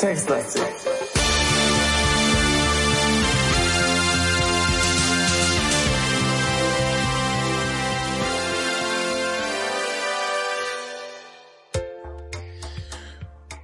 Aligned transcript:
Textlastig. 0.00 0.62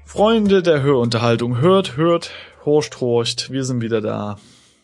Freunde 0.05 0.63
der 0.63 0.83
Hörunterhaltung, 0.83 1.57
hört, 1.57 1.97
hört, 1.97 2.33
horcht, 2.67 3.01
horcht. 3.01 3.51
Wir 3.51 3.65
sind 3.65 3.81
wieder 3.81 4.03
da. 4.03 4.39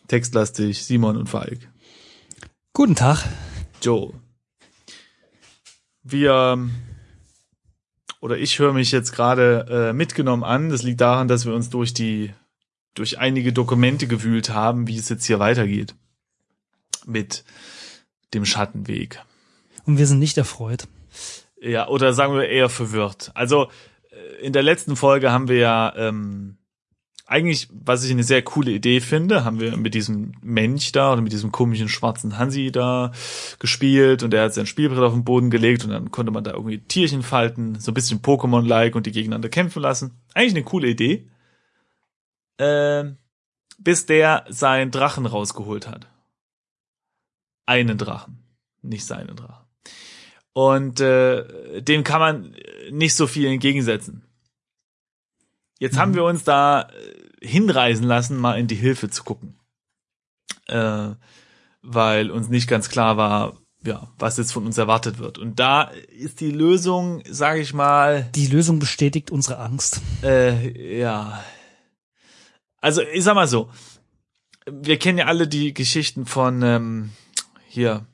Textlastig, 0.07 0.83
Simon 0.83 1.17
und 1.17 1.29
Falk. 1.29 1.59
Guten 2.73 2.95
Tag. 2.95 3.23
Joe. 3.79 4.11
Wir 6.01 6.57
oder 8.23 8.37
ich 8.37 8.57
höre 8.57 8.71
mich 8.71 8.93
jetzt 8.93 9.11
gerade 9.11 9.65
äh, 9.69 9.93
mitgenommen 9.93 10.45
an. 10.45 10.69
Das 10.69 10.81
liegt 10.81 11.01
daran, 11.01 11.27
dass 11.27 11.45
wir 11.45 11.53
uns 11.53 11.69
durch 11.69 11.93
die 11.93 12.33
durch 12.93 13.19
einige 13.19 13.51
Dokumente 13.51 14.07
gewühlt 14.07 14.49
haben, 14.49 14.87
wie 14.87 14.97
es 14.97 15.09
jetzt 15.09 15.25
hier 15.25 15.39
weitergeht 15.39 15.93
mit 17.05 17.43
dem 18.33 18.45
Schattenweg. 18.45 19.21
Und 19.85 19.97
wir 19.97 20.07
sind 20.07 20.19
nicht 20.19 20.37
erfreut. 20.37 20.87
Ja, 21.59 21.89
oder 21.89 22.13
sagen 22.13 22.33
wir 22.33 22.47
eher 22.47 22.69
verwirrt. 22.69 23.31
Also 23.33 23.67
äh, 24.09 24.45
in 24.45 24.53
der 24.53 24.63
letzten 24.63 24.95
Folge 24.95 25.33
haben 25.33 25.49
wir 25.49 25.57
ja 25.57 25.93
ähm, 25.97 26.55
eigentlich, 27.33 27.67
was 27.71 28.03
ich 28.03 28.11
eine 28.11 28.23
sehr 28.23 28.43
coole 28.43 28.69
Idee 28.69 28.99
finde, 28.99 29.43
haben 29.43 29.59
wir 29.59 29.75
mit 29.75 29.95
diesem 29.95 30.33
Mensch 30.43 30.91
da 30.91 31.13
oder 31.13 31.21
mit 31.23 31.31
diesem 31.31 31.51
komischen 31.51 31.89
schwarzen 31.89 32.37
Hansi 32.37 32.71
da 32.71 33.11
gespielt 33.57 34.21
und 34.21 34.29
der 34.29 34.43
hat 34.43 34.53
sein 34.53 34.67
Spielbrett 34.67 34.99
auf 34.99 35.13
den 35.13 35.23
Boden 35.23 35.49
gelegt 35.49 35.83
und 35.83 35.89
dann 35.89 36.11
konnte 36.11 36.31
man 36.31 36.43
da 36.43 36.51
irgendwie 36.51 36.77
Tierchen 36.77 37.23
falten, 37.23 37.79
so 37.79 37.89
ein 37.89 37.95
bisschen 37.95 38.21
Pokémon-like 38.21 38.95
und 38.95 39.07
die 39.07 39.11
gegeneinander 39.11 39.49
kämpfen 39.49 39.81
lassen. 39.81 40.11
Eigentlich 40.35 40.53
eine 40.53 40.63
coole 40.63 40.89
Idee. 40.89 41.27
Ähm, 42.59 43.17
bis 43.79 44.05
der 44.05 44.45
seinen 44.49 44.91
Drachen 44.91 45.25
rausgeholt 45.25 45.87
hat. 45.87 46.05
Einen 47.65 47.97
Drachen, 47.97 48.43
nicht 48.83 49.05
seinen 49.05 49.35
Drachen. 49.35 49.65
Und 50.53 50.99
äh, 50.99 51.81
dem 51.81 52.03
kann 52.03 52.19
man 52.19 52.55
nicht 52.91 53.15
so 53.15 53.25
viel 53.25 53.47
entgegensetzen. 53.47 54.23
Jetzt 55.83 55.95
mhm. 55.95 55.99
haben 55.99 56.15
wir 56.15 56.23
uns 56.23 56.45
da 56.45 56.83
äh, 56.83 57.45
hinreisen 57.45 58.05
lassen, 58.05 58.37
mal 58.37 58.57
in 58.57 58.67
die 58.67 58.75
Hilfe 58.75 59.09
zu 59.09 59.25
gucken. 59.25 59.59
Äh, 60.67 61.09
weil 61.81 62.31
uns 62.31 62.47
nicht 62.47 62.69
ganz 62.69 62.87
klar 62.87 63.17
war, 63.17 63.57
ja, 63.85 64.07
was 64.17 64.37
jetzt 64.37 64.53
von 64.53 64.65
uns 64.65 64.77
erwartet 64.77 65.19
wird. 65.19 65.37
Und 65.37 65.59
da 65.59 65.91
ist 66.17 66.39
die 66.39 66.51
Lösung, 66.51 67.21
sage 67.29 67.59
ich 67.59 67.73
mal. 67.73 68.29
Die 68.33 68.47
Lösung 68.47 68.79
bestätigt 68.79 69.29
unsere 69.29 69.57
Angst. 69.57 69.99
Äh, 70.23 70.99
ja. 70.99 71.43
Also 72.79 73.01
ich 73.01 73.25
sag 73.25 73.35
mal 73.35 73.49
so, 73.49 73.69
wir 74.65 74.97
kennen 74.97 75.17
ja 75.17 75.25
alle 75.25 75.49
die 75.49 75.73
Geschichten 75.73 76.25
von 76.25 76.61
ähm, 76.61 77.09
hier 77.67 78.05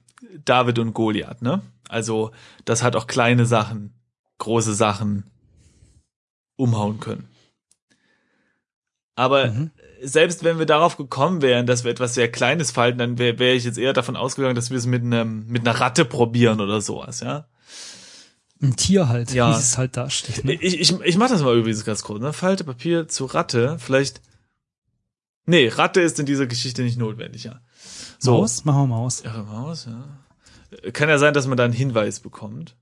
David 0.44 0.80
und 0.80 0.94
Goliath, 0.94 1.44
ne? 1.44 1.62
Also 1.88 2.32
das 2.66 2.82
hat 2.82 2.96
auch 2.96 3.06
kleine 3.06 3.46
Sachen, 3.46 3.94
große 4.40 4.74
Sachen 4.74 5.30
umhauen 6.56 7.00
können. 7.00 7.30
Aber 9.20 9.48
mhm. 9.48 9.72
selbst 10.02 10.46
wenn 10.46 10.60
wir 10.60 10.66
darauf 10.66 10.96
gekommen 10.96 11.42
wären, 11.42 11.66
dass 11.66 11.84
wir 11.84 11.92
etwas 11.92 12.14
sehr 12.14 12.32
Kleines 12.32 12.72
falten, 12.72 13.00
dann 13.00 13.18
wäre 13.18 13.38
wär 13.38 13.54
ich 13.54 13.66
jetzt 13.66 13.78
eher 13.78 13.92
davon 13.92 14.16
ausgegangen, 14.16 14.56
dass 14.56 14.70
wir 14.70 14.78
es 14.78 14.86
mit 14.86 15.04
einem 15.04 15.46
mit 15.48 15.68
einer 15.68 15.78
Ratte 15.78 16.06
probieren 16.06 16.62
oder 16.62 16.80
sowas, 16.80 17.20
ja. 17.20 17.46
Ein 18.62 18.78
Tier 18.78 19.10
halt, 19.10 19.34
ja. 19.34 19.50
wie 19.50 19.60
es 19.60 19.78
halt 19.78 19.98
dasteht. 19.98 20.46
Ne? 20.46 20.54
Ich, 20.54 20.80
ich, 20.80 20.98
ich 21.02 21.18
mach 21.18 21.28
das 21.28 21.42
mal 21.42 21.58
übrigens 21.58 21.84
ganz 21.84 22.02
kurz, 22.04 22.22
ne? 22.22 22.32
Falte 22.32 22.64
Papier 22.64 23.10
zu 23.10 23.26
Ratte, 23.26 23.76
vielleicht. 23.78 24.22
Nee, 25.46 25.68
Ratte 25.68 26.00
ist 26.00 26.18
in 26.18 26.26
dieser 26.26 26.48
Geschichte 26.48 26.82
nicht 26.82 26.98
notwendig, 26.98 27.44
ja. 27.44 27.60
So. 28.20 28.38
Maus? 28.38 28.64
Machen 28.64 28.84
wir 28.84 28.88
Maus. 28.88 29.24
Ja, 29.24 29.44
Maus, 29.44 29.86
ja. 29.86 30.92
Kann 30.92 31.10
ja 31.10 31.18
sein, 31.18 31.34
dass 31.34 31.46
man 31.46 31.58
da 31.58 31.66
einen 31.66 31.74
Hinweis 31.74 32.22
bekommt. 32.22 32.78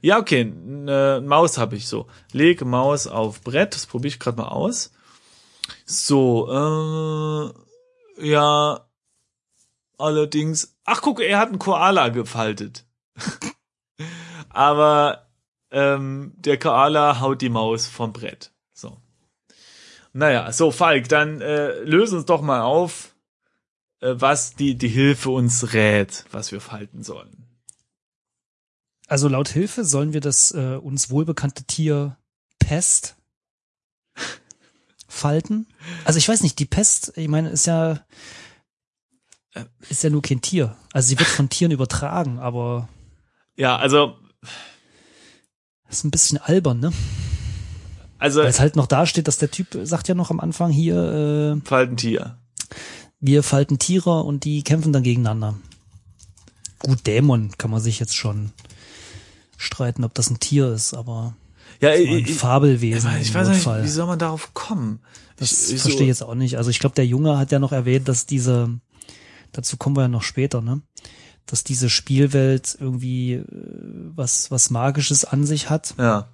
Ja, 0.00 0.18
okay, 0.18 0.42
eine 0.42 1.20
Maus 1.24 1.58
habe 1.58 1.74
ich 1.74 1.88
so. 1.88 2.06
Leg 2.30 2.64
Maus 2.64 3.08
auf 3.08 3.40
Brett, 3.40 3.74
das 3.74 3.86
probiere 3.86 4.14
ich 4.14 4.20
gerade 4.20 4.36
mal 4.36 4.48
aus. 4.48 4.92
So, 5.84 7.54
äh, 8.18 8.26
ja, 8.28 8.86
allerdings, 9.98 10.76
ach 10.84 11.02
guck, 11.02 11.20
er 11.20 11.38
hat 11.38 11.48
einen 11.48 11.58
Koala 11.58 12.08
gefaltet. 12.08 12.86
Aber 14.50 15.28
ähm, 15.70 16.32
der 16.36 16.58
Koala 16.58 17.20
haut 17.20 17.40
die 17.40 17.48
Maus 17.48 17.86
vom 17.86 18.12
Brett. 18.12 18.52
So. 18.72 18.98
Naja, 20.12 20.52
so 20.52 20.70
Falk, 20.70 21.08
dann 21.08 21.40
äh, 21.40 21.80
löse 21.80 22.16
uns 22.16 22.26
doch 22.26 22.42
mal 22.42 22.62
auf, 22.62 23.14
äh, 24.00 24.14
was 24.14 24.54
die, 24.54 24.76
die 24.76 24.88
Hilfe 24.88 25.30
uns 25.30 25.72
rät, 25.72 26.24
was 26.30 26.52
wir 26.52 26.60
falten 26.60 27.02
sollen. 27.02 27.46
Also 29.08 29.28
laut 29.28 29.48
Hilfe 29.48 29.84
sollen 29.84 30.12
wir 30.12 30.20
das 30.20 30.52
äh, 30.52 30.76
uns 30.76 31.10
wohlbekannte 31.10 31.64
Tier 31.64 32.16
Pest 32.58 33.16
falten. 35.12 35.66
Also 36.04 36.18
ich 36.18 36.28
weiß 36.28 36.42
nicht, 36.42 36.58
die 36.58 36.64
Pest, 36.64 37.12
ich 37.16 37.28
meine, 37.28 37.50
ist 37.50 37.66
ja 37.66 38.00
ist 39.90 40.02
ja 40.02 40.10
nur 40.10 40.22
kein 40.22 40.40
Tier. 40.40 40.76
Also 40.92 41.08
sie 41.08 41.18
wird 41.18 41.28
von 41.28 41.50
Tieren 41.50 41.72
übertragen, 41.72 42.38
aber 42.38 42.88
ja, 43.54 43.76
also 43.76 44.16
ist 45.90 46.04
ein 46.04 46.10
bisschen 46.10 46.38
albern, 46.38 46.80
ne? 46.80 46.92
Also 48.18 48.40
weil 48.40 48.48
es 48.48 48.60
halt 48.60 48.76
noch 48.76 48.86
da 48.86 49.04
steht, 49.04 49.28
dass 49.28 49.36
der 49.36 49.50
Typ 49.50 49.76
sagt 49.82 50.08
ja 50.08 50.14
noch 50.14 50.30
am 50.30 50.40
Anfang 50.40 50.70
hier 50.70 51.58
äh, 51.58 51.68
falten 51.68 51.96
Tier. 51.98 52.38
Wir 53.20 53.42
falten 53.42 53.78
Tiere 53.78 54.22
und 54.22 54.44
die 54.44 54.62
kämpfen 54.62 54.92
dann 54.92 55.02
gegeneinander. 55.02 55.56
Gut, 56.78 57.06
Dämon 57.06 57.52
kann 57.58 57.70
man 57.70 57.80
sich 57.80 58.00
jetzt 58.00 58.16
schon 58.16 58.52
streiten, 59.58 60.04
ob 60.04 60.14
das 60.14 60.30
ein 60.30 60.40
Tier 60.40 60.72
ist, 60.72 60.94
aber 60.94 61.36
ja, 61.82 61.96
so 61.96 62.02
ein 62.04 62.18
ich, 62.18 62.34
Fabelwesen. 62.34 63.10
Ich 63.20 63.34
weiß 63.34 63.48
nicht, 63.48 63.66
wie 63.66 63.88
soll 63.88 64.06
man 64.06 64.18
darauf 64.18 64.54
kommen? 64.54 65.00
Das 65.36 65.70
ich, 65.70 65.80
verstehe 65.80 66.02
ich 66.02 66.08
jetzt 66.08 66.22
auch 66.22 66.36
nicht. 66.36 66.56
Also 66.56 66.70
ich 66.70 66.78
glaube, 66.78 66.94
der 66.94 67.06
Junge 67.06 67.38
hat 67.38 67.50
ja 67.50 67.58
noch 67.58 67.72
erwähnt, 67.72 68.06
dass 68.06 68.24
diese, 68.24 68.78
dazu 69.50 69.76
kommen 69.76 69.96
wir 69.96 70.02
ja 70.02 70.08
noch 70.08 70.22
später, 70.22 70.60
ne? 70.60 70.80
Dass 71.44 71.64
diese 71.64 71.90
Spielwelt 71.90 72.76
irgendwie 72.78 73.34
äh, 73.34 73.44
was, 74.14 74.52
was 74.52 74.70
Magisches 74.70 75.24
an 75.24 75.44
sich 75.44 75.70
hat. 75.70 75.94
Ja. 75.98 76.28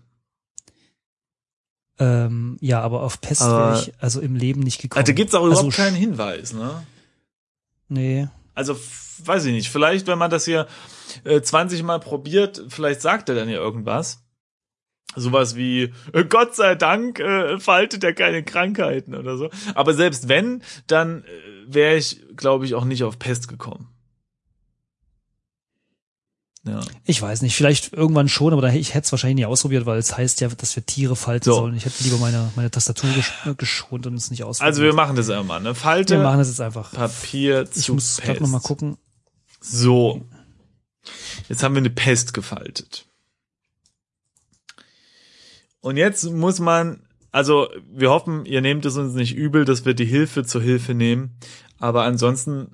Ähm, 1.98 2.58
ja, 2.60 2.82
aber 2.82 3.02
auf 3.02 3.20
Pest 3.22 3.40
wäre 3.40 3.80
ich 3.80 3.94
also 3.98 4.20
im 4.20 4.36
Leben 4.36 4.60
nicht 4.60 4.82
gekommen. 4.82 5.00
Also 5.00 5.12
da 5.12 5.16
gibt's 5.16 5.34
auch 5.34 5.46
überhaupt 5.46 5.64
also, 5.64 5.76
keinen 5.76 5.96
Hinweis, 5.96 6.52
ne? 6.52 6.86
Nee. 7.88 8.28
Also, 8.54 8.78
weiß 9.24 9.46
ich 9.46 9.52
nicht. 9.52 9.70
Vielleicht, 9.70 10.06
wenn 10.08 10.18
man 10.18 10.30
das 10.30 10.44
hier 10.44 10.68
äh, 11.24 11.40
20 11.40 11.82
Mal 11.82 12.00
probiert, 12.00 12.62
vielleicht 12.68 13.00
sagt 13.00 13.30
er 13.30 13.34
dann 13.34 13.48
ja 13.48 13.56
irgendwas 13.56 14.27
sowas 15.18 15.56
wie 15.56 15.92
äh, 16.12 16.24
Gott 16.24 16.54
sei 16.54 16.74
Dank 16.74 17.20
äh, 17.20 17.58
faltet 17.58 18.04
er 18.04 18.12
keine 18.12 18.42
Krankheiten 18.42 19.14
oder 19.14 19.36
so. 19.36 19.50
Aber 19.74 19.94
selbst 19.94 20.28
wenn, 20.28 20.62
dann 20.86 21.24
äh, 21.24 21.26
wäre 21.66 21.96
ich, 21.96 22.20
glaube 22.36 22.64
ich, 22.64 22.74
auch 22.74 22.84
nicht 22.84 23.04
auf 23.04 23.18
Pest 23.18 23.48
gekommen. 23.48 23.88
Ja. 26.68 26.80
Ich 27.04 27.22
weiß 27.22 27.42
nicht, 27.42 27.56
vielleicht 27.56 27.92
irgendwann 27.92 28.28
schon, 28.28 28.52
aber 28.52 28.72
ich 28.72 28.94
hätte 28.94 29.06
es 29.06 29.12
wahrscheinlich 29.12 29.36
nie 29.36 29.46
ausprobiert, 29.46 29.86
weil 29.86 29.98
es 29.98 30.16
heißt 30.16 30.40
ja, 30.40 30.48
dass 30.48 30.76
wir 30.76 30.84
Tiere 30.84 31.16
falten 31.16 31.44
so. 31.44 31.54
sollen. 31.54 31.74
Ich 31.76 31.84
hätte 31.84 32.04
lieber 32.04 32.18
meine, 32.18 32.50
meine 32.56 32.70
Tastatur 32.70 33.10
gesch 33.14 33.32
geschont 33.56 34.06
und 34.06 34.14
es 34.14 34.30
nicht 34.30 34.44
ausprobiert. 34.44 34.74
Also 34.74 34.82
wir 34.82 34.92
machen 34.92 35.16
das 35.16 35.30
einmal, 35.30 35.60
ne? 35.60 35.74
Falte. 35.74 36.16
Wir 36.16 36.22
machen 36.22 36.38
das 36.38 36.48
jetzt 36.48 36.60
einfach. 36.60 36.92
Papier 36.92 37.62
ich 37.62 37.84
zu 37.84 37.94
muss 37.94 38.18
gerade 38.18 38.42
noch 38.42 38.50
mal 38.50 38.60
gucken. 38.60 38.98
So. 39.60 40.22
Jetzt 41.48 41.62
haben 41.62 41.74
wir 41.74 41.80
eine 41.80 41.90
Pest 41.90 42.34
gefaltet. 42.34 43.07
Und 45.88 45.96
jetzt 45.96 46.30
muss 46.30 46.60
man, 46.60 47.00
also 47.32 47.70
wir 47.90 48.10
hoffen, 48.10 48.44
ihr 48.44 48.60
nehmt 48.60 48.84
es 48.84 48.98
uns 48.98 49.14
nicht 49.14 49.34
übel, 49.34 49.64
dass 49.64 49.86
wir 49.86 49.94
die 49.94 50.04
Hilfe 50.04 50.44
zur 50.44 50.60
Hilfe 50.60 50.92
nehmen. 50.92 51.38
Aber 51.78 52.02
ansonsten, 52.02 52.72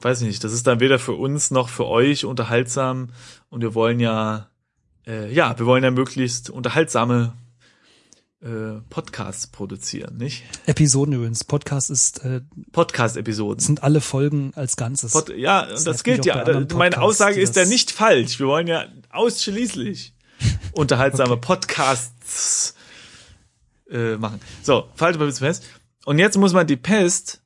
weiß 0.00 0.22
ich 0.22 0.28
nicht, 0.28 0.44
das 0.44 0.54
ist 0.54 0.66
dann 0.66 0.80
weder 0.80 0.98
für 0.98 1.12
uns 1.12 1.50
noch 1.50 1.68
für 1.68 1.86
euch 1.86 2.24
unterhaltsam. 2.24 3.10
Und 3.50 3.60
wir 3.60 3.74
wollen 3.74 4.00
ja, 4.00 4.48
äh, 5.06 5.30
ja, 5.30 5.58
wir 5.58 5.66
wollen 5.66 5.84
ja 5.84 5.90
möglichst 5.90 6.48
unterhaltsame 6.48 7.34
äh, 8.40 8.80
Podcasts 8.88 9.48
produzieren, 9.48 10.16
nicht? 10.16 10.44
Episoden 10.64 11.12
übrigens. 11.12 11.44
Podcast 11.44 11.90
ist 11.90 12.24
äh, 12.24 12.40
Podcast-Episoden. 12.72 13.60
Sind 13.60 13.82
alle 13.82 14.00
Folgen 14.00 14.52
als 14.54 14.76
Ganzes. 14.76 15.12
Pod 15.12 15.28
ja, 15.36 15.66
das, 15.66 15.84
das 15.84 16.02
gilt 16.02 16.24
ja. 16.24 16.46
Meine 16.74 17.02
Aussage 17.02 17.42
ist 17.42 17.56
ja 17.56 17.66
nicht 17.66 17.90
falsch. 17.90 18.38
Wir 18.38 18.46
wollen 18.46 18.68
ja 18.68 18.86
ausschließlich 19.10 20.14
unterhaltsame 20.72 21.32
okay. 21.32 21.40
Podcasts 21.40 22.74
äh, 23.90 24.16
machen. 24.16 24.40
So, 24.62 24.88
falte 24.94 25.18
mal 25.18 25.30
fest. 25.32 25.64
Und 26.04 26.18
jetzt 26.18 26.36
muss 26.36 26.52
man 26.52 26.66
die 26.66 26.76
Pest 26.76 27.42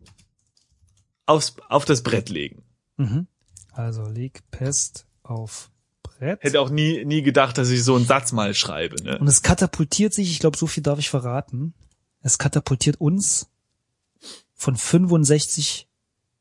aufs, 1.27 1.57
auf 1.69 1.85
das 1.85 2.03
Brett 2.03 2.29
legen. 2.29 2.63
Mhm. 2.97 3.27
Also 3.73 4.05
leg 4.07 4.43
Pest 4.51 5.07
auf 5.23 5.71
Brett. 6.03 6.43
Hätte 6.43 6.61
auch 6.61 6.71
nie, 6.71 7.05
nie 7.05 7.23
gedacht, 7.23 7.59
dass 7.59 7.71
ich 7.71 7.83
so 7.85 7.97
einen 7.97 8.05
Satz 8.05 8.33
mal 8.33 8.55
schreibe. 8.55 9.03
Ne? 9.03 9.19
Und 9.19 9.29
es 9.29 9.43
katapultiert 9.43 10.13
sich, 10.13 10.31
ich 10.31 10.39
glaube, 10.39 10.57
so 10.57 10.67
viel 10.67 10.83
darf 10.83 10.99
ich 10.99 11.11
verraten. 11.11 11.75
Es 12.21 12.39
katapultiert 12.39 13.01
uns 13.01 13.49
von 14.55 14.77
65 14.77 15.89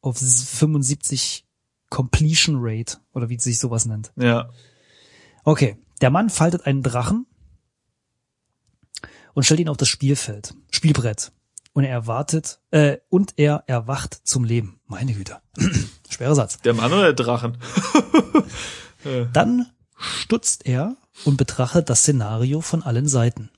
auf 0.01 0.17
75 0.17 1.45
Completion 1.89 2.57
Rate 2.59 2.97
oder 3.13 3.29
wie 3.29 3.39
sich 3.39 3.59
sowas 3.59 3.85
nennt. 3.85 4.11
Ja. 4.15 4.49
Okay, 5.43 5.77
der 6.01 6.09
Mann 6.09 6.29
faltet 6.29 6.65
einen 6.65 6.83
Drachen 6.83 7.25
und 9.33 9.43
stellt 9.43 9.59
ihn 9.59 9.69
auf 9.69 9.77
das 9.77 9.87
Spielfeld, 9.87 10.53
Spielbrett. 10.71 11.31
Und 11.73 11.85
er 11.85 11.91
erwartet, 11.91 12.59
äh, 12.71 12.97
und 13.07 13.35
er 13.37 13.63
erwacht 13.67 14.19
zum 14.25 14.43
Leben. 14.43 14.81
Meine 14.87 15.13
Güte. 15.13 15.37
Schwerer 16.09 16.35
Satz. 16.35 16.57
Der 16.59 16.73
Mann 16.73 16.91
oder 16.91 17.13
der 17.13 17.25
Drachen? 17.25 17.57
Dann 19.33 19.67
stutzt 19.97 20.65
er 20.65 20.97
und 21.23 21.37
betrachtet 21.37 21.89
das 21.89 22.01
Szenario 22.01 22.59
von 22.59 22.83
allen 22.83 23.07
Seiten. 23.07 23.49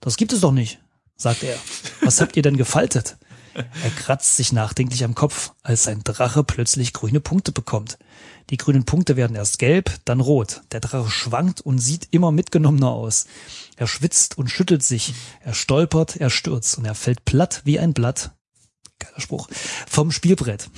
Das 0.00 0.16
gibt 0.18 0.34
es 0.34 0.40
doch 0.40 0.52
nicht, 0.52 0.80
sagt 1.16 1.42
er. 1.42 1.56
Was 2.02 2.20
habt 2.20 2.36
ihr 2.36 2.42
denn 2.42 2.58
gefaltet? 2.58 3.16
Er 3.54 3.90
kratzt 3.90 4.36
sich 4.36 4.52
nachdenklich 4.52 5.02
am 5.04 5.14
Kopf, 5.14 5.52
als 5.62 5.84
sein 5.84 6.02
Drache 6.04 6.44
plötzlich 6.44 6.92
grüne 6.92 7.20
Punkte 7.20 7.52
bekommt. 7.52 7.98
Die 8.50 8.56
grünen 8.56 8.84
Punkte 8.84 9.16
werden 9.16 9.36
erst 9.36 9.60
gelb, 9.60 10.00
dann 10.04 10.20
rot. 10.20 10.62
Der 10.72 10.80
Drache 10.80 11.08
schwankt 11.08 11.60
und 11.60 11.78
sieht 11.78 12.08
immer 12.10 12.32
mitgenommener 12.32 12.90
aus. 12.90 13.26
Er 13.76 13.86
schwitzt 13.86 14.36
und 14.36 14.48
schüttelt 14.48 14.82
sich. 14.82 15.14
Er 15.40 15.54
stolpert, 15.54 16.16
er 16.16 16.30
stürzt 16.30 16.76
und 16.76 16.84
er 16.84 16.96
fällt 16.96 17.24
platt 17.24 17.62
wie 17.64 17.78
ein 17.78 17.94
Blatt. 17.94 18.32
Geiler 18.98 19.20
Spruch. 19.20 19.48
Vom 19.88 20.10
Spielbrett. 20.10 20.68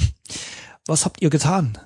Was 0.87 1.05
habt 1.05 1.23
ihr 1.23 1.31
getan? 1.31 1.79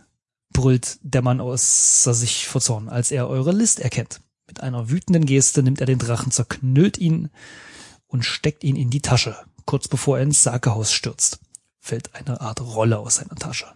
brüllt 0.52 0.98
der 1.02 1.22
Mann 1.22 1.40
außer 1.40 2.14
sich 2.14 2.48
vor 2.48 2.62
Zorn, 2.62 2.88
als 2.88 3.10
er 3.10 3.28
eure 3.28 3.52
List 3.52 3.78
erkennt. 3.78 4.22
Mit 4.46 4.60
einer 4.60 4.88
wütenden 4.88 5.26
Geste 5.26 5.62
nimmt 5.62 5.80
er 5.80 5.86
den 5.86 5.98
Drachen, 5.98 6.32
zerknüllt 6.32 6.96
ihn 6.96 7.30
und 8.06 8.24
steckt 8.24 8.64
ihn 8.64 8.76
in 8.76 8.88
die 8.88 9.02
Tasche. 9.02 9.36
Kurz 9.66 9.86
bevor 9.86 10.16
er 10.16 10.22
ins 10.22 10.42
Sakehaus 10.42 10.92
stürzt, 10.92 11.40
fällt 11.78 12.14
eine 12.14 12.40
Art 12.40 12.60
Rolle 12.60 12.98
aus 12.98 13.16
seiner 13.16 13.34
Tasche. 13.34 13.75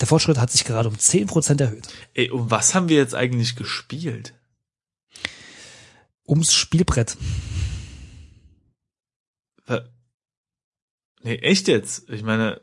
Der 0.00 0.06
Fortschritt 0.06 0.38
hat 0.38 0.50
sich 0.50 0.64
gerade 0.64 0.88
um 0.88 0.94
10% 0.96 1.60
erhöht. 1.60 1.88
Ey, 2.14 2.30
um 2.30 2.50
was 2.50 2.74
haben 2.74 2.88
wir 2.88 2.96
jetzt 2.96 3.14
eigentlich 3.14 3.56
gespielt? 3.56 4.34
Ums 6.26 6.52
Spielbrett. 6.54 7.16
Nee, 11.26 11.36
echt 11.38 11.66
jetzt? 11.66 12.08
Ich 12.08 12.22
meine, 12.22 12.60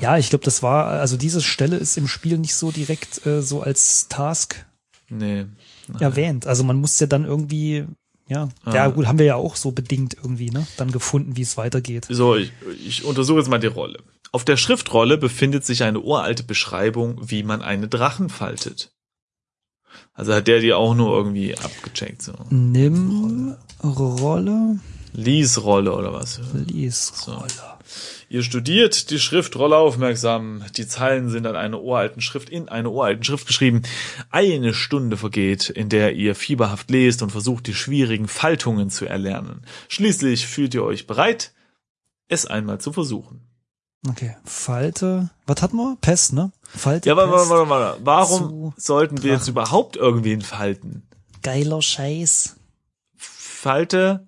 Ja, 0.00 0.16
ich 0.16 0.30
glaube, 0.30 0.44
das 0.44 0.62
war, 0.62 0.86
also 0.86 1.18
diese 1.18 1.42
Stelle 1.42 1.76
ist 1.76 1.98
im 1.98 2.08
Spiel 2.08 2.38
nicht 2.38 2.54
so 2.54 2.70
direkt 2.70 3.26
äh, 3.26 3.42
so 3.42 3.60
als 3.60 4.08
Task 4.08 4.64
nee. 5.10 5.44
erwähnt. 5.98 6.46
Also 6.46 6.64
man 6.64 6.76
muss 6.76 6.98
ja 6.98 7.06
dann 7.06 7.26
irgendwie, 7.26 7.84
ja, 8.26 8.48
Ah. 8.64 8.74
ja 8.74 8.88
gut, 8.88 9.06
haben 9.06 9.18
wir 9.18 9.26
ja 9.26 9.34
auch 9.34 9.54
so 9.54 9.72
bedingt 9.72 10.14
irgendwie, 10.14 10.48
ne? 10.50 10.66
Dann 10.78 10.92
gefunden, 10.92 11.36
wie 11.36 11.42
es 11.42 11.58
weitergeht. 11.58 12.06
So, 12.08 12.36
ich, 12.36 12.52
ich 12.82 13.04
untersuche 13.04 13.40
jetzt 13.40 13.50
mal 13.50 13.58
die 13.58 13.66
Rolle. 13.66 14.02
Auf 14.32 14.44
der 14.44 14.56
Schriftrolle 14.56 15.18
befindet 15.18 15.64
sich 15.64 15.82
eine 15.82 16.00
uralte 16.00 16.44
Beschreibung, 16.44 17.18
wie 17.30 17.42
man 17.42 17.62
eine 17.62 17.88
Drachen 17.88 18.28
faltet. 18.28 18.92
Also 20.12 20.34
hat 20.34 20.46
der 20.46 20.60
die 20.60 20.72
auch 20.72 20.94
nur 20.94 21.16
irgendwie 21.16 21.56
abgecheckt, 21.56 22.22
so. 22.22 22.34
Nimm 22.50 23.56
Rolle, 23.82 24.78
Lies-Rolle 25.12 25.94
oder 25.94 26.12
was? 26.12 26.40
lies 26.52 27.12
So. 27.24 27.42
Ihr 28.28 28.44
studiert 28.44 29.10
die 29.10 29.18
Schriftrolle 29.18 29.76
aufmerksam. 29.76 30.64
Die 30.76 30.86
Zeilen 30.86 31.30
sind 31.30 31.46
an 31.46 31.56
einer 31.56 31.80
uralten 31.82 32.22
Schrift 32.22 32.48
in 32.48 32.68
einer 32.68 32.92
uralten 32.92 33.24
Schrift 33.24 33.48
geschrieben. 33.48 33.82
Eine 34.30 34.72
Stunde 34.72 35.16
vergeht, 35.16 35.68
in 35.68 35.88
der 35.88 36.14
ihr 36.14 36.36
fieberhaft 36.36 36.90
lest 36.90 37.22
und 37.22 37.30
versucht, 37.30 37.66
die 37.66 37.74
schwierigen 37.74 38.28
Faltungen 38.28 38.88
zu 38.88 39.06
erlernen. 39.06 39.62
Schließlich 39.88 40.46
fühlt 40.46 40.74
ihr 40.74 40.84
euch 40.84 41.08
bereit, 41.08 41.52
es 42.28 42.46
einmal 42.46 42.80
zu 42.80 42.92
versuchen. 42.92 43.49
Okay, 44.08 44.34
Falte, 44.44 45.28
was 45.46 45.60
hatten 45.60 45.76
wir? 45.76 45.96
Pest, 46.00 46.32
ne? 46.32 46.52
Falte, 46.62 47.08
Ja, 47.08 47.14
Pest, 47.14 47.28
warte, 47.30 47.50
warte, 47.50 47.68
warte. 47.70 48.00
Warum 48.04 48.72
sollten 48.76 49.22
wir 49.22 49.32
jetzt 49.32 49.48
überhaupt 49.48 49.96
irgendwen 49.96 50.40
falten? 50.40 51.02
geiler 51.42 51.80
Scheiß. 51.80 52.56
Falte, 53.16 54.26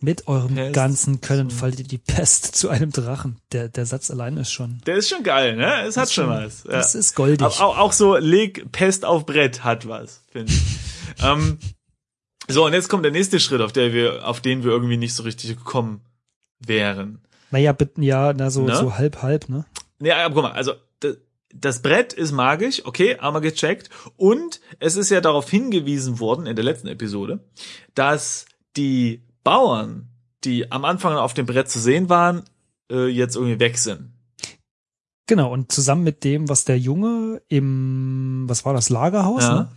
Mit 0.00 0.26
eurem 0.28 0.54
Pest 0.54 0.72
ganzen 0.74 1.20
Können 1.20 1.50
faltet 1.50 1.80
ihr 1.80 1.88
die 1.88 1.98
Pest 1.98 2.44
zu 2.56 2.68
einem 2.70 2.90
Drachen. 2.92 3.38
Der, 3.52 3.68
der 3.68 3.84
Satz 3.86 4.10
allein 4.10 4.36
ist 4.38 4.52
schon. 4.52 4.80
der 4.86 4.96
ist 4.96 5.08
schon 5.10 5.22
geil, 5.22 5.56
ne? 5.56 5.82
Es 5.82 5.96
hat 5.96 6.10
schon 6.10 6.24
schon- 6.26 6.34
was. 6.34 6.64
Ja. 6.64 6.70
Das 6.72 6.94
ist 6.94 7.14
goldig. 7.14 7.42
Aber 7.42 7.60
auch, 7.60 7.78
auch 7.78 7.92
so, 7.92 8.16
leg 8.16 8.72
Pest 8.72 9.04
auf 9.04 9.26
Brett 9.26 9.64
hat 9.64 9.86
was, 9.88 10.22
finde 10.30 10.52
ich. 10.52 10.62
ähm, 11.22 11.58
so, 12.48 12.64
und 12.66 12.72
jetzt 12.72 12.88
kommt 12.88 13.04
der 13.04 13.12
nächste 13.12 13.38
Schritt, 13.40 13.60
auf 13.60 13.72
der 13.72 13.92
wir, 13.92 14.26
auf 14.26 14.40
den 14.40 14.64
wir 14.64 14.70
irgendwie 14.70 14.96
nicht 14.96 15.14
so 15.14 15.22
richtig 15.22 15.56
gekommen 15.56 16.00
wären. 16.58 17.22
Naja, 17.50 17.72
bitte, 17.72 18.02
ja, 18.02 18.32
na, 18.32 18.50
so, 18.50 18.62
Ne? 18.62 18.76
so 18.76 18.96
halb, 18.98 19.22
halb, 19.22 19.48
ne? 19.48 19.64
Nee, 19.98 20.12
aber 20.12 20.34
guck 20.34 20.42
mal, 20.44 20.52
also 20.52 20.72
das, 21.00 21.16
das 21.54 21.82
Brett 21.82 22.12
ist 22.12 22.32
magisch, 22.32 22.84
okay, 22.86 23.16
haben 23.18 23.34
wir 23.34 23.40
gecheckt. 23.40 23.90
Und 24.16 24.60
es 24.78 24.96
ist 24.96 25.10
ja 25.10 25.20
darauf 25.20 25.50
hingewiesen 25.50 26.20
worden 26.20 26.46
in 26.46 26.56
der 26.56 26.64
letzten 26.64 26.88
Episode, 26.88 27.40
dass 27.94 28.46
die 28.76 29.22
Bauern, 29.44 30.08
die 30.44 30.70
am 30.70 30.84
Anfang 30.84 31.14
auf 31.16 31.34
dem 31.34 31.46
Brett 31.46 31.68
zu 31.68 31.80
sehen 31.80 32.08
waren, 32.08 32.44
äh, 32.90 33.06
jetzt 33.08 33.36
irgendwie 33.36 33.58
weg 33.60 33.78
sind. 33.78 34.12
Genau, 35.26 35.52
und 35.52 35.70
zusammen 35.70 36.02
mit 36.02 36.24
dem, 36.24 36.48
was 36.48 36.64
der 36.64 36.78
Junge 36.78 37.40
im, 37.48 38.44
was 38.48 38.64
war 38.64 38.74
das, 38.74 38.88
Lagerhaus, 38.90 39.42
Ja. 39.44 39.54
ne? 39.54 39.68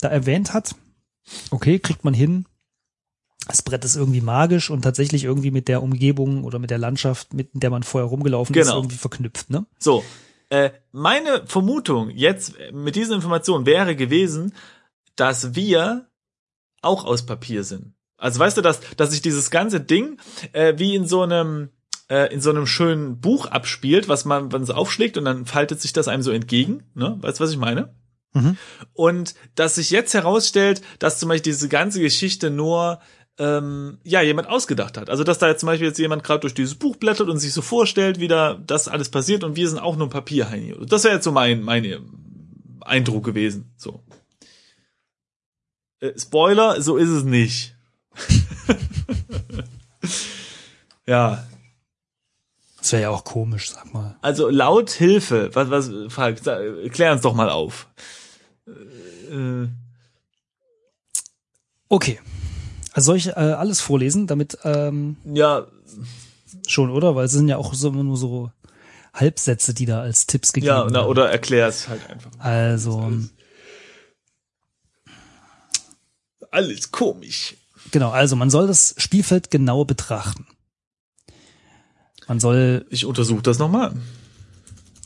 Da 0.00 0.08
erwähnt 0.08 0.52
hat, 0.54 0.74
okay, 1.50 1.78
kriegt 1.78 2.04
man 2.04 2.14
hin. 2.14 2.46
Das 3.48 3.62
Brett 3.62 3.84
ist 3.84 3.96
irgendwie 3.96 4.20
magisch 4.20 4.70
und 4.70 4.82
tatsächlich 4.82 5.24
irgendwie 5.24 5.50
mit 5.50 5.68
der 5.68 5.82
Umgebung 5.82 6.44
oder 6.44 6.58
mit 6.58 6.70
der 6.70 6.78
Landschaft, 6.78 7.32
mit 7.32 7.48
der 7.52 7.70
man 7.70 7.82
vorher 7.82 8.08
rumgelaufen 8.08 8.54
ist, 8.54 8.66
Genau. 8.66 8.78
irgendwie 8.78 8.96
verknüpft, 8.96 9.50
ne? 9.50 9.66
So, 9.78 10.04
äh, 10.48 10.70
meine 10.92 11.46
Vermutung 11.46 12.10
jetzt 12.10 12.54
mit 12.72 12.96
diesen 12.96 13.14
Informationen 13.14 13.66
wäre 13.66 13.94
gewesen, 13.96 14.52
dass 15.16 15.54
wir 15.54 16.08
auch 16.82 17.04
aus 17.04 17.24
Papier 17.26 17.64
sind. 17.64 17.94
Also 18.18 18.38
weißt 18.40 18.56
du, 18.56 18.62
dass, 18.62 18.80
dass 18.96 19.10
sich 19.10 19.22
dieses 19.22 19.50
ganze 19.50 19.80
Ding 19.80 20.18
äh, 20.52 20.74
wie 20.76 20.94
in 20.94 21.06
so 21.06 21.22
einem 21.22 21.70
äh, 22.08 22.32
in 22.32 22.40
so 22.40 22.50
einem 22.50 22.66
schönen 22.66 23.20
Buch 23.20 23.46
abspielt, 23.46 24.08
was 24.08 24.24
man, 24.24 24.52
wenn 24.52 24.62
es 24.62 24.70
aufschlägt 24.70 25.16
und 25.18 25.24
dann 25.24 25.44
faltet 25.46 25.80
sich 25.80 25.92
das 25.92 26.06
einem 26.08 26.22
so 26.22 26.30
entgegen, 26.30 26.84
ne? 26.94 27.16
Weißt 27.20 27.40
du, 27.40 27.44
was 27.44 27.50
ich 27.50 27.58
meine? 27.58 27.94
Mhm. 28.32 28.56
Und 28.92 29.34
dass 29.54 29.74
sich 29.76 29.90
jetzt 29.90 30.14
herausstellt, 30.14 30.82
dass 31.00 31.18
zum 31.18 31.28
Beispiel 31.28 31.52
diese 31.52 31.68
ganze 31.68 32.00
Geschichte 32.00 32.50
nur 32.50 33.00
ähm, 33.38 33.98
ja 34.02 34.22
jemand 34.22 34.48
ausgedacht 34.48 34.96
hat. 34.96 35.10
Also 35.10 35.24
dass 35.24 35.38
da 35.38 35.48
jetzt 35.48 35.60
zum 35.60 35.66
Beispiel 35.66 35.88
jetzt 35.88 35.98
jemand 35.98 36.24
gerade 36.24 36.40
durch 36.40 36.54
dieses 36.54 36.74
Buch 36.74 36.96
blättert 36.96 37.28
und 37.28 37.38
sich 37.38 37.52
so 37.52 37.62
vorstellt, 37.62 38.18
wie 38.20 38.28
da 38.28 38.54
das 38.54 38.88
alles 38.88 39.10
passiert 39.10 39.44
und 39.44 39.56
wir 39.56 39.68
sind 39.68 39.78
auch 39.78 39.96
nur 39.96 40.06
ein 40.06 40.10
Papierheini. 40.10 40.74
Das 40.86 41.04
wäre 41.04 41.14
jetzt 41.14 41.24
so 41.24 41.32
mein 41.32 41.62
mein 41.62 41.84
Eindruck 42.80 43.24
gewesen. 43.24 43.72
So. 43.76 44.02
Äh, 46.00 46.18
Spoiler, 46.18 46.80
so 46.80 46.96
ist 46.96 47.08
es 47.10 47.24
nicht. 47.24 47.74
ja, 51.06 51.44
Das 52.78 52.92
wäre 52.92 53.02
ja 53.02 53.10
auch 53.10 53.24
komisch, 53.24 53.70
sag 53.70 53.92
mal. 53.92 54.16
also 54.22 54.48
laut 54.48 54.90
Hilfe, 54.90 55.50
was, 55.54 55.70
was, 55.70 55.90
Falk, 56.12 56.38
sag, 56.42 56.60
klär 56.92 57.12
uns 57.12 57.22
doch 57.22 57.34
mal 57.34 57.50
auf. 57.50 57.88
Äh, 58.66 59.68
Okay. 61.88 62.18
Also 62.96 63.08
soll 63.08 63.18
ich 63.18 63.28
äh, 63.28 63.32
alles 63.32 63.82
vorlesen, 63.82 64.26
damit 64.26 64.56
ähm, 64.64 65.18
ja, 65.26 65.66
schon, 66.66 66.88
oder? 66.88 67.14
Weil 67.14 67.26
es 67.26 67.32
sind 67.32 67.46
ja 67.46 67.58
auch 67.58 67.74
so 67.74 67.88
immer 67.88 68.02
nur 68.02 68.16
so 68.16 68.50
Halbsätze, 69.12 69.74
die 69.74 69.84
da 69.84 70.00
als 70.00 70.26
Tipps 70.26 70.54
gegeben 70.54 70.68
ja, 70.68 70.84
na, 70.86 70.94
werden. 70.94 71.06
oder 71.08 71.28
erklär 71.30 71.68
es 71.68 71.88
halt 71.88 72.08
einfach. 72.08 72.30
Also, 72.38 73.12
Alles 76.50 76.90
komisch. 76.90 77.56
genau, 77.90 78.12
also 78.12 78.34
man 78.34 78.48
soll 78.48 78.66
das 78.66 78.94
Spielfeld 78.96 79.50
genau 79.50 79.84
betrachten. 79.84 80.46
Man 82.28 82.40
soll, 82.40 82.86
Ich 82.88 83.04
untersuche 83.04 83.42
das 83.42 83.58
nochmal. 83.58 83.92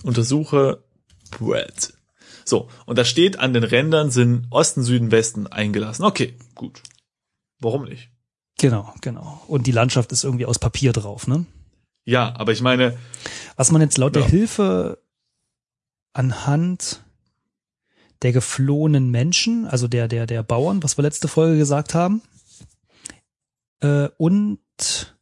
Untersuche 0.04 0.84
Brett. 1.32 1.92
So, 2.44 2.68
und 2.86 2.98
da 2.98 3.04
steht, 3.04 3.40
an 3.40 3.52
den 3.52 3.64
Rändern 3.64 4.12
sind 4.12 4.46
Osten, 4.50 4.84
Süden, 4.84 5.10
Westen 5.10 5.48
eingelassen. 5.48 6.04
Okay, 6.04 6.36
gut. 6.54 6.82
Warum 7.60 7.84
nicht? 7.84 8.10
genau, 8.58 8.92
genau. 9.00 9.40
Und 9.48 9.66
die 9.66 9.72
Landschaft 9.72 10.12
ist 10.12 10.22
irgendwie 10.24 10.44
aus 10.46 10.58
Papier 10.58 10.92
drauf, 10.92 11.26
ne? 11.26 11.46
Ja, 12.04 12.34
aber 12.36 12.52
ich 12.52 12.60
meine, 12.60 12.98
Was 13.56 13.70
man 13.70 13.80
jetzt 13.80 13.96
laut 13.96 14.14
Ja. 14.16 14.22
der 14.22 14.30
Hilfe 14.30 14.98
anhand 16.12 17.04
der 18.22 18.32
geflohenen 18.32 19.10
Menschen, 19.10 19.66
also 19.66 19.88
der, 19.88 20.08
der, 20.08 20.26
der 20.26 20.42
Bauern, 20.42 20.82
was 20.82 20.98
wir 20.98 21.02
letzte 21.02 21.28
Folge 21.28 21.56
gesagt 21.56 21.94
haben, 21.94 22.20
äh, 23.80 24.08
und 24.18 25.16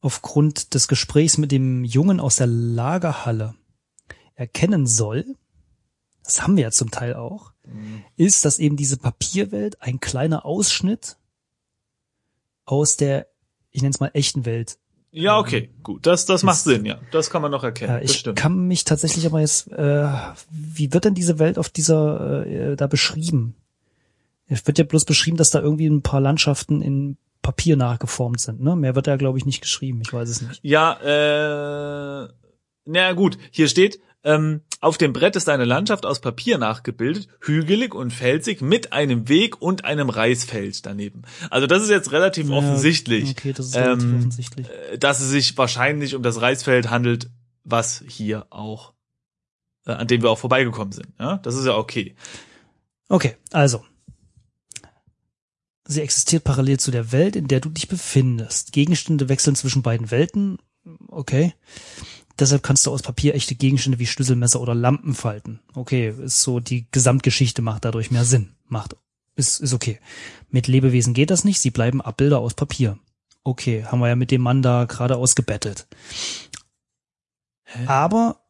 aufgrund 0.00 0.72
des 0.74 0.88
Gesprächs 0.88 1.36
mit 1.36 1.52
dem 1.52 1.84
Jungen 1.84 2.20
aus 2.20 2.36
der 2.36 2.46
Lagerhalle 2.46 3.54
erkennen 4.34 4.86
soll, 4.86 5.26
das 6.24 6.40
haben 6.42 6.56
wir 6.56 6.64
ja 6.64 6.70
zum 6.70 6.90
Teil 6.90 7.14
auch, 7.14 7.52
ist, 8.16 8.44
dass 8.44 8.58
eben 8.58 8.76
diese 8.76 8.96
Papierwelt 8.96 9.82
ein 9.82 10.00
kleiner 10.00 10.46
Ausschnitt 10.46 11.18
aus 12.66 12.96
der 12.96 13.26
ich 13.76 13.82
nenne 13.82 13.92
es 13.92 14.00
mal 14.00 14.10
echten 14.14 14.46
Welt. 14.46 14.78
Ja, 15.12 15.38
okay, 15.38 15.70
gut. 15.82 16.06
Das, 16.06 16.26
das 16.26 16.42
macht 16.42 16.58
Sinn, 16.58 16.84
ja. 16.84 16.98
Das 17.10 17.30
kann 17.30 17.42
man 17.42 17.50
noch 17.50 17.62
erkennen. 17.62 17.92
Ja, 17.92 18.00
das 18.00 18.10
ich 18.10 18.34
kann 18.34 18.66
mich 18.66 18.84
tatsächlich 18.84 19.26
aber 19.26 19.40
jetzt, 19.40 19.70
äh, 19.70 20.08
wie 20.50 20.92
wird 20.92 21.04
denn 21.04 21.14
diese 21.14 21.38
Welt 21.38 21.58
auf 21.58 21.68
dieser, 21.68 22.46
äh, 22.46 22.76
da 22.76 22.86
beschrieben? 22.86 23.54
Es 24.48 24.66
wird 24.66 24.78
ja 24.78 24.84
bloß 24.84 25.04
beschrieben, 25.04 25.36
dass 25.36 25.50
da 25.50 25.60
irgendwie 25.60 25.86
ein 25.86 26.02
paar 26.02 26.20
Landschaften 26.20 26.82
in 26.82 27.16
Papier 27.42 27.76
nachgeformt 27.76 28.40
sind, 28.40 28.60
ne? 28.60 28.76
Mehr 28.76 28.94
wird 28.94 29.06
da, 29.06 29.16
glaube 29.16 29.38
ich, 29.38 29.46
nicht 29.46 29.60
geschrieben. 29.60 30.00
Ich 30.02 30.12
weiß 30.12 30.28
es 30.28 30.42
nicht. 30.42 30.60
Ja, 30.62 30.94
äh, 32.24 32.28
na 32.84 33.12
gut, 33.12 33.38
hier 33.50 33.68
steht, 33.68 34.00
ähm, 34.26 34.60
auf 34.80 34.98
dem 34.98 35.12
Brett 35.14 35.36
ist 35.36 35.48
eine 35.48 35.64
Landschaft 35.64 36.04
aus 36.04 36.20
Papier 36.20 36.58
nachgebildet, 36.58 37.28
hügelig 37.40 37.94
und 37.94 38.10
felsig, 38.10 38.60
mit 38.60 38.92
einem 38.92 39.28
Weg 39.28 39.62
und 39.62 39.84
einem 39.84 40.10
Reisfeld 40.10 40.84
daneben. 40.84 41.22
Also 41.48 41.66
das 41.66 41.82
ist 41.82 41.88
jetzt 41.90 42.12
relativ 42.12 42.48
Ja, 42.50 42.56
offensichtlich, 42.56 43.30
Okay, 43.30 43.52
das 43.54 43.66
ist 43.68 43.76
relativ 43.76 44.04
ähm, 44.04 44.16
offensichtlich. 44.18 44.66
äh, 44.68 44.98
dass 44.98 45.20
es 45.20 45.30
sich 45.30 45.56
wahrscheinlich 45.56 46.14
um 46.14 46.22
das 46.22 46.40
Reisfeld 46.40 46.90
handelt, 46.90 47.30
was 47.64 48.04
hier 48.06 48.46
auch, 48.50 48.92
äh, 49.86 49.92
an 49.92 50.08
dem 50.08 50.22
wir 50.22 50.30
auch 50.30 50.38
vorbeigekommen 50.38 50.92
sind. 50.92 51.08
Ja, 51.18 51.38
das 51.38 51.54
ist 51.54 51.64
ja 51.64 51.76
okay. 51.76 52.14
Okay, 53.08 53.36
also. 53.52 53.84
Sie 55.88 56.00
existiert 56.00 56.42
parallel 56.42 56.80
zu 56.80 56.90
der 56.90 57.12
Welt, 57.12 57.36
in 57.36 57.46
der 57.46 57.60
du 57.60 57.68
dich 57.68 57.86
befindest. 57.86 58.72
Gegenstände 58.72 59.28
wechseln 59.28 59.54
zwischen 59.54 59.82
beiden 59.82 60.10
Welten. 60.10 60.58
Okay. 61.08 61.54
Deshalb 62.38 62.62
kannst 62.62 62.84
du 62.86 62.90
aus 62.90 63.02
Papier 63.02 63.34
echte 63.34 63.54
Gegenstände 63.54 63.98
wie 63.98 64.06
Schlüsselmesser 64.06 64.60
oder 64.60 64.74
Lampen 64.74 65.14
falten. 65.14 65.60
Okay, 65.74 66.14
ist 66.22 66.42
so, 66.42 66.60
die 66.60 66.86
Gesamtgeschichte 66.90 67.62
macht 67.62 67.84
dadurch 67.84 68.10
mehr 68.10 68.24
Sinn. 68.24 68.54
Macht, 68.68 68.96
ist, 69.36 69.60
ist 69.60 69.72
okay. 69.72 70.00
Mit 70.50 70.66
Lebewesen 70.66 71.14
geht 71.14 71.30
das 71.30 71.44
nicht, 71.44 71.60
sie 71.60 71.70
bleiben 71.70 72.02
Abbilder 72.02 72.40
aus 72.40 72.54
Papier. 72.54 72.98
Okay, 73.42 73.84
haben 73.84 74.00
wir 74.00 74.08
ja 74.08 74.16
mit 74.16 74.30
dem 74.30 74.42
Mann 74.42 74.60
da 74.60 74.84
gerade 74.84 75.16
ausgebettelt. 75.16 75.86
Aber, 77.86 78.40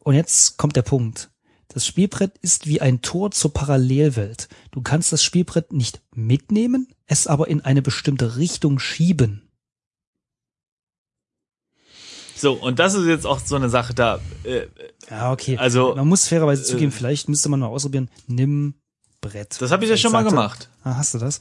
und 0.00 0.14
jetzt 0.14 0.56
kommt 0.56 0.76
der 0.76 0.82
Punkt. 0.82 1.30
Das 1.68 1.86
Spielbrett 1.86 2.38
ist 2.38 2.66
wie 2.66 2.80
ein 2.80 3.02
Tor 3.02 3.30
zur 3.30 3.52
Parallelwelt. 3.52 4.48
Du 4.70 4.80
kannst 4.80 5.12
das 5.12 5.22
Spielbrett 5.22 5.72
nicht 5.72 6.00
mitnehmen, 6.14 6.88
es 7.06 7.26
aber 7.26 7.48
in 7.48 7.60
eine 7.60 7.82
bestimmte 7.82 8.36
Richtung 8.36 8.78
schieben. 8.78 9.47
So, 12.38 12.52
und 12.52 12.78
das 12.78 12.94
ist 12.94 13.06
jetzt 13.06 13.26
auch 13.26 13.40
so 13.40 13.56
eine 13.56 13.68
Sache 13.68 13.94
da. 13.94 14.20
Äh, 14.44 14.66
Ja, 15.10 15.32
okay. 15.32 15.58
Also, 15.58 15.94
man 15.96 16.06
muss 16.08 16.28
fairerweise 16.28 16.62
äh, 16.62 16.64
zugeben, 16.64 16.92
vielleicht 16.92 17.28
müsste 17.28 17.48
man 17.48 17.60
mal 17.60 17.66
ausprobieren, 17.66 18.08
nimm 18.26 18.74
Brett. 19.20 19.60
das 19.60 19.70
habe 19.72 19.84
ich 19.84 19.90
ja 19.90 19.96
schon 19.96 20.12
mal 20.12 20.22
gemacht. 20.24 20.68
Ah, 20.84 20.96
hast 20.96 21.14
du 21.14 21.18
das? 21.18 21.40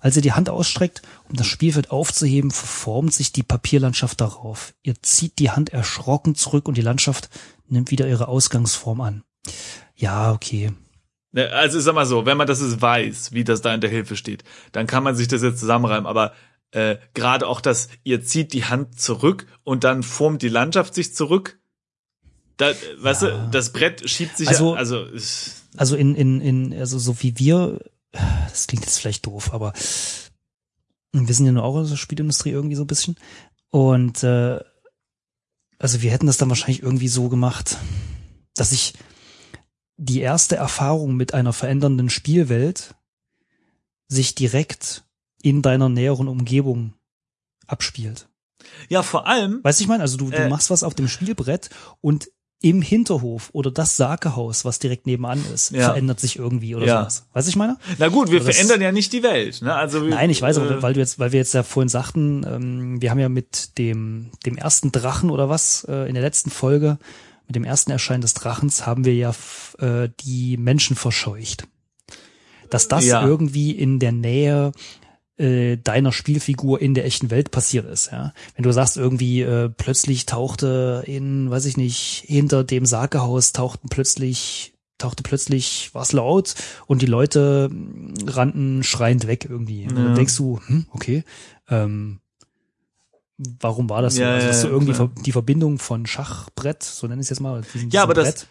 Als 0.00 0.16
ihr 0.16 0.22
die 0.22 0.32
Hand 0.32 0.50
ausstreckt, 0.50 1.02
um 1.28 1.36
das 1.36 1.46
Spielfeld 1.46 1.92
aufzuheben, 1.92 2.50
verformt 2.50 3.14
sich 3.14 3.30
die 3.30 3.44
Papierlandschaft 3.44 4.20
darauf. 4.20 4.74
Ihr 4.82 5.00
zieht 5.00 5.38
die 5.38 5.50
Hand 5.52 5.70
erschrocken 5.72 6.34
zurück 6.34 6.66
und 6.66 6.76
die 6.76 6.82
Landschaft 6.82 7.30
nimmt 7.68 7.92
wieder 7.92 8.08
ihre 8.08 8.26
Ausgangsform 8.26 9.00
an. 9.00 9.22
Ja, 9.94 10.32
okay. 10.32 10.72
Ne, 11.30 11.48
Also 11.50 11.78
ich 11.78 11.84
sag 11.84 11.94
mal 11.94 12.04
so, 12.04 12.26
wenn 12.26 12.36
man 12.36 12.48
das 12.48 12.60
jetzt 12.60 12.82
weiß, 12.82 13.30
wie 13.30 13.44
das 13.44 13.62
da 13.62 13.72
in 13.72 13.80
der 13.80 13.90
Hilfe 13.90 14.16
steht, 14.16 14.42
dann 14.72 14.88
kann 14.88 15.04
man 15.04 15.14
sich 15.14 15.28
das 15.28 15.42
jetzt 15.42 15.60
zusammenreimen. 15.60 16.06
Aber 16.06 16.32
äh, 16.72 16.96
gerade 17.14 17.46
auch 17.46 17.60
das, 17.60 17.88
ihr 18.02 18.22
zieht 18.24 18.52
die 18.52 18.64
Hand 18.64 19.00
zurück 19.00 19.46
und 19.64 19.84
dann 19.84 20.02
formt 20.02 20.42
die 20.42 20.48
Landschaft 20.48 20.94
sich 20.94 21.14
zurück. 21.14 21.58
Da, 22.56 22.70
äh, 22.70 22.74
weißt 22.98 23.22
du, 23.22 23.48
das 23.52 23.72
Brett 23.72 24.08
schiebt 24.08 24.36
sich 24.36 24.48
Also- 24.48 24.72
ja, 24.74 24.78
also 24.78 25.04
ist- 25.04 25.62
Also 25.76 25.96
in, 25.96 26.14
in, 26.14 26.40
in, 26.40 26.74
also 26.78 26.98
so 26.98 27.22
wie 27.22 27.38
wir, 27.38 27.78
das 28.12 28.66
klingt 28.66 28.84
jetzt 28.84 28.98
vielleicht 28.98 29.24
doof, 29.26 29.52
aber 29.54 29.72
wir 31.12 31.34
sind 31.34 31.46
ja 31.46 31.52
nur 31.52 31.64
auch 31.64 31.76
aus 31.76 31.88
der 31.90 31.96
Spielindustrie 31.96 32.50
irgendwie 32.50 32.74
so 32.76 32.84
ein 32.84 32.86
bisschen. 32.88 33.16
Und 33.70 34.22
äh, 34.22 34.60
also 35.78 36.02
wir 36.02 36.10
hätten 36.10 36.26
das 36.26 36.36
dann 36.38 36.48
wahrscheinlich 36.48 36.82
irgendwie 36.82 37.08
so 37.08 37.28
gemacht, 37.28 37.76
dass 38.54 38.72
ich 38.72 38.94
die 39.96 40.20
erste 40.20 40.56
Erfahrung 40.56 41.16
mit 41.16 41.34
einer 41.34 41.52
verändernden 41.52 42.08
Spielwelt 42.10 42.94
sich 44.08 44.34
direkt 44.34 45.04
in 45.42 45.62
deiner 45.62 45.88
näheren 45.88 46.28
Umgebung 46.28 46.94
abspielt. 47.66 48.28
ja 48.88 49.02
vor 49.02 49.26
allem, 49.26 49.60
Weißt 49.62 49.80
du, 49.80 49.84
ich 49.84 49.88
meine, 49.88 50.02
also 50.02 50.16
du, 50.16 50.30
du 50.30 50.36
Äh. 50.36 50.48
machst 50.48 50.70
was 50.70 50.82
auf 50.82 50.94
dem 50.94 51.08
Spielbrett 51.08 51.68
und 52.00 52.28
im 52.64 52.80
Hinterhof 52.80 53.50
oder 53.54 53.72
das 53.72 53.96
Sakehaus, 53.96 54.64
was 54.64 54.78
direkt 54.78 55.04
nebenan 55.06 55.44
ist, 55.52 55.72
Ja. 55.72 55.86
verändert 55.88 56.20
sich 56.20 56.38
irgendwie 56.38 56.76
oder 56.76 56.86
Ja. 56.86 57.00
sowas. 57.00 57.26
Weißt 57.32 57.48
du, 57.48 57.50
ich 57.50 57.56
meine? 57.56 57.76
na 57.98 58.06
gut, 58.08 58.30
wir 58.30 58.38
Aber 58.38 58.46
das- 58.46 58.54
verändern 58.56 58.80
ja 58.80 58.92
nicht 58.92 59.12
die 59.12 59.24
Welt. 59.24 59.62
Ne? 59.62 59.74
Also 59.74 60.02
wir- 60.04 60.10
Nein, 60.10 60.30
ich 60.30 60.40
weiß, 60.40 60.58
äh, 60.58 60.60
aber 60.60 60.80
weil 60.80 60.92
du 60.94 61.00
jetzt, 61.00 61.18
weil 61.18 61.32
wir 61.32 61.40
jetzt 61.40 61.54
ja 61.54 61.64
vorhin 61.64 61.88
sagten, 61.88 62.46
ähm, 62.46 63.02
wir 63.02 63.10
haben 63.10 63.18
ja 63.18 63.28
mit 63.28 63.76
dem, 63.78 64.30
dem 64.46 64.56
ersten 64.56 64.92
Drachen 64.92 65.30
oder 65.30 65.48
was, 65.48 65.82
äh, 65.88 66.06
in 66.06 66.14
der 66.14 66.22
letzten 66.22 66.50
Folge, 66.50 66.98
mit 67.48 67.56
dem 67.56 67.64
ersten 67.64 67.90
Erscheinen 67.90 68.22
des 68.22 68.34
Drachens 68.34 68.86
haben 68.86 69.04
wir 69.04 69.14
ja 69.16 69.34
äh, 69.80 70.08
die 70.20 70.56
Menschen 70.56 70.94
verscheucht. 70.94 71.66
Dass 72.70 72.86
das 72.86 73.04
Ja. 73.06 73.26
irgendwie 73.26 73.72
in 73.72 73.98
der 73.98 74.12
Nähe 74.12 74.70
äh, 75.42 75.76
deiner 75.76 76.12
Spielfigur 76.12 76.80
in 76.80 76.94
der 76.94 77.04
echten 77.04 77.30
Welt 77.30 77.50
passiert 77.50 77.86
ist, 77.86 78.12
ja. 78.12 78.32
Wenn 78.54 78.62
du 78.62 78.72
sagst, 78.72 78.96
irgendwie 78.96 79.42
äh, 79.42 79.68
plötzlich 79.68 80.26
tauchte 80.26 81.02
in, 81.06 81.50
weiß 81.50 81.64
ich 81.66 81.76
nicht, 81.76 82.24
hinter 82.26 82.64
dem 82.64 82.86
Sakehaus 82.86 83.52
tauchten 83.52 83.88
plötzlich, 83.88 84.72
tauchte 84.98 85.22
plötzlich 85.22 85.90
was 85.92 86.12
laut 86.12 86.54
und 86.86 87.02
die 87.02 87.06
Leute 87.06 87.68
mh, 87.72 88.32
rannten 88.32 88.82
schreiend 88.84 89.26
weg 89.26 89.46
irgendwie. 89.50 89.82
Ja. 89.82 89.88
dann 89.92 90.14
denkst 90.14 90.36
du, 90.36 90.60
hm, 90.66 90.86
okay, 90.92 91.24
ähm, 91.68 92.20
warum 93.60 93.90
war 93.90 94.02
das 94.02 94.14
so? 94.14 94.22
Ja, 94.22 94.34
also, 94.34 94.46
dass 94.46 94.62
ja, 94.62 94.68
du 94.68 94.74
irgendwie 94.74 94.94
ver- 94.94 95.10
die 95.24 95.32
Verbindung 95.32 95.78
von 95.78 96.06
Schachbrett, 96.06 96.82
so 96.82 97.06
nenne 97.06 97.20
ich 97.20 97.26
es 97.26 97.30
jetzt 97.30 97.40
mal, 97.40 97.62
diesem, 97.74 97.90
Ja, 97.90 98.02
aber 98.04 98.14
diesem 98.14 98.24
das- 98.26 98.34
Brett, 98.34 98.46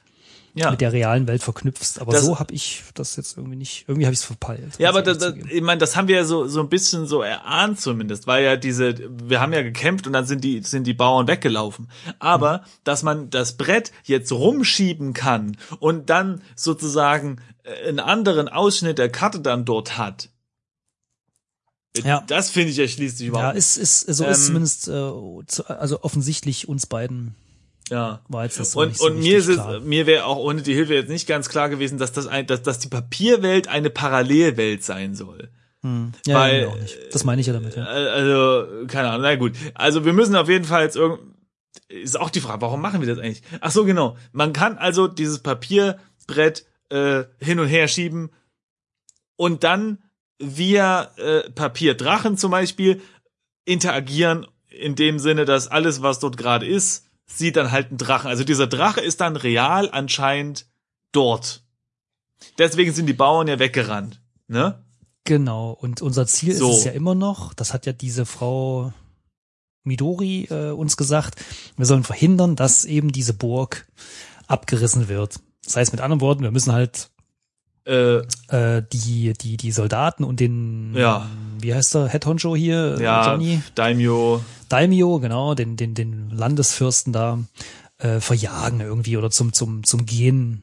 ja. 0.54 0.72
mit 0.72 0.82
der 0.82 0.92
realen 0.94 1.28
Welt 1.28 1.44
verknüpfst. 1.44 2.00
Aber 2.00 2.12
Das- 2.12 2.26
so 2.26 2.40
habe 2.40 2.54
ich 2.54 2.84
das 2.94 3.16
jetzt 3.16 3.38
irgendwie 3.38 3.56
nicht, 3.56 3.86
irgendwie 3.88 4.06
habe 4.06 4.14
ich 4.14 4.20
es 4.20 4.26
verpeilt. 4.26 4.78
Ja, 4.80 4.90
aber 4.90 5.00
ich 5.00 5.06
das, 5.06 5.18
das, 5.20 5.34
ich 5.50 5.62
meine, 5.62 5.80
das 5.80 5.96
haben 5.96 6.08
wir 6.08 6.16
ja 6.18 6.24
so 6.26 6.48
so 6.48 6.60
ein 6.62 6.70
bisschen 6.70 7.08
so 7.08 7.22
erahnt 7.22 7.80
zumindest, 7.80 8.28
weil 8.28 8.44
ja 8.44 8.56
diese, 8.58 8.96
wir 9.28 9.40
haben 9.40 9.54
ja 9.54 9.62
gekämpft 9.64 10.08
und 10.08 10.14
dann 10.14 10.26
sind 10.26 10.44
die 10.44 10.62
sind 10.64 10.86
die 10.86 10.94
Bauern 10.94 11.28
weggelaufen. 11.28 11.90
Aber 12.20 12.64
dass 12.84 13.04
man 13.04 13.30
das 13.30 13.58
Brett 13.58 13.92
jetzt 14.04 14.32
rumschieben 14.32 15.14
kann 15.14 15.58
und 15.80 16.10
dann 16.10 16.42
sozusagen 16.56 17.38
äh, 17.64 17.90
einen 17.90 18.00
anderen 18.00 18.50
Ausschnitt 18.50 18.98
der 18.98 19.10
Karte 19.12 19.40
dann 19.40 19.66
dort 19.66 19.98
hat, 19.98 20.30
äh, 21.98 22.02
Ja. 22.08 22.24
das 22.28 22.50
finde 22.50 22.72
ich 22.72 22.80
erschließt 22.80 23.18
sich 23.18 23.28
überhaupt. 23.28 23.54
Ja, 23.54 23.58
ist, 23.58 23.78
ist, 23.78 24.02
so 24.02 24.24
Ähm, 24.26 24.32
ist 24.32 24.46
zumindest, 24.46 24.88
äh, 24.88 25.12
zu, 25.48 25.64
also 25.68 26.04
offensichtlich 26.04 26.68
uns 26.70 26.86
beiden 26.86 27.36
ja. 27.92 28.22
war 28.28 28.46
jetzt 28.46 28.60
das 28.60 28.72
so 28.72 28.80
Und, 28.80 28.98
so 28.98 29.06
und 29.08 29.20
mir 29.20 29.38
ist 29.38 29.48
richtig 29.48 29.64
es, 29.64 29.70
klar. 29.70 29.80
mir 29.82 30.08
wäre 30.08 30.26
auch 30.26 30.38
ohne 30.38 30.62
die 30.62 30.74
Hilfe 30.74 30.96
jetzt 30.96 31.10
nicht 31.10 31.28
ganz 31.28 31.50
klar 31.50 31.70
gewesen, 31.70 31.98
dass 31.98 32.12
das 32.12 32.28
ein, 32.28 32.48
dass, 32.48 32.64
dass 32.64 32.80
die 32.80 32.88
Papierwelt 32.88 33.68
eine 33.68 33.90
Parallelwelt 33.90 34.84
sein 34.84 35.14
soll. 35.14 35.50
Hm. 35.84 36.14
Ja, 36.26 36.40
weil, 36.40 36.62
ja. 36.62 36.74
Das 37.12 37.24
meine 37.24 37.42
ich 37.42 37.48
ja 37.48 37.54
damit, 37.54 37.76
ja. 37.76 37.84
Äh, 37.84 38.10
Also, 38.10 38.88
keine 38.88 39.10
Ahnung, 39.10 39.22
na 39.22 39.36
gut. 39.36 39.54
Also 39.74 40.06
wir 40.06 40.14
müssen 40.14 40.36
auf 40.36 40.50
jeden 40.50 40.66
Fall 40.66 40.84
jetzt 40.84 40.96
irgend 40.96 41.20
ist 41.88 42.20
auch 42.20 42.30
die 42.30 42.42
Frage, 42.42 42.62
warum 42.62 42.82
machen 42.82 43.02
wir 43.02 43.08
das 43.08 43.20
eigentlich? 43.20 43.44
Ach 43.60 43.72
so, 43.72 43.86
genau. 43.86 44.18
Man 44.32 44.54
kann 44.54 44.78
also 44.78 45.08
dieses 45.08 45.40
Papierbrett 45.40 46.66
äh, 46.90 47.24
hin 47.40 47.60
und 47.60 47.68
her 47.68 47.88
schieben 47.88 48.32
und 49.36 49.64
dann 49.64 50.00
via 50.40 51.12
äh, 51.18 51.50
Papierdrachen 51.52 52.38
zum 52.38 52.52
Beispiel 52.52 53.02
interagieren 53.66 54.48
in 54.70 54.96
dem 54.96 55.20
Sinne, 55.20 55.46
dass 55.46 55.68
alles, 55.68 56.02
was 56.02 56.20
dort 56.20 56.38
gerade 56.38 56.66
ist, 56.66 57.06
sieht 57.38 57.56
dann 57.56 57.72
halt 57.72 57.92
ein 57.92 57.98
Drachen. 57.98 58.30
Also 58.30 58.44
dieser 58.44 58.68
Drache 58.68 59.02
ist 59.02 59.22
dann 59.22 59.36
real 59.36 59.90
anscheinend 59.92 60.68
dort. 61.12 61.64
Deswegen 62.58 62.94
sind 62.94 63.06
die 63.06 63.14
Bauern 63.14 63.48
ja 63.48 63.60
weggerannt. 63.60 64.22
Ne? 64.48 64.84
Genau. 65.24 65.72
Und 65.72 66.02
unser 66.02 66.26
Ziel 66.28 66.56
So. 66.56 66.72
ist 66.72 66.78
es 66.80 66.84
ja 66.86 66.92
immer 66.92 67.16
noch, 67.16 67.54
das 67.54 67.74
hat 67.74 67.86
ja 67.86 67.94
diese 67.94 68.26
Frau 68.26 68.94
Midori 69.84 70.48
äh, 70.50 70.72
uns 70.72 70.98
gesagt, 70.98 71.44
wir 71.78 71.86
sollen 71.86 72.04
verhindern, 72.04 72.56
dass 72.56 72.86
eben 72.86 73.12
diese 73.12 73.34
Burg 73.34 73.88
abgerissen 74.48 75.08
wird. 75.08 75.40
Das 75.64 75.76
heißt 75.76 75.92
mit 75.92 76.02
anderen 76.02 76.22
Worten, 76.22 76.44
wir 76.44 76.52
müssen 76.52 76.74
halt 76.74 77.11
Äh, 77.86 78.18
äh, 78.50 78.84
die, 78.94 79.34
die, 79.34 79.58
die 79.58 79.72
Soldaten 79.72 80.24
und 80.24 80.40
den, 80.40 80.94
Ja. 80.96 81.28
wie 81.60 81.74
heißt 81.74 81.96
der, 81.96 82.10
Head 82.10 82.26
Honcho 82.28 82.56
hier, 82.56 82.98
äh, 83.00 83.04
ja, 83.04 83.32
Johnny, 83.32 83.62
Daimyo, 83.76 84.44
Daimyo, 84.70 85.20
genau, 85.20 85.56
den, 85.56 85.78
den, 85.78 85.96
den 85.96 86.30
Landesfürsten 86.30 87.12
da 87.12 87.40
äh, 87.98 88.20
verjagen 88.20 88.82
irgendwie 88.82 89.18
oder 89.18 89.32
zum, 89.32 89.52
zum, 89.54 89.84
zum 89.84 90.06
Gehen 90.06 90.62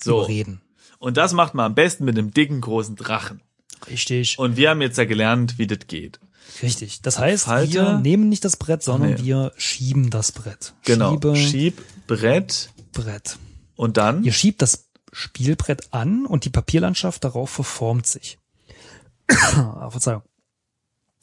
So. 0.00 0.18
überreden. 0.20 0.60
Und 1.00 1.16
das 1.16 1.32
macht 1.32 1.54
man 1.54 1.66
am 1.66 1.74
besten 1.74 2.04
mit 2.04 2.16
einem 2.16 2.32
dicken, 2.32 2.60
großen 2.60 2.94
Drachen. 2.94 3.40
Richtig, 3.88 4.38
Und 4.38 4.56
wir 4.56 4.70
haben 4.70 4.80
jetzt 4.82 4.98
ja 4.98 5.06
gelernt, 5.06 5.58
wie 5.58 5.66
das 5.66 5.78
geht. 5.88 6.20
richtig. 6.62 7.00
Das 7.02 7.18
heißt, 7.18 7.44
Falte. 7.46 7.72
wir 7.72 7.98
nehmen 7.98 8.28
nicht 8.28 8.44
das 8.44 8.56
Brett, 8.58 8.82
sondern 8.82 9.14
Nee. 9.14 9.22
wir 9.24 9.52
schieben 9.56 10.10
das 10.10 10.32
Brett. 10.32 10.74
Genau. 10.84 11.12
Schiebe 11.14 11.36
Schieb, 11.36 11.82
Brett 12.06 12.70
Brett. 12.92 13.38
und 13.76 13.96
dann. 13.96 14.22
Ihr 14.22 14.32
schiebt 14.32 14.60
das 14.62 14.89
Spielbrett 15.12 15.92
an 15.92 16.26
und 16.26 16.44
die 16.44 16.50
Papierlandschaft 16.50 17.24
darauf 17.24 17.50
verformt 17.50 18.06
sich. 18.06 18.38
Ah, 19.32 19.90
Verzeihung. 19.90 20.22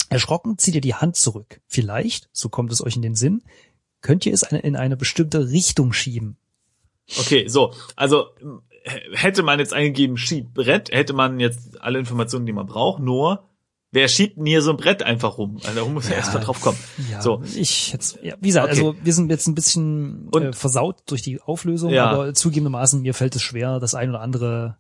Erschrocken 0.10 0.58
zieht 0.58 0.76
ihr 0.76 0.82
die 0.82 0.96
Hand 0.96 1.18
zurück. 1.18 1.60
Vielleicht, 1.68 2.30
so 2.32 2.48
kommt 2.48 2.72
es 2.72 2.84
euch 2.84 2.96
in 2.96 3.02
den 3.02 3.16
Sinn, 3.16 3.44
könnt 4.02 4.26
ihr 4.26 4.34
es 4.34 4.44
in 4.44 4.76
eine 4.76 4.96
bestimmte 4.96 5.50
Richtung 5.50 5.92
schieben. 5.92 6.38
Okay, 7.18 7.48
so, 7.48 7.74
also 7.96 8.28
hätte 9.14 9.44
man 9.44 9.60
jetzt 9.60 9.74
eingegeben 9.74 10.18
Schiebbrett, 10.18 10.92
hätte 10.92 11.14
man 11.14 11.40
jetzt 11.40 11.82
alle 11.82 12.00
Informationen, 12.00 12.46
die 12.46 12.54
man 12.54 12.66
braucht, 12.66 13.02
nur 13.02 13.47
wer 13.92 14.08
schiebt 14.08 14.38
denn 14.38 14.46
hier 14.46 14.62
so 14.62 14.72
ein 14.72 14.78
Brett 14.78 15.04
einfach 15.04 15.38
rum? 15.38 15.60
Also 15.64 15.80
da 15.80 15.86
muss 15.88 16.06
ja, 16.06 16.12
ja 16.12 16.18
erst 16.18 16.34
mal 16.34 16.40
drauf 16.40 16.62
kommen. 16.62 16.78
Ja, 17.12 17.22
so. 17.22 17.42
ich 17.56 17.92
jetzt, 17.92 18.20
ja, 18.22 18.36
wie 18.40 18.48
gesagt, 18.48 18.72
okay. 18.72 18.80
also 18.80 18.96
wir 19.02 19.14
sind 19.14 19.30
jetzt 19.30 19.48
ein 19.48 19.56
bisschen 19.56 20.30
Und, 20.30 20.44
äh, 20.44 20.54
versaut 20.54 21.04
durch 21.08 21.22
die 21.22 21.42
Auflösung, 21.42 21.92
ja. 21.92 22.06
aber 22.10 22.34
zugegebenermaßen 22.34 23.02
mir 23.02 23.14
fällt 23.14 23.36
es 23.36 23.42
schwer, 23.42 23.80
das 23.80 23.96
ein 23.96 24.10
oder 24.10 24.22
andere. 24.22 24.78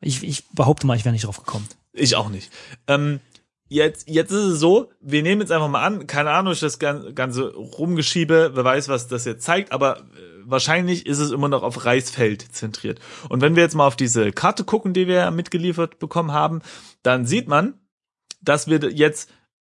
Ich, 0.00 0.22
ich 0.22 0.48
behaupte 0.50 0.86
mal, 0.86 0.96
ich 0.96 1.04
wäre 1.04 1.12
nicht 1.12 1.26
drauf 1.26 1.38
gekommen. 1.38 1.66
Ich 1.92 2.16
auch 2.16 2.28
nicht. 2.28 2.50
Ähm, 2.86 3.20
Jetzt, 3.68 4.08
jetzt 4.08 4.30
ist 4.30 4.44
es 4.44 4.60
so, 4.60 4.90
wir 5.00 5.24
nehmen 5.24 5.40
jetzt 5.40 5.50
einfach 5.50 5.68
mal 5.68 5.82
an, 5.84 6.06
keine 6.06 6.30
Ahnung, 6.30 6.52
ich 6.52 6.60
das 6.60 6.78
ganze 6.78 7.52
Rumgeschiebe, 7.52 8.52
wer 8.54 8.64
weiß, 8.64 8.88
was 8.88 9.08
das 9.08 9.24
jetzt 9.24 9.44
zeigt, 9.44 9.72
aber 9.72 9.98
äh, 9.98 10.02
wahrscheinlich 10.44 11.04
ist 11.06 11.18
es 11.18 11.32
immer 11.32 11.48
noch 11.48 11.64
auf 11.64 11.84
Reisfeld 11.84 12.42
zentriert. 12.54 13.00
Und 13.28 13.40
wenn 13.40 13.56
wir 13.56 13.64
jetzt 13.64 13.74
mal 13.74 13.88
auf 13.88 13.96
diese 13.96 14.30
Karte 14.30 14.62
gucken, 14.62 14.94
die 14.94 15.08
wir 15.08 15.32
mitgeliefert 15.32 15.98
bekommen 15.98 16.30
haben, 16.30 16.62
dann 17.02 17.26
sieht 17.26 17.48
man, 17.48 17.74
dass 18.48 18.68
wir 18.68 18.90
jetzt 18.92 19.30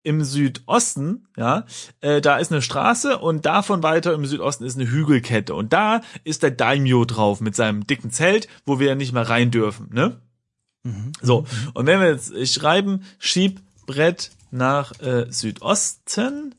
im 0.02 0.22
Südosten, 0.22 1.26
ja, 1.36 1.66
äh, 2.00 2.20
da 2.20 2.38
ist 2.38 2.52
eine 2.52 2.62
Straße 2.62 3.18
und 3.18 3.44
davon 3.44 3.82
weiter 3.82 4.14
im 4.14 4.24
Südosten 4.24 4.64
ist 4.64 4.76
eine 4.76 4.88
Hügelkette 4.88 5.54
und 5.54 5.72
da 5.72 6.00
ist 6.22 6.44
der 6.44 6.52
Daimyo 6.52 7.04
drauf 7.04 7.40
mit 7.40 7.56
seinem 7.56 7.86
dicken 7.86 8.12
Zelt, 8.12 8.46
wo 8.64 8.78
wir 8.78 8.86
ja 8.86 8.94
nicht 8.94 9.12
mehr 9.12 9.28
rein 9.28 9.50
dürfen, 9.50 9.88
ne? 9.92 10.20
Mhm. 10.84 11.10
So, 11.20 11.40
mhm. 11.40 11.70
und 11.74 11.86
wenn 11.86 12.00
wir 12.00 12.12
jetzt 12.12 12.54
schreiben, 12.54 13.04
schieb 13.18 13.60
Brett 13.86 14.30
nach 14.50 14.98
äh, 15.00 15.26
Südosten. 15.30 16.54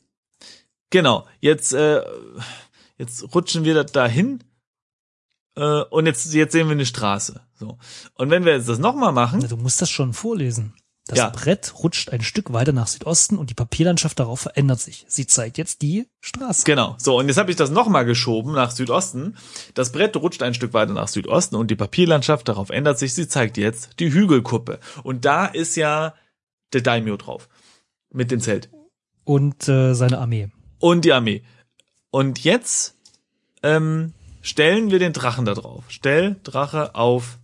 Genau, 0.90 1.26
jetzt, 1.40 1.72
äh, 1.72 2.02
jetzt 2.96 3.34
rutschen 3.34 3.64
wir 3.64 3.74
da 3.74 3.84
dahin. 3.84 4.42
Äh, 5.56 5.82
und 5.90 6.06
jetzt, 6.06 6.32
jetzt 6.32 6.52
sehen 6.52 6.68
wir 6.68 6.72
eine 6.72 6.86
Straße. 6.86 7.40
So. 7.54 7.78
Und 8.14 8.30
wenn 8.30 8.44
wir 8.44 8.54
jetzt 8.54 8.68
das 8.68 8.78
nochmal 8.78 9.12
machen. 9.12 9.46
du 9.46 9.56
musst 9.56 9.82
das 9.82 9.90
schon 9.90 10.12
vorlesen. 10.12 10.74
Das 11.08 11.18
ja. 11.18 11.30
Brett 11.30 11.72
rutscht 11.82 12.10
ein 12.10 12.20
Stück 12.20 12.52
weiter 12.52 12.72
nach 12.72 12.86
Südosten 12.86 13.38
und 13.38 13.48
die 13.48 13.54
Papierlandschaft 13.54 14.20
darauf 14.20 14.40
verändert 14.40 14.78
sich. 14.78 15.06
Sie 15.08 15.26
zeigt 15.26 15.56
jetzt 15.56 15.80
die 15.80 16.06
Straße. 16.20 16.64
Genau. 16.64 16.96
So, 16.98 17.18
und 17.18 17.28
jetzt 17.28 17.38
habe 17.38 17.50
ich 17.50 17.56
das 17.56 17.70
nochmal 17.70 18.04
geschoben 18.04 18.52
nach 18.52 18.70
Südosten. 18.70 19.34
Das 19.72 19.90
Brett 19.90 20.14
rutscht 20.16 20.42
ein 20.42 20.52
Stück 20.52 20.74
weiter 20.74 20.92
nach 20.92 21.08
Südosten 21.08 21.56
und 21.56 21.70
die 21.70 21.76
Papierlandschaft 21.76 22.46
darauf 22.46 22.68
ändert 22.68 22.98
sich. 22.98 23.14
Sie 23.14 23.26
zeigt 23.26 23.56
jetzt 23.56 23.98
die 24.00 24.12
Hügelkuppe. 24.12 24.80
Und 25.02 25.24
da 25.24 25.46
ist 25.46 25.76
ja 25.76 26.12
der 26.74 26.82
Daimyo 26.82 27.16
drauf. 27.16 27.48
Mit 28.12 28.30
dem 28.30 28.40
Zelt. 28.40 28.68
Und 29.24 29.66
äh, 29.66 29.94
seine 29.94 30.18
Armee. 30.18 30.50
Und 30.78 31.06
die 31.06 31.14
Armee. 31.14 31.42
Und 32.10 32.44
jetzt 32.44 32.96
ähm, 33.62 34.12
stellen 34.42 34.90
wir 34.90 34.98
den 34.98 35.14
Drachen 35.14 35.46
da 35.46 35.54
drauf. 35.54 35.84
Stell 35.88 36.36
Drache 36.44 36.94
auf 36.94 37.38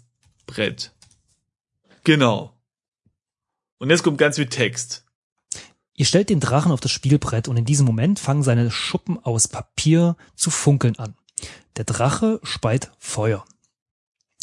Brett. 0.47 0.93
Genau. 2.05 2.54
Und 3.85 3.91
jetzt 3.91 4.03
kommt 4.03 4.17
ganz 4.17 4.37
viel 4.37 4.47
Text. 4.47 5.05
Ihr 5.93 6.07
stellt 6.07 6.31
den 6.31 6.41
Drachen 6.41 6.73
auf 6.73 6.81
das 6.81 6.91
Spielbrett 6.91 7.49
und 7.49 7.59
in 7.59 7.67
diesem 7.67 7.85
Moment 7.85 8.19
fangen 8.19 8.43
seine 8.43 8.71
Schuppen 8.71 9.23
aus 9.23 9.47
Papier 9.47 10.17
zu 10.35 10.49
funkeln 10.49 10.99
an. 10.99 11.17
Der 11.77 11.85
Drache 11.85 12.41
speit 12.45 12.93
Feuer. 12.99 13.45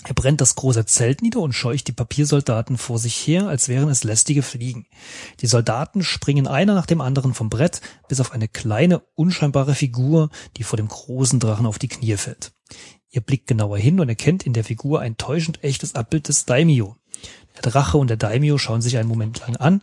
Er 0.04 0.14
brennt 0.14 0.42
das 0.42 0.54
große 0.54 0.86
Zelt 0.86 1.24
nieder 1.24 1.40
und 1.40 1.54
scheucht 1.54 1.88
die 1.88 1.92
Papiersoldaten 1.92 2.78
vor 2.78 3.00
sich 3.00 3.16
her, 3.26 3.48
als 3.48 3.68
wären 3.68 3.90
es 3.90 4.04
lästige 4.04 4.44
Fliegen. 4.44 4.86
Die 5.40 5.48
Soldaten 5.48 6.04
springen 6.04 6.46
einer 6.46 6.76
nach 6.76 6.86
dem 6.86 7.02
anderen 7.02 7.34
vom 7.34 7.50
Brett, 7.50 7.82
bis 8.08 8.20
auf 8.20 8.34
eine 8.34 8.48
kleine, 8.48 9.02
unscheinbare 9.16 9.74
Figur, 9.74 10.30
die 10.58 10.64
vor 10.64 10.78
dem 10.78 10.88
großen 10.88 11.40
Drachen 11.40 11.66
auf 11.66 11.80
die 11.80 11.88
Knie 11.88 12.16
fällt. 12.16 12.52
Ihr 13.10 13.22
blickt 13.22 13.48
genauer 13.48 13.80
hin 13.80 14.00
und 14.00 14.08
erkennt 14.08 14.46
in 14.46 14.54
der 14.54 14.64
Figur 14.64 15.00
ein 15.00 15.18
täuschend 15.18 15.64
echtes 15.64 15.96
Abbild 15.96 16.28
des 16.28 16.46
Daimyo. 16.46 16.96
Der 17.56 17.72
Drache 17.72 17.98
und 17.98 18.10
der 18.10 18.18
Daimyo 18.18 18.58
schauen 18.58 18.82
sich 18.82 18.98
einen 18.98 19.10
Moment 19.10 19.40
lang 19.40 19.56
an, 19.58 19.82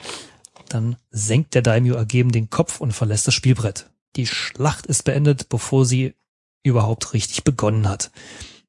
dann 0.69 0.97
senkt 1.11 1.55
der 1.55 1.63
Daimyo 1.63 1.95
ergeben 1.95 2.33
den 2.33 2.51
Kopf 2.51 2.81
und 2.81 2.93
verlässt 2.93 3.27
das 3.27 3.35
Spielbrett. 3.35 3.91
Die 4.17 4.27
Schlacht 4.27 4.87
ist 4.87 5.05
beendet, 5.05 5.49
bevor 5.49 5.85
sie 5.85 6.15
überhaupt 6.63 7.13
richtig 7.15 7.45
begonnen 7.45 7.89
hat. 7.89 8.11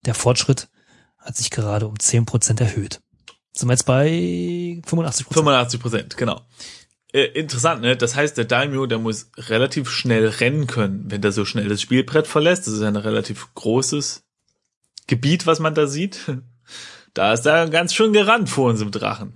Der 0.06 0.14
Fortschritt 0.14 0.70
hat 1.18 1.36
sich 1.36 1.50
gerade 1.50 1.88
um 1.88 1.96
10% 1.96 2.60
erhöht. 2.62 3.02
Sind 3.52 3.68
wir 3.68 3.74
jetzt 3.74 3.86
bei 3.86 4.82
85% 4.88 5.34
85 5.34 5.80
Prozent, 5.80 6.18
genau. 6.18 6.42
Äh, 7.12 7.26
interessant, 7.26 7.82
ne? 7.82 7.98
Das 7.98 8.16
heißt, 8.16 8.38
der 8.38 8.46
Daimyo, 8.46 8.86
der 8.86 9.00
muss 9.00 9.32
relativ 9.36 9.90
schnell 9.90 10.28
rennen 10.28 10.68
können, 10.68 11.06
wenn 11.10 11.22
der 11.22 11.32
so 11.32 11.44
schnell 11.44 11.68
das 11.68 11.82
Spielbrett 11.82 12.28
verlässt. 12.28 12.68
Das 12.68 12.76
ist 12.76 12.84
ein 12.84 12.96
relativ 12.96 13.54
großes 13.56 14.24
Gebiet, 15.08 15.48
was 15.48 15.60
man 15.60 15.74
da 15.74 15.88
sieht. 15.88 16.32
Da 17.14 17.34
ist 17.34 17.46
er 17.46 17.70
ganz 17.70 17.94
schön 17.94 18.14
gerannt 18.14 18.50
vor 18.50 18.70
unserem 18.70 18.92
Drachen. 18.92 19.34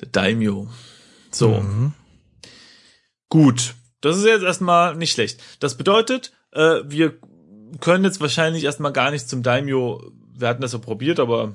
Der 0.00 0.08
Daimyo. 0.08 0.68
So. 1.30 1.60
Mhm. 1.60 1.92
Gut. 3.28 3.74
Das 4.00 4.16
ist 4.16 4.24
jetzt 4.24 4.44
erstmal 4.44 4.94
nicht 4.96 5.12
schlecht. 5.12 5.42
Das 5.60 5.76
bedeutet, 5.76 6.32
äh, 6.52 6.80
wir 6.84 7.18
können 7.80 8.04
jetzt 8.04 8.20
wahrscheinlich 8.20 8.64
erstmal 8.64 8.92
gar 8.92 9.10
nicht 9.10 9.28
zum 9.28 9.42
Daimyo. 9.42 10.12
Wir 10.34 10.48
hatten 10.48 10.62
das 10.62 10.72
ja 10.72 10.78
probiert, 10.78 11.18
aber. 11.18 11.54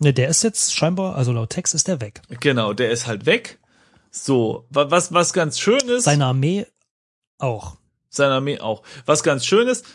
Ne, 0.00 0.12
der 0.12 0.28
ist 0.28 0.42
jetzt 0.42 0.74
scheinbar, 0.74 1.16
also 1.16 1.32
laut 1.32 1.50
Text 1.50 1.74
ist 1.74 1.88
der 1.88 2.00
weg. 2.00 2.22
Genau, 2.40 2.72
der 2.72 2.90
ist 2.90 3.06
halt 3.06 3.26
weg. 3.26 3.58
So, 4.10 4.66
was, 4.70 5.12
was 5.12 5.32
ganz 5.32 5.58
schön 5.58 5.80
ist. 5.88 6.04
Seine 6.04 6.26
Armee 6.26 6.66
auch. 7.38 7.76
Seine 8.18 8.34
Armee 8.34 8.60
auch. 8.60 8.82
Was 9.06 9.22
ganz 9.22 9.46
schön 9.46 9.66
ist, 9.66 9.86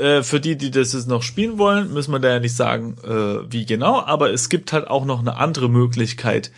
äh, 0.00 0.22
für 0.22 0.40
die, 0.40 0.56
die 0.56 0.70
das 0.70 0.92
jetzt 0.92 1.08
noch 1.08 1.22
spielen 1.22 1.58
wollen, 1.58 1.92
müssen 1.92 2.12
wir 2.12 2.20
da 2.20 2.30
ja 2.30 2.40
nicht 2.40 2.54
sagen, 2.54 2.96
äh, 3.04 3.52
wie 3.52 3.66
genau, 3.66 4.00
aber 4.00 4.32
es 4.32 4.48
gibt 4.48 4.72
halt 4.72 4.86
auch 4.86 5.04
noch 5.04 5.18
eine 5.18 5.36
andere 5.36 5.68
Möglichkeit, 5.68 6.52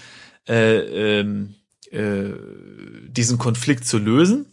äh, 0.46 1.20
ähm, 1.20 1.54
äh, 1.90 2.32
diesen 3.08 3.38
Konflikt 3.38 3.86
zu 3.86 3.98
lösen 3.98 4.46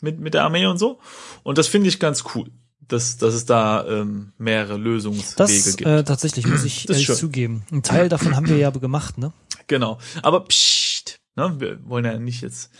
mit, 0.00 0.20
mit 0.20 0.34
der 0.34 0.44
Armee 0.44 0.66
und 0.66 0.78
so. 0.78 1.00
Und 1.42 1.58
das 1.58 1.66
finde 1.66 1.88
ich 1.88 1.98
ganz 1.98 2.24
cool 2.34 2.50
dass, 2.88 3.16
dass 3.16 3.34
es 3.34 3.46
da 3.46 3.86
ähm, 3.86 4.32
mehrere 4.38 4.76
Lösungswege 4.76 5.34
das, 5.36 5.76
gibt. 5.76 5.88
Äh, 5.88 6.04
tatsächlich, 6.04 6.46
muss 6.46 6.64
ich 6.64 6.88
ehrlich 6.88 7.12
zugeben. 7.12 7.64
Ein 7.70 7.82
Teil 7.82 8.08
davon 8.08 8.36
haben 8.36 8.48
wir 8.48 8.56
ja 8.56 8.70
gemacht, 8.70 9.18
ne? 9.18 9.32
Genau. 9.66 9.98
Aber 10.22 10.44
pssst, 10.44 11.20
ne? 11.36 11.54
wir 11.58 11.78
wollen 11.88 12.04
ja 12.04 12.18
nicht 12.18 12.42
jetzt 12.42 12.70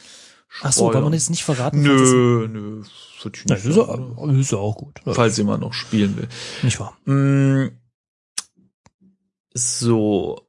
Ach 0.63 0.73
so, 0.73 0.93
wollen 0.93 1.05
wir 1.05 1.13
jetzt 1.13 1.31
nicht 1.31 1.45
verraten? 1.45 1.83
Nö, 1.83 2.49
nö. 2.49 2.85
Nicht 3.25 3.51
das 3.51 3.65
ist, 3.65 3.77
ja, 3.77 4.31
ist 4.39 4.53
ja 4.53 4.59
auch 4.59 4.77
gut. 4.77 5.01
Falls 5.05 5.37
jemand 5.37 5.63
noch 5.63 5.73
spielen 5.73 6.17
will. 6.17 6.29
Nicht 6.63 6.79
wahr? 6.79 6.97
Mm, 7.07 7.69
so. 9.55 10.47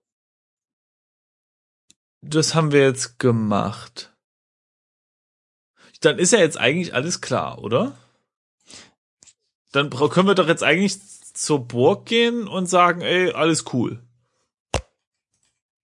Das 2.21 2.53
haben 2.53 2.71
wir 2.71 2.81
jetzt 2.81 3.17
gemacht. 3.17 4.13
Dann 6.01 6.19
ist 6.19 6.33
ja 6.33 6.39
jetzt 6.39 6.57
eigentlich 6.57 6.93
alles 6.93 7.21
klar, 7.21 7.63
oder? 7.63 7.93
dann 9.75 9.89
können 9.89 10.27
wir 10.27 10.35
doch 10.35 10.47
jetzt 10.47 10.63
eigentlich 10.63 10.99
zur 11.33 11.67
Burg 11.67 12.05
gehen 12.05 12.47
und 12.47 12.67
sagen, 12.67 13.01
ey, 13.01 13.31
alles 13.31 13.65
cool. 13.73 14.01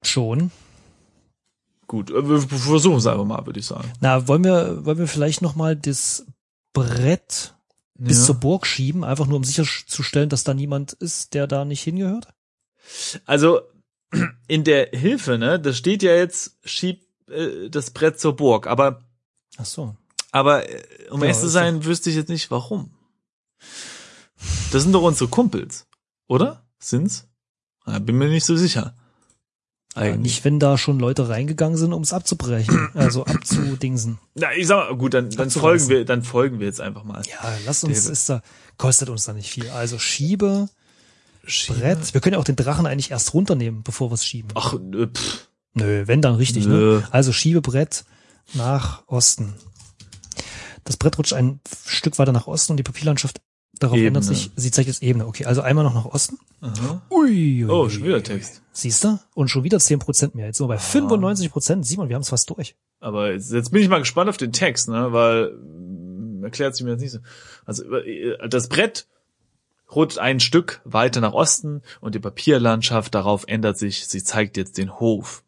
Schon. 0.02 0.52
Gut, 1.92 2.10
äh, 2.10 2.30
wir 2.30 2.40
versuchen 2.40 3.00
es 3.00 3.06
einfach 3.06 3.26
mal, 3.26 3.46
würde 3.46 3.60
ich 3.60 3.66
sagen. 3.66 3.92
Na, 4.00 4.26
wollen 4.26 4.46
wir, 4.46 4.86
wollen 4.86 4.98
wir 4.98 5.10
vielleicht 5.10 5.42
noch 5.42 5.58
mal 5.58 5.76
das 5.76 6.26
Brett 6.72 7.54
bis 7.96 8.20
ja. 8.20 8.26
zur 8.28 8.36
Burg 8.36 8.66
schieben, 8.66 9.04
einfach 9.04 9.26
nur 9.26 9.36
um 9.36 9.44
sicherzustellen, 9.44 10.30
dass 10.30 10.46
da 10.46 10.54
niemand 10.54 10.94
ist, 10.94 11.34
der 11.34 11.48
da 11.48 11.66
nicht 11.66 11.82
hingehört? 11.82 12.30
Also 13.26 13.60
in 14.48 14.64
der 14.64 14.92
Hilfe, 14.94 15.38
ne, 15.38 15.60
das 15.60 15.78
steht 15.78 16.02
ja 16.02 16.16
jetzt, 16.16 16.56
schieb 16.64 17.06
äh, 17.30 17.70
das 17.70 17.92
Brett 17.92 18.22
zur 18.22 18.38
Burg, 18.38 18.68
aber 18.68 19.04
Ach 19.58 19.66
so. 19.66 19.94
Aber 20.32 20.70
äh, 20.70 21.10
um 21.10 21.20
ja, 21.20 21.26
ehrlich 21.26 21.42
zu 21.42 21.50
sein, 21.50 21.84
wüsste 21.84 22.10
ich 22.10 22.16
jetzt 22.16 22.30
nicht 22.30 22.52
warum. 22.52 22.92
Das 24.72 24.84
sind 24.84 24.94
doch 24.94 25.04
unsere 25.04 25.30
Kumpels, 25.30 25.88
oder? 26.30 26.66
Sind's? 26.80 27.28
Ja, 27.86 28.00
bin 28.00 28.18
mir 28.18 28.30
nicht 28.30 28.46
so 28.46 28.56
sicher. 28.56 28.96
Eigentlich. 29.94 30.12
Ja, 30.12 30.18
nicht, 30.18 30.46
wenn 30.46 30.60
da 30.60 30.78
schon 30.78 31.00
Leute 31.00 31.28
reingegangen 31.28 31.78
sind, 31.78 31.92
um 31.92 32.02
es 32.02 32.14
abzubrechen, 32.14 32.90
also 32.96 33.26
abzudingsen. 33.26 34.20
Na, 34.36 34.54
ich 34.56 34.68
sag 34.68 34.90
mal, 34.90 34.98
gut, 34.98 35.14
dann, 35.14 35.30
dann 35.30 35.50
folgen 35.50 35.90
wir, 35.90 36.06
dann 36.06 36.24
folgen 36.24 36.60
wir 36.60 36.68
jetzt 36.68 36.80
einfach 36.80 37.04
mal. 37.04 37.22
Ja, 37.30 37.54
lass 37.66 37.84
uns, 37.84 38.06
ist 38.06 38.30
da, 38.30 38.42
kostet 38.78 39.10
uns 39.10 39.26
da 39.26 39.34
nicht 39.34 39.50
viel. 39.50 39.70
Also 39.70 40.00
schiebe, 40.00 40.70
schiebe. 41.44 41.80
Brett. 41.80 42.14
Wir 42.14 42.22
können 42.22 42.34
ja 42.34 42.40
auch 42.40 42.46
den 42.46 42.56
Drachen 42.56 42.86
eigentlich 42.86 43.12
erst 43.12 43.34
runternehmen, 43.34 43.84
bevor 43.84 44.10
wir 44.10 44.16
es 44.16 44.26
schieben. 44.26 44.52
Ach, 44.56 44.74
äh, 44.74 45.08
pff. 45.08 45.48
Nö, 45.74 46.04
wenn 46.06 46.22
dann 46.22 46.36
richtig, 46.36 46.66
ne? 46.66 46.74
Nö. 46.74 46.98
ne? 47.00 47.08
Also 47.12 47.34
Schiebebrett 47.34 48.06
nach 48.54 49.04
Osten. 49.08 49.56
Das 50.84 50.98
Brett 50.98 51.18
rutscht 51.18 51.34
ein 51.34 51.60
Stück 51.86 52.18
weiter 52.18 52.32
nach 52.32 52.48
Osten 52.48 52.74
und 52.74 52.78
die 52.78 52.84
Papierlandschaft 52.84 53.42
Darauf 53.82 53.98
Ebene. 53.98 54.10
ändert 54.10 54.26
sich, 54.26 54.52
sie 54.56 54.70
zeigt 54.70 54.88
jetzt 54.88 55.02
Ebene. 55.02 55.26
Okay, 55.26 55.46
also 55.46 55.62
einmal 55.62 55.84
noch 55.84 55.96
nach 55.96 56.06
Osten. 56.06 56.38
Aha. 56.62 57.02
Ui, 57.10 57.66
ui, 57.66 57.68
Oh, 57.68 57.90
schon 57.90 58.04
wieder. 58.04 58.22
Text. 58.22 58.62
Siehst 58.72 59.04
du? 59.04 59.18
Und 59.34 59.48
schon 59.50 59.64
wieder 59.64 59.80
10% 59.80 60.36
mehr. 60.36 60.46
Jetzt 60.46 60.60
sind 60.60 60.70
wir 60.70 60.76
bei 60.76 60.80
95%. 60.82 61.84
Simon, 61.84 62.08
wir 62.08 62.16
haben 62.16 62.22
es 62.22 62.30
fast 62.30 62.48
durch. 62.52 62.76
Aber 63.00 63.32
jetzt, 63.32 63.52
jetzt 63.52 63.72
bin 63.72 63.82
ich 63.82 63.90
mal 63.90 63.98
gespannt 63.98 64.30
auf 64.30 64.38
den 64.38 64.52
Text, 64.54 64.88
ne, 64.88 65.12
weil 65.14 65.54
mm, 65.54 66.44
erklärt 66.44 66.76
sich 66.76 66.86
mir 66.86 66.92
jetzt 66.92 67.02
nicht 67.02 67.12
so. 67.12 67.20
Also 67.66 67.84
äh, 67.96 68.48
das 68.48 68.70
Brett 68.70 69.08
rutscht 69.96 70.20
ein 70.20 70.40
Stück 70.40 70.82
weiter 70.86 71.20
nach 71.20 71.34
Osten 71.34 71.82
und 72.02 72.14
die 72.14 72.20
Papierlandschaft 72.20 73.16
darauf 73.16 73.46
ändert 73.48 73.80
sich. 73.80 74.08
Sie 74.08 74.24
zeigt 74.24 74.58
jetzt 74.58 74.78
den 74.78 75.00
Hof. 75.00 75.44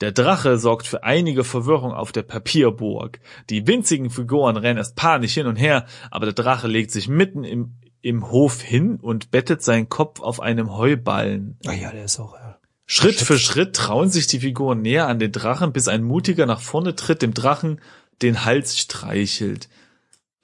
Der 0.00 0.12
Drache 0.12 0.58
sorgt 0.58 0.86
für 0.86 1.04
einige 1.04 1.44
Verwirrung 1.44 1.92
auf 1.92 2.12
der 2.12 2.22
Papierburg. 2.22 3.20
Die 3.50 3.66
winzigen 3.66 4.10
Figuren 4.10 4.56
rennen 4.56 4.78
erst 4.78 4.96
panisch 4.96 5.34
hin 5.34 5.46
und 5.46 5.56
her, 5.56 5.86
aber 6.10 6.26
der 6.26 6.34
Drache 6.34 6.66
legt 6.66 6.90
sich 6.90 7.08
mitten 7.08 7.44
im, 7.44 7.76
im 8.02 8.30
Hof 8.30 8.60
hin 8.60 8.96
und 9.00 9.30
bettet 9.30 9.62
seinen 9.62 9.88
Kopf 9.88 10.20
auf 10.20 10.40
einem 10.40 10.76
Heuballen. 10.76 11.58
Ah 11.66 11.72
ja, 11.72 11.90
der 11.90 12.04
ist 12.04 12.18
auch, 12.18 12.34
ja. 12.34 12.58
Schritt 12.86 13.20
für 13.20 13.38
Schritt 13.38 13.74
trauen 13.74 14.10
sich 14.10 14.26
die 14.26 14.40
Figuren 14.40 14.82
näher 14.82 15.08
an 15.08 15.18
den 15.18 15.32
Drachen, 15.32 15.72
bis 15.72 15.88
ein 15.88 16.02
Mutiger 16.02 16.44
nach 16.44 16.60
vorne 16.60 16.94
tritt, 16.94 17.22
dem 17.22 17.32
Drachen 17.32 17.80
den 18.20 18.44
Hals 18.44 18.78
streichelt. 18.78 19.68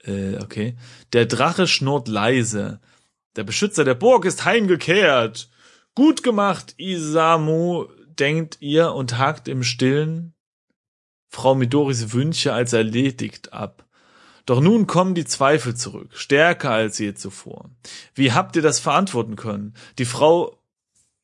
Äh, 0.03 0.37
okay. 0.41 0.75
Der 1.13 1.27
Drache 1.27 1.67
schnurrt 1.67 2.07
leise. 2.07 2.79
Der 3.35 3.43
Beschützer 3.43 3.83
der 3.83 3.93
Burg 3.95 4.25
ist 4.25 4.43
heimgekehrt. 4.45 5.49
Gut 5.93 6.23
gemacht, 6.23 6.73
Isamu, 6.77 7.85
denkt 8.19 8.57
ihr 8.59 8.93
und 8.93 9.17
hakt 9.17 9.47
im 9.47 9.63
Stillen 9.63 10.33
Frau 11.27 11.55
Midoris 11.55 12.11
Wünsche 12.11 12.53
als 12.53 12.73
erledigt 12.73 13.53
ab. 13.53 13.85
Doch 14.45 14.59
nun 14.59 14.87
kommen 14.87 15.15
die 15.15 15.25
Zweifel 15.25 15.75
zurück, 15.75 16.09
stärker 16.13 16.71
als 16.71 16.99
je 16.99 17.13
zuvor. 17.13 17.69
Wie 18.13 18.33
habt 18.33 18.55
ihr 18.55 18.61
das 18.61 18.79
verantworten 18.79 19.35
können? 19.35 19.75
Die 19.97 20.05
Frau 20.05 20.57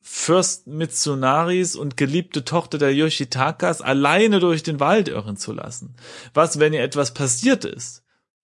Fürst 0.00 0.66
Mitsunaris 0.66 1.76
und 1.76 1.98
geliebte 1.98 2.42
Tochter 2.42 2.78
der 2.78 2.94
Yoshitakas 2.94 3.82
alleine 3.82 4.40
durch 4.40 4.62
den 4.62 4.80
Wald 4.80 5.08
irren 5.08 5.36
zu 5.36 5.52
lassen? 5.52 5.96
Was, 6.32 6.58
wenn 6.58 6.72
ihr 6.72 6.82
etwas 6.82 7.12
passiert 7.12 7.66
ist? 7.66 8.04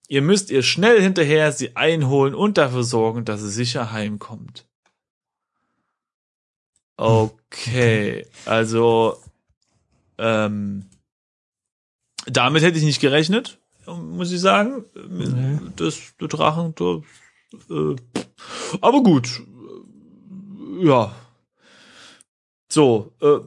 Ihr 0.09 0.21
müsst 0.21 0.51
ihr 0.51 0.61
schnell 0.61 1.01
hinterher 1.01 1.53
sie 1.53 1.77
einholen 1.77 2.35
und 2.35 2.57
dafür 2.57 2.83
sorgen, 2.83 3.23
dass 3.23 3.39
sie 3.41 3.49
sicher 3.49 3.93
heimkommt. 3.93 4.67
Okay, 6.97 8.25
also 8.45 9.17
ähm, 10.17 10.85
damit 12.25 12.63
hätte 12.63 12.77
ich 12.77 12.83
nicht 12.83 13.01
gerechnet, 13.01 13.59
muss 13.85 14.31
ich 14.31 14.39
sagen. 14.39 14.85
Nee. 15.09 15.59
Das, 15.75 16.13
der 16.19 16.27
Drachen, 16.27 16.75
das, 16.75 17.01
äh, 17.69 17.95
aber 18.79 19.01
gut, 19.03 19.41
ja. 20.81 21.15
So, 22.71 23.11
äh, 23.21 23.39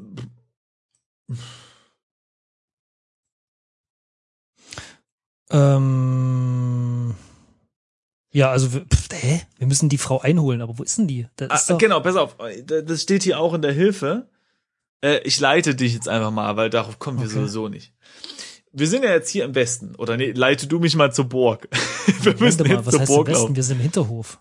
Ähm, 5.51 6.96
ja, 8.37 8.51
also, 8.51 8.73
wir- 8.75 8.85
pff, 8.87 9.09
hä? 9.13 9.43
Wir 9.59 9.67
müssen 9.67 9.89
die 9.89 9.99
Frau 9.99 10.21
einholen, 10.21 10.61
aber 10.61 10.79
wo 10.79 10.83
ist 10.83 10.99
denn 10.99 11.09
die? 11.09 11.27
Ist 11.41 11.51
ah, 11.51 11.61
doch, 11.69 11.79
genau, 11.79 12.01
pass 12.01 12.17
auf, 12.17 12.37
das 12.67 13.03
steht 13.03 13.23
hier 13.23 13.41
auch 13.41 13.55
in 13.55 13.63
der 13.63 13.73
Hilfe. 13.73 14.29
Äh, 15.03 15.19
ich 15.25 15.41
leite 15.41 15.75
dich 15.75 15.95
jetzt 15.95 16.09
einfach 16.09 16.31
mal, 16.31 16.57
weil 16.57 16.69
darauf 16.71 16.99
kommen 16.99 17.19
wir 17.19 17.27
Okay. 17.27 17.35
sowieso 17.35 17.69
nicht. 17.69 17.95
Wir 18.73 18.89
sind 18.89 19.05
ja 19.05 19.11
jetzt 19.11 19.31
hier 19.31 19.45
im 19.47 19.55
Westen, 19.55 19.95
oder 19.97 20.19
nee, 20.19 20.33
leite 20.33 20.67
du 20.67 20.79
mich 20.79 20.95
mal 20.97 21.13
zur 21.13 21.25
Burg. 21.31 21.69
wir 22.07 22.35
Moment 22.35 22.41
müssen 22.41 22.63
mal, 22.63 22.69
jetzt 22.77 22.87
was 22.87 22.93
zur 22.93 23.01
heißt 23.01 23.11
im 23.11 23.17
Burg 23.17 23.29
Westen? 23.29 23.41
laufen. 23.43 23.57
Wir 23.57 23.63
sind 23.63 23.77
im 23.77 23.83
Hinterhof. 23.83 24.39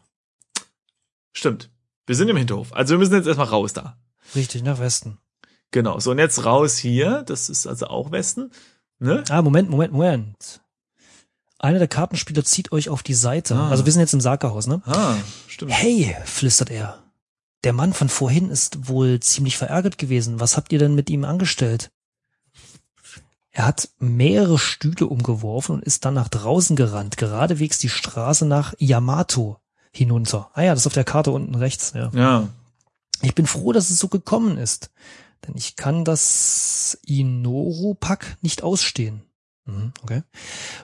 Stimmt. 1.32 1.70
Wir 2.06 2.16
sind 2.16 2.30
im 2.30 2.38
Hinterhof. 2.38 2.74
Also 2.74 2.94
wir 2.96 3.00
müssen 3.00 3.14
jetzt 3.14 3.28
erstmal 3.28 3.48
raus 3.48 3.74
da. 3.74 3.98
Richtig, 4.36 4.64
nach 4.64 4.80
Westen. 4.80 5.20
Genau. 5.72 6.00
So, 6.00 6.12
und 6.12 6.20
jetzt 6.20 6.44
raus 6.46 6.78
hier. 6.78 7.24
Das 7.26 7.50
ist 7.50 7.66
also 7.66 7.88
auch 7.88 8.12
Westen. 8.12 8.52
Ne? 9.00 9.24
Ah, 9.30 9.42
Moment, 9.42 9.70
Moment, 9.70 9.94
Moment. 9.94 10.62
Einer 11.58 11.80
der 11.80 11.88
Kartenspieler 11.88 12.44
zieht 12.44 12.72
euch 12.72 12.90
auf 12.90 13.02
die 13.04 13.14
Seite. 13.14 13.56
Ah. 13.56 13.70
Also 13.70 13.86
wir 13.86 13.92
sind 13.92 14.02
jetzt 14.02 14.14
im 14.14 14.22
Sakerhaus, 14.22 14.68
ne? 14.68 14.82
Ah, 14.86 15.16
stimmt. 15.48 15.72
Hey, 15.72 16.16
flüstert 16.26 16.70
er. 16.70 17.04
Der 17.64 17.74
Mann 17.74 17.94
von 17.94 18.10
vorhin 18.10 18.50
ist 18.50 18.88
wohl 18.88 19.20
ziemlich 19.20 19.58
verärgert 19.58 19.98
gewesen. 19.98 20.40
Was 20.40 20.58
habt 20.58 20.72
ihr 20.72 20.80
denn 20.80 20.96
mit 20.96 21.10
ihm 21.10 21.24
angestellt? 21.26 21.92
Er 23.52 23.66
hat 23.66 23.90
mehrere 24.00 24.60
Stühle 24.60 25.08
umgeworfen 25.08 25.76
und 25.76 25.84
ist 25.84 26.04
dann 26.04 26.14
nach 26.14 26.28
draußen 26.28 26.76
gerannt, 26.76 27.16
geradewegs 27.16 27.80
die 27.80 27.90
Straße 27.90 28.46
nach 28.46 28.74
Yamato 28.78 29.58
hinunter. 29.92 30.52
Ah 30.54 30.64
ja, 30.64 30.72
das 30.72 30.82
ist 30.82 30.88
auf 30.88 30.94
der 30.94 31.06
Karte 31.06 31.32
unten 31.32 31.56
rechts, 31.56 31.94
ja. 31.96 32.12
Ja. 32.14 32.50
Ich 33.22 33.34
bin 33.34 33.48
froh, 33.48 33.72
dass 33.72 33.90
es 33.90 33.98
so 33.98 34.10
gekommen 34.10 34.58
ist, 34.58 34.92
denn 35.48 35.56
ich 35.56 35.78
kann 35.78 36.04
das 36.04 37.00
Inoru-Pack 37.06 38.38
nicht 38.42 38.62
ausstehen. 38.62 39.24
Mhm, 39.66 39.94
okay. 40.04 40.24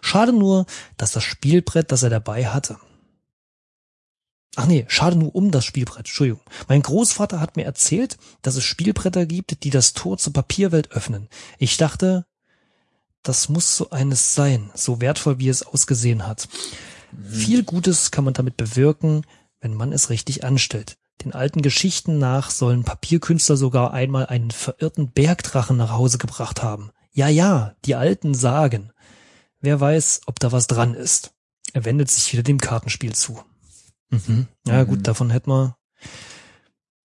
Schade 0.01 0.33
nur, 0.33 0.65
dass 0.97 1.11
das 1.11 1.23
Spielbrett, 1.23 1.91
das 1.91 2.03
er 2.03 2.09
dabei 2.09 2.47
hatte. 2.47 2.77
Ach 4.57 4.65
nee, 4.65 4.85
schade 4.89 5.15
nur 5.15 5.33
um 5.33 5.51
das 5.51 5.63
Spielbrett, 5.63 5.99
Entschuldigung. 5.99 6.41
Mein 6.67 6.81
Großvater 6.81 7.39
hat 7.39 7.55
mir 7.55 7.63
erzählt, 7.63 8.17
dass 8.41 8.57
es 8.57 8.65
Spielbretter 8.65 9.25
gibt, 9.25 9.63
die 9.63 9.69
das 9.69 9.93
Tor 9.93 10.17
zur 10.17 10.33
Papierwelt 10.33 10.91
öffnen. 10.91 11.29
Ich 11.57 11.77
dachte, 11.77 12.25
das 13.23 13.47
muss 13.49 13.77
so 13.77 13.91
eines 13.91 14.35
sein, 14.35 14.69
so 14.73 14.99
wertvoll 14.99 15.39
wie 15.39 15.47
es 15.47 15.63
ausgesehen 15.63 16.27
hat. 16.27 16.49
Viel 17.29 17.63
Gutes 17.63 18.11
kann 18.11 18.25
man 18.25 18.33
damit 18.33 18.57
bewirken, 18.57 19.25
wenn 19.61 19.73
man 19.73 19.93
es 19.93 20.09
richtig 20.09 20.43
anstellt. 20.43 20.97
Den 21.23 21.33
alten 21.33 21.61
Geschichten 21.61 22.17
nach 22.17 22.49
sollen 22.49 22.83
Papierkünstler 22.83 23.55
sogar 23.55 23.93
einmal 23.93 24.25
einen 24.25 24.51
verirrten 24.51 25.11
Bergdrachen 25.11 25.77
nach 25.77 25.91
Hause 25.91 26.17
gebracht 26.17 26.63
haben. 26.63 26.91
Ja, 27.13 27.27
ja, 27.27 27.75
die 27.85 27.95
Alten 27.95 28.33
sagen. 28.33 28.91
Wer 29.59 29.79
weiß, 29.79 30.21
ob 30.25 30.39
da 30.39 30.51
was 30.51 30.67
dran 30.67 30.93
ist. 30.93 31.33
Er 31.73 31.85
wendet 31.85 32.09
sich 32.09 32.31
wieder 32.33 32.43
dem 32.43 32.59
Kartenspiel 32.59 33.13
zu. 33.13 33.41
Mhm. 34.09 34.47
Ja, 34.65 34.83
Mhm. 34.83 34.87
gut, 34.87 35.07
davon 35.07 35.29
hätte 35.29 35.49
man, 35.49 35.73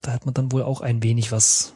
da 0.00 0.12
hätte 0.12 0.24
man 0.26 0.34
dann 0.34 0.52
wohl 0.52 0.62
auch 0.62 0.80
ein 0.80 1.02
wenig 1.02 1.32
was 1.32 1.74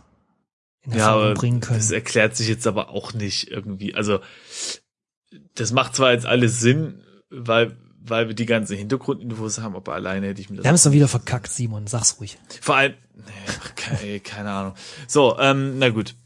in 0.82 0.92
Ja, 0.92 0.98
Erfahrung 0.98 1.22
aber 1.24 1.34
bringen 1.34 1.60
können. 1.60 1.78
das 1.78 1.90
erklärt 1.90 2.36
sich 2.36 2.48
jetzt 2.48 2.66
aber 2.66 2.88
auch 2.90 3.12
nicht 3.12 3.48
irgendwie. 3.50 3.94
Also, 3.94 4.20
das 5.54 5.72
macht 5.72 5.94
zwar 5.94 6.12
jetzt 6.12 6.26
alles 6.26 6.58
Sinn, 6.60 7.04
weil, 7.28 7.76
weil 8.00 8.28
wir 8.28 8.34
die 8.34 8.46
ganzen 8.46 8.76
Hintergrundinfos 8.76 9.58
haben, 9.60 9.76
aber 9.76 9.92
alleine 9.94 10.28
hätte 10.28 10.40
ich 10.40 10.50
mir 10.50 10.56
das. 10.56 10.64
Wir 10.64 10.68
haben 10.68 10.74
es 10.76 10.82
doch 10.84 10.92
wieder 10.92 11.08
verkackt, 11.08 11.48
Simon, 11.48 11.86
sag's 11.86 12.18
ruhig. 12.18 12.38
Vor 12.60 12.76
allem, 12.76 12.94
nee, 13.14 13.22
keine, 13.76 14.20
keine 14.20 14.50
Ahnung. 14.50 14.74
So, 15.06 15.38
ähm, 15.38 15.78
na 15.78 15.90
gut. 15.90 16.16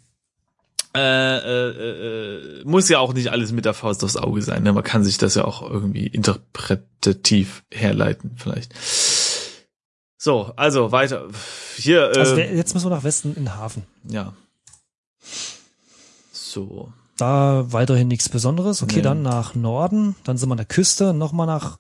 Äh, 0.97 1.39
äh, 1.39 2.61
äh, 2.61 2.65
muss 2.65 2.89
ja 2.89 3.01
auch 3.01 3.15
nicht 3.15 3.31
alles 3.33 3.51
mit 3.53 3.65
der 3.65 3.75
Faust 3.75 4.05
aufs 4.05 4.17
Auge 4.17 4.43
sein. 4.43 4.63
Ne? 4.63 4.73
Man 4.73 4.85
kann 4.85 5.03
sich 5.05 5.19
das 5.19 5.35
ja 5.35 5.45
auch 5.45 5.69
irgendwie 5.69 6.07
interpretativ 6.07 7.65
herleiten, 7.73 8.33
vielleicht. 8.37 8.73
So, 10.17 10.53
also 10.57 10.93
weiter. 10.93 11.27
Hier, 11.77 12.13
äh, 12.13 12.19
Also 12.21 12.37
wer- 12.37 12.55
jetzt 12.55 12.75
müssen 12.75 12.87
wir 12.87 12.97
nach 12.97 13.03
Westen 13.05 13.31
in 13.31 13.45
den 13.47 13.55
Hafen. 13.57 13.83
ja. 14.09 14.33
So. 16.33 16.93
Da 17.17 17.73
weiterhin 17.73 18.09
nichts 18.09 18.29
Besonderes. 18.29 18.83
Okay, 18.83 18.97
Nee. 18.97 19.03
dann 19.03 19.23
nach 19.23 19.55
Norden, 19.55 20.17
dann 20.25 20.37
sind 20.37 20.49
wir 20.49 20.55
an 20.55 20.57
der 20.59 20.67
Küste, 20.67 21.15
nochmal 21.15 21.47
nach, 21.47 21.79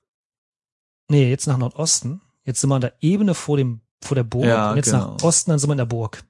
nee, 1.09 1.29
jetzt 1.29 1.47
nach 1.49 1.59
Nordosten. 1.59 2.21
Jetzt 2.45 2.61
sind 2.61 2.71
wir 2.71 2.77
an 2.77 2.81
der 2.83 2.95
Ebene 3.01 3.35
vor 3.35 3.57
dem, 3.57 3.81
vor 4.01 4.15
der 4.15 4.23
Burg. 4.23 4.45
Ja, 4.47 4.71
und 4.71 4.77
jetzt 4.77 4.91
genau. 4.93 5.15
nach 5.17 5.23
Osten, 5.25 5.51
dann 5.51 5.59
sind 5.59 5.69
wir 5.69 5.73
in 5.75 5.79
der 5.79 5.87
Burg. 5.87 6.23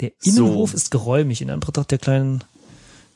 Der 0.00 0.12
Innenhof 0.22 0.70
So. 0.70 0.76
ist 0.76 0.90
geräumig 0.90 1.42
in 1.42 1.50
Anbetracht 1.50 1.90
der 1.90 1.98
kleinen 1.98 2.44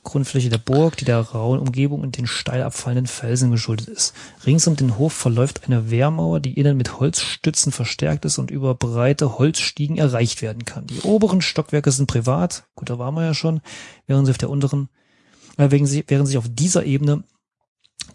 Grundfläche 0.04 0.48
der 0.48 0.58
Burg, 0.58 0.96
die 0.96 1.04
der 1.04 1.20
rauen 1.20 1.60
Umgebung 1.60 2.00
und 2.00 2.16
den 2.16 2.26
steil 2.26 2.62
abfallenden 2.62 3.06
Felsen 3.06 3.52
geschuldet 3.52 3.88
ist. 3.88 4.14
Rings 4.44 4.66
um 4.66 4.74
den 4.74 4.98
Hof 4.98 5.12
verläuft 5.12 5.64
eine 5.64 5.90
Wehrmauer, 5.90 6.40
die 6.40 6.54
innen 6.58 6.76
mit 6.76 6.98
Holzstützen 6.98 7.70
verstärkt 7.70 8.24
ist 8.24 8.38
und 8.38 8.50
über 8.50 8.74
breite 8.74 9.38
Holzstiegen 9.38 9.98
erreicht 9.98 10.42
werden 10.42 10.64
kann. 10.64 10.88
Die 10.88 11.00
oberen 11.02 11.40
Stockwerke 11.40 11.92
sind 11.92 12.08
privat, 12.08 12.64
gut, 12.74 12.90
da 12.90 12.98
waren 12.98 13.14
wir 13.14 13.24
ja 13.24 13.34
schon, 13.34 13.60
während 14.06 14.26
sie 14.26 14.32
auf 14.32 14.38
der 14.38 14.50
unteren, 14.50 14.88
äh, 15.56 15.70
während, 15.70 15.88
sie, 15.88 16.04
während 16.08 16.26
sich 16.26 16.38
auf 16.38 16.48
dieser 16.48 16.84
Ebene 16.84 17.22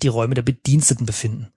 die 0.02 0.10
Räume 0.10 0.36
der 0.36 0.42
Bediensteten 0.42 1.06
befinden. 1.06 1.48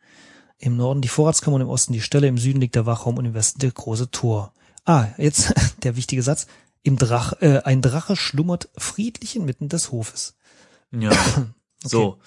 Im 0.59 0.77
Norden 0.77 1.01
die 1.01 1.09
Vorratskammer 1.09 1.57
und 1.57 1.63
im 1.63 1.69
Osten 1.69 1.93
die 1.93 2.03
Stelle, 2.03 2.29
im 2.29 2.39
Süden 2.39 2.61
liegt 2.61 2.77
der 2.77 2.87
Wachraum 2.87 3.19
und 3.19 3.25
im 3.25 3.35
Westen 3.35 3.59
der 3.59 3.73
große 3.73 4.13
Tor. 4.13 4.53
Ah, 4.85 5.09
jetzt 5.19 5.53
der 5.83 5.97
wichtige 5.97 6.23
Satz. 6.23 6.47
Im 6.83 6.97
Drach, 6.97 7.35
äh, 7.41 7.61
ein 7.65 7.83
Drache 7.83 8.17
schlummert 8.17 8.69
friedlich 8.77 9.37
inmitten 9.37 9.69
des 9.69 9.93
Hofes. 9.93 10.37
Ja. 10.93 11.11
So. 11.83 12.19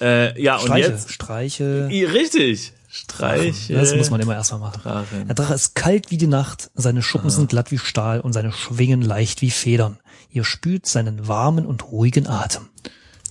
Äh, 0.00 0.40
ja, 0.40 0.56
und 0.56 0.64
Streiche, 0.64 0.90
jetzt. 0.90 1.12
Streiche. 1.12 1.88
Richtig. 1.90 2.72
Streiche. 2.88 3.74
Das 3.74 3.94
muss 3.94 4.08
man 4.08 4.20
immer 4.20 4.34
erstmal 4.34 4.60
machen. 4.60 4.80
Drachen. 4.82 5.26
Der 5.26 5.34
Drache 5.34 5.52
ist 5.52 5.74
kalt 5.74 6.10
wie 6.10 6.16
die 6.16 6.26
Nacht, 6.26 6.70
seine 6.74 7.02
Schuppen 7.02 7.28
sind 7.28 7.50
glatt 7.50 7.70
wie 7.70 7.76
Stahl 7.76 8.20
und 8.20 8.32
seine 8.32 8.50
Schwingen 8.50 9.02
leicht 9.02 9.42
wie 9.42 9.50
Federn. 9.50 9.98
Ihr 10.30 10.44
spürt 10.44 10.86
seinen 10.86 11.28
warmen 11.28 11.66
und 11.66 11.90
ruhigen 11.90 12.26
Atem. 12.26 12.70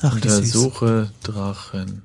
Ach. 0.03 0.13
Untersuche 0.13 1.09
Drachen. 1.23 2.03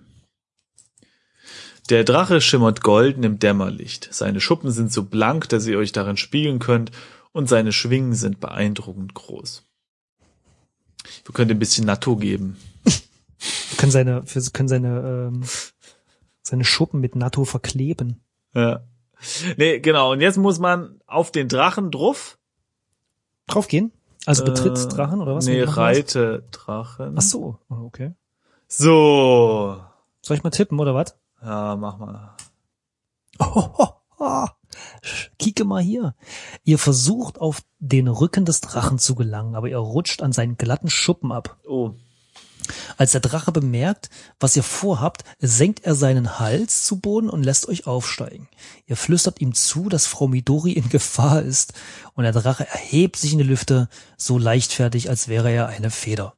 Der 1.90 2.04
Drache 2.04 2.40
schimmert 2.40 2.82
golden 2.82 3.22
im 3.22 3.38
Dämmerlicht. 3.38 4.08
Seine 4.12 4.40
Schuppen 4.40 4.70
sind 4.70 4.92
so 4.92 5.02
blank, 5.02 5.48
dass 5.48 5.66
ihr 5.66 5.78
euch 5.78 5.92
darin 5.92 6.16
spiegeln 6.16 6.58
könnt, 6.58 6.92
und 7.38 7.48
seine 7.48 7.70
Schwingen 7.70 8.14
sind 8.14 8.40
beeindruckend 8.40 9.14
groß. 9.14 9.62
Wir 11.24 11.32
können 11.32 11.52
ein 11.52 11.58
bisschen 11.60 11.86
Natto 11.86 12.16
geben. 12.16 12.56
Wir 12.82 12.92
können 13.78 13.92
seine, 13.92 14.24
wir 14.26 14.42
können 14.52 14.68
seine, 14.68 15.28
ähm, 15.28 15.44
seine 16.42 16.64
Schuppen 16.64 17.00
mit 17.00 17.14
Natto 17.14 17.44
verkleben. 17.44 18.20
Ja. 18.54 18.80
Nee, 19.56 19.78
genau. 19.78 20.10
Und 20.12 20.20
jetzt 20.20 20.36
muss 20.36 20.58
man 20.58 21.00
auf 21.06 21.30
den 21.30 21.46
Drachen 21.48 21.92
drauf. 21.92 22.40
Draufgehen? 23.46 23.92
Also 24.26 24.44
betritt 24.44 24.76
Äh, 24.76 24.88
Drachen 24.88 25.20
oder 25.20 25.36
was? 25.36 25.46
Nee, 25.46 25.58
Wie 25.62 25.64
machen 25.64 25.76
wir 25.76 26.02
das? 26.02 26.16
reite 26.16 26.44
Drachen. 26.50 27.14
Ach 27.18 27.22
so, 27.22 27.60
oh, 27.70 27.74
okay. 27.84 28.14
So. 28.66 29.80
Soll 30.22 30.36
ich 30.36 30.42
mal 30.42 30.50
tippen 30.50 30.80
oder 30.80 30.92
was? 30.92 31.16
Ja, 31.40 31.76
mach 31.76 31.98
mal. 31.98 32.34
Oh, 33.38 33.70
oh, 33.78 33.88
oh. 34.18 34.46
Kicke 35.38 35.64
mal 35.64 35.82
hier. 35.82 36.14
Ihr 36.64 36.78
versucht 36.78 37.40
auf 37.40 37.62
den 37.78 38.08
Rücken 38.08 38.44
des 38.44 38.60
Drachen 38.60 38.98
zu 38.98 39.14
gelangen, 39.14 39.54
aber 39.54 39.68
ihr 39.68 39.78
rutscht 39.78 40.22
an 40.22 40.32
seinen 40.32 40.56
glatten 40.56 40.90
Schuppen 40.90 41.32
ab. 41.32 41.58
Oh. 41.66 41.92
Als 42.96 43.12
der 43.12 43.20
Drache 43.20 43.52
bemerkt, 43.52 44.10
was 44.40 44.56
ihr 44.56 44.62
vorhabt, 44.62 45.24
senkt 45.38 45.84
er 45.84 45.94
seinen 45.94 46.38
Hals 46.38 46.84
zu 46.84 47.00
Boden 47.00 47.30
und 47.30 47.42
lässt 47.42 47.68
euch 47.68 47.86
aufsteigen. 47.86 48.48
Ihr 48.86 48.96
flüstert 48.96 49.40
ihm 49.40 49.54
zu, 49.54 49.88
dass 49.88 50.06
Frau 50.06 50.28
Midori 50.28 50.72
in 50.72 50.88
Gefahr 50.88 51.42
ist, 51.42 51.72
und 52.14 52.24
der 52.24 52.32
Drache 52.32 52.66
erhebt 52.66 53.16
sich 53.16 53.32
in 53.32 53.38
die 53.38 53.44
Lüfte, 53.44 53.88
so 54.16 54.38
leichtfertig, 54.38 55.08
als 55.08 55.28
wäre 55.28 55.50
er 55.50 55.68
eine 55.68 55.90
Feder. 55.90 56.34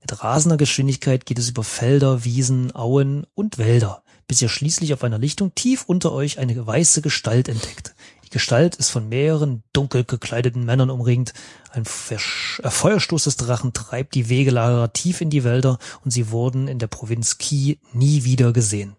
Mit 0.00 0.22
rasender 0.22 0.56
Geschwindigkeit 0.56 1.26
geht 1.26 1.38
es 1.38 1.50
über 1.50 1.62
Felder, 1.62 2.24
Wiesen, 2.24 2.74
Auen 2.74 3.26
und 3.34 3.58
Wälder, 3.58 4.02
bis 4.30 4.40
ihr 4.40 4.48
schließlich 4.48 4.94
auf 4.94 5.02
einer 5.02 5.18
Lichtung 5.18 5.56
tief 5.56 5.82
unter 5.88 6.12
euch 6.12 6.38
eine 6.38 6.64
weiße 6.64 7.02
Gestalt 7.02 7.48
entdeckt. 7.48 7.96
Die 8.24 8.30
Gestalt 8.30 8.76
ist 8.76 8.90
von 8.90 9.08
mehreren 9.08 9.64
dunkel 9.72 10.04
gekleideten 10.04 10.64
Männern 10.64 10.88
umringt. 10.88 11.32
Ein 11.72 11.84
Versch 11.84 12.60
äh, 12.62 12.70
Feuerstoß 12.70 13.24
des 13.24 13.34
Drachen 13.36 13.72
treibt 13.72 14.14
die 14.14 14.28
Wegelagerer 14.28 14.92
tief 14.92 15.20
in 15.20 15.30
die 15.30 15.42
Wälder 15.42 15.80
und 16.04 16.12
sie 16.12 16.30
wurden 16.30 16.68
in 16.68 16.78
der 16.78 16.86
Provinz 16.86 17.38
Ki 17.38 17.80
nie 17.92 18.22
wieder 18.22 18.52
gesehen. 18.52 18.94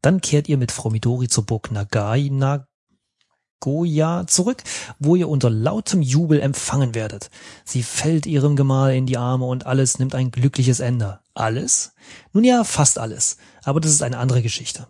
Dann 0.00 0.20
kehrt 0.20 0.48
ihr 0.48 0.56
mit 0.56 0.72
Frau 0.72 0.90
Midori 0.90 1.28
zur 1.28 1.46
Burg 1.46 1.70
Nagai, 1.70 2.28
Nagoya 3.60 4.26
zurück, 4.26 4.64
wo 4.98 5.14
ihr 5.14 5.28
unter 5.28 5.50
lautem 5.50 6.02
Jubel 6.02 6.40
empfangen 6.40 6.96
werdet. 6.96 7.30
Sie 7.64 7.84
fällt 7.84 8.26
ihrem 8.26 8.56
Gemahl 8.56 8.92
in 8.94 9.06
die 9.06 9.18
Arme 9.18 9.44
und 9.44 9.66
alles 9.66 10.00
nimmt 10.00 10.16
ein 10.16 10.32
glückliches 10.32 10.80
Ende. 10.80 11.21
Alles? 11.34 11.92
Nun 12.32 12.44
ja, 12.44 12.64
fast 12.64 12.98
alles. 12.98 13.36
Aber 13.64 13.80
das 13.80 13.92
ist 13.92 14.02
eine 14.02 14.18
andere 14.18 14.42
Geschichte. 14.42 14.88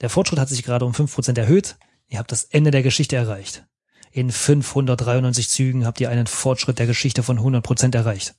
Der 0.00 0.10
Fortschritt 0.10 0.38
hat 0.38 0.48
sich 0.48 0.62
gerade 0.62 0.84
um 0.84 0.92
5% 0.92 1.38
erhöht. 1.38 1.76
Ihr 2.08 2.18
habt 2.18 2.32
das 2.32 2.44
Ende 2.44 2.70
der 2.70 2.82
Geschichte 2.82 3.16
erreicht. 3.16 3.64
In 4.12 4.30
593 4.32 5.48
Zügen 5.48 5.86
habt 5.86 6.00
ihr 6.00 6.10
einen 6.10 6.26
Fortschritt 6.26 6.78
der 6.78 6.86
Geschichte 6.86 7.22
von 7.22 7.38
100% 7.38 7.94
erreicht. 7.94 8.34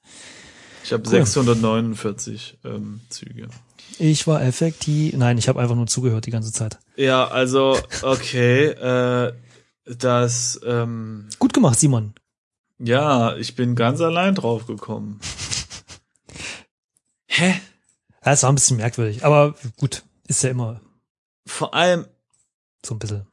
Ich 0.83 0.91
habe 0.91 1.03
Cool. 1.03 1.11
649 1.25 2.57
ähm, 2.65 3.01
Züge. 3.09 3.47
Ich 3.99 4.27
war 4.27 4.41
effektiv. 4.43 5.13
Nein, 5.15 5.37
ich 5.37 5.47
habe 5.47 5.61
einfach 5.61 5.75
nur 5.75 5.87
zugehört 5.87 6.25
die 6.25 6.31
ganze 6.31 6.51
Zeit. 6.51 6.79
Ja, 6.95 7.27
also, 7.27 7.77
okay, 8.01 8.65
äh, 8.67 9.33
das, 9.85 10.59
ähm, 10.65 11.27
Gut 11.39 11.53
gemacht, 11.53 11.79
Simon. 11.79 12.13
ja, 12.79 13.35
ich 13.37 13.55
bin 13.55 13.75
ganz 13.75 14.01
allein 14.01 14.35
drauf 14.35 14.65
gekommen. 14.65 15.19
Hä? 17.33 17.61
Ja, 18.25 18.31
es 18.33 18.43
war 18.43 18.51
ein 18.51 18.55
bisschen 18.55 18.77
merkwürdig, 18.77 19.23
aber 19.25 19.55
gut, 19.77 20.03
ist 20.27 20.43
ja 20.43 20.49
immer 20.49 20.81
Vor 21.47 21.73
allem, 21.73 22.05
so 22.85 22.93
ein 22.95 22.99
bisschen. 22.99 23.25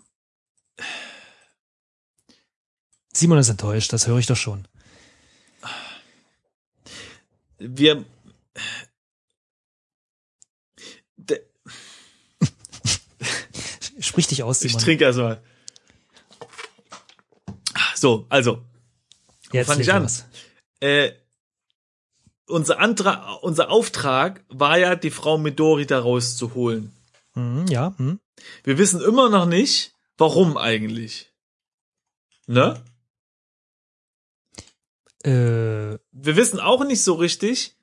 Simon 3.13 3.39
ist 3.39 3.49
enttäuscht, 3.49 3.93
das 3.93 4.07
höre 4.07 4.19
ich 4.19 4.27
doch 4.27 4.37
schon. 4.37 4.69
wir, 7.59 8.05
De, 11.17 11.43
Sprich 13.99 14.29
dich 14.29 14.43
aus, 14.45 14.63
ich 14.63 14.71
Simon. 14.71 14.85
trinke 14.85 15.05
erstmal. 15.05 15.43
So, 17.97 18.27
also, 18.29 18.65
Jetzt 19.53 19.67
fang 19.67 19.81
ich 19.81 19.93
an. 19.93 20.09
äh, 20.81 21.11
unser 22.49 22.79
Antrag, 22.81 23.43
unser 23.43 23.71
Auftrag 23.71 24.45
war 24.49 24.79
ja, 24.79 24.97
die 24.97 25.11
Frau 25.11 25.39
Midori 25.39 25.87
da 25.87 26.01
rauszuholen. 26.01 26.93
Mhm, 27.35 27.67
ja, 27.69 27.95
hm. 27.97 28.21
Wir 28.65 28.79
wissen 28.79 29.01
immer 29.01 29.29
noch 29.29 29.47
nicht, 29.47 29.95
warum 30.17 30.57
eigentlich. 30.57 31.33
Ne? 32.47 32.83
Äh, 35.25 35.99
Wir 36.13 36.37
wissen 36.37 36.61
auch 36.61 36.85
nicht 36.85 37.03
so 37.03 37.15
richtig, 37.15 37.77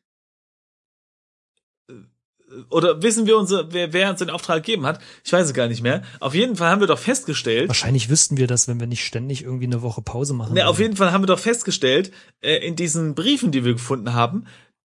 oder 2.70 3.02
wissen 3.02 3.26
wir 3.26 3.38
unser, 3.38 3.72
wer, 3.74 3.94
wer 3.94 4.10
uns 4.10 4.20
den 4.20 4.30
Auftrag 4.30 4.64
gegeben 4.64 4.86
hat? 4.86 5.00
Ich 5.24 5.32
weiß 5.34 5.48
es 5.48 5.54
gar 5.54 5.68
nicht 5.68 5.82
mehr. 5.82 6.04
Auf 6.20 6.34
jeden 6.34 6.56
Fall 6.56 6.70
haben 6.70 6.80
wir 6.82 6.88
doch 6.88 7.00
festgestellt, 7.00 7.68
wahrscheinlich 7.68 8.10
wüssten 8.10 8.38
wir 8.38 8.48
das, 8.48 8.68
wenn 8.68 8.80
wir 8.80 8.88
nicht 8.88 9.06
ständig 9.06 9.44
irgendwie 9.44 9.66
eine 9.66 9.82
Woche 9.82 10.02
Pause 10.02 10.34
machen. 10.34 10.54
ne, 10.54 10.68
auf 10.68 10.80
jeden 10.80 10.96
Fall 10.96 11.12
haben 11.12 11.24
wir 11.24 11.28
doch 11.28 11.40
festgestellt, 11.40 12.12
äh, 12.42 12.58
in 12.66 12.76
diesen 12.76 13.16
Briefen, 13.16 13.52
die 13.52 13.64
wir 13.66 13.74
gefunden 13.74 14.14
haben, 14.14 14.46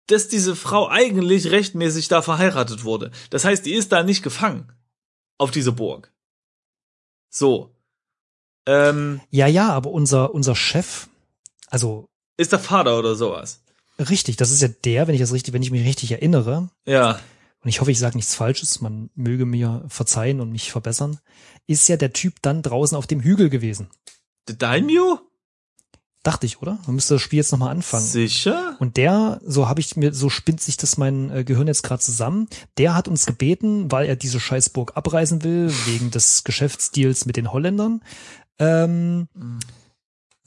dass 0.07 0.29
diese 0.29 0.57
Frau 0.57 0.89
eigentlich 0.89 1.51
rechtmäßig 1.51 2.09
da 2.09 2.23
verheiratet 2.23 2.85
wurde. 2.85 3.11
Das 3.31 3.45
heißt, 3.45 3.67
die 3.67 3.75
ist 3.75 3.93
da 3.93 4.03
nicht 4.03 4.23
gefangen. 4.23 4.73
Auf 5.37 5.51
diese 5.51 5.73
Burg. 5.73 6.13
So. 7.31 7.75
Ähm, 8.67 9.21
Ja, 9.31 9.47
ja, 9.47 9.71
aber 9.71 9.91
unser, 9.91 10.35
unser 10.35 10.57
Chef, 10.57 11.09
also 11.69 12.09
ist 12.37 12.53
der 12.53 12.59
Vater 12.59 12.99
oder 12.99 13.15
sowas. 13.15 13.63
richtig, 13.99 14.37
das 14.37 14.51
ist 14.51 14.63
ja 14.63 14.69
der, 14.69 15.07
wenn 15.09 15.15
ich 15.15 15.21
das 15.21 15.33
richtig, 15.33 15.53
wenn 15.55 15.63
ich 15.63 15.71
mich 15.71 15.87
richtig 15.87 16.13
erinnere, 16.13 16.71
Ja. 16.87 17.21
Und 17.63 17.69
ich 17.69 17.81
hoffe, 17.81 17.91
ich 17.91 17.99
sage 17.99 18.17
nichts 18.17 18.35
Falsches, 18.35 18.81
man 18.81 19.11
möge 19.15 19.45
mir 19.45 19.85
verzeihen 19.89 20.41
und 20.41 20.51
mich 20.51 20.71
verbessern, 20.71 21.19
ist 21.67 21.89
ja 21.89 21.97
der 21.97 22.13
Typ 22.13 22.41
dann 22.43 22.63
draußen 22.63 22.97
auf 22.97 23.07
dem 23.07 23.21
Hügel 23.21 23.51
gewesen. 23.51 23.89
Der 24.47 24.57
Daimyo? 24.57 25.21
Dachte 26.23 26.47
ich, 26.47 26.61
oder? 26.61 26.79
Man 26.87 26.97
müsste 26.97 27.15
das 27.15 27.23
Spiel 27.23 27.39
jetzt 27.39 27.53
nochmal 27.53 27.71
anfangen. 27.71 28.05
Sicher? 28.05 28.77
Und 28.81 28.97
der, 28.97 29.41
so 29.45 29.69
habe 29.69 29.81
ich 29.81 29.97
mir, 29.97 30.13
so 30.13 30.29
spinnt 30.31 30.61
sich 30.61 30.77
das 30.77 30.99
mein 30.99 31.31
äh, 31.31 31.45
Gehirn 31.45 31.69
jetzt 31.69 31.83
gerade 31.83 32.03
zusammen, 32.03 32.49
der 32.77 32.95
hat 32.95 33.09
uns 33.09 33.25
gebeten, 33.25 33.91
weil 33.91 34.07
er 34.07 34.17
diese 34.17 34.41
Scheißburg 34.41 34.97
abreißen 34.97 35.43
will, 35.43 35.73
wegen 35.87 36.11
des 36.11 36.45
Geschäftsdeals 36.45 37.25
mit 37.25 37.37
den 37.37 37.53
Holländern, 37.53 38.03
ähm, 38.59 39.29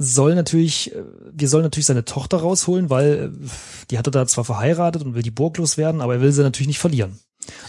soll 0.02 0.36
natürlich, 0.36 0.94
äh, 0.96 1.04
wir 1.32 1.48
sollen 1.50 1.64
natürlich 1.64 1.86
seine 1.86 2.06
Tochter 2.06 2.38
rausholen, 2.38 2.90
weil 2.90 3.34
äh, 3.34 3.50
die 3.90 3.98
hat 3.98 4.08
er 4.08 4.12
da 4.12 4.28
zwar 4.28 4.46
verheiratet 4.46 5.04
und 5.04 5.16
will 5.16 5.24
die 5.24 5.32
Burg 5.32 5.58
loswerden, 5.58 6.02
aber 6.02 6.16
er 6.16 6.22
will 6.22 6.32
sie 6.32 6.44
natürlich 6.44 6.68
nicht 6.68 6.80
verlieren. 6.80 7.20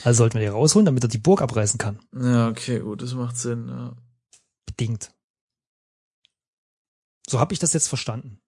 Also 0.04 0.18
sollten 0.18 0.34
wir 0.34 0.42
die 0.42 0.46
rausholen, 0.48 0.86
damit 0.86 1.04
er 1.04 1.08
die 1.08 1.18
Burg 1.18 1.40
abreißen 1.42 1.78
kann. 1.78 1.98
Ja, 2.14 2.48
okay, 2.48 2.80
gut, 2.80 3.02
das 3.02 3.14
macht 3.14 3.38
Sinn. 3.38 3.68
Ja. 3.68 3.92
Bedingt. 4.66 5.10
So 7.28 7.40
habe 7.40 7.54
ich 7.54 7.58
das 7.58 7.72
jetzt 7.72 7.88
verstanden. 7.88 8.38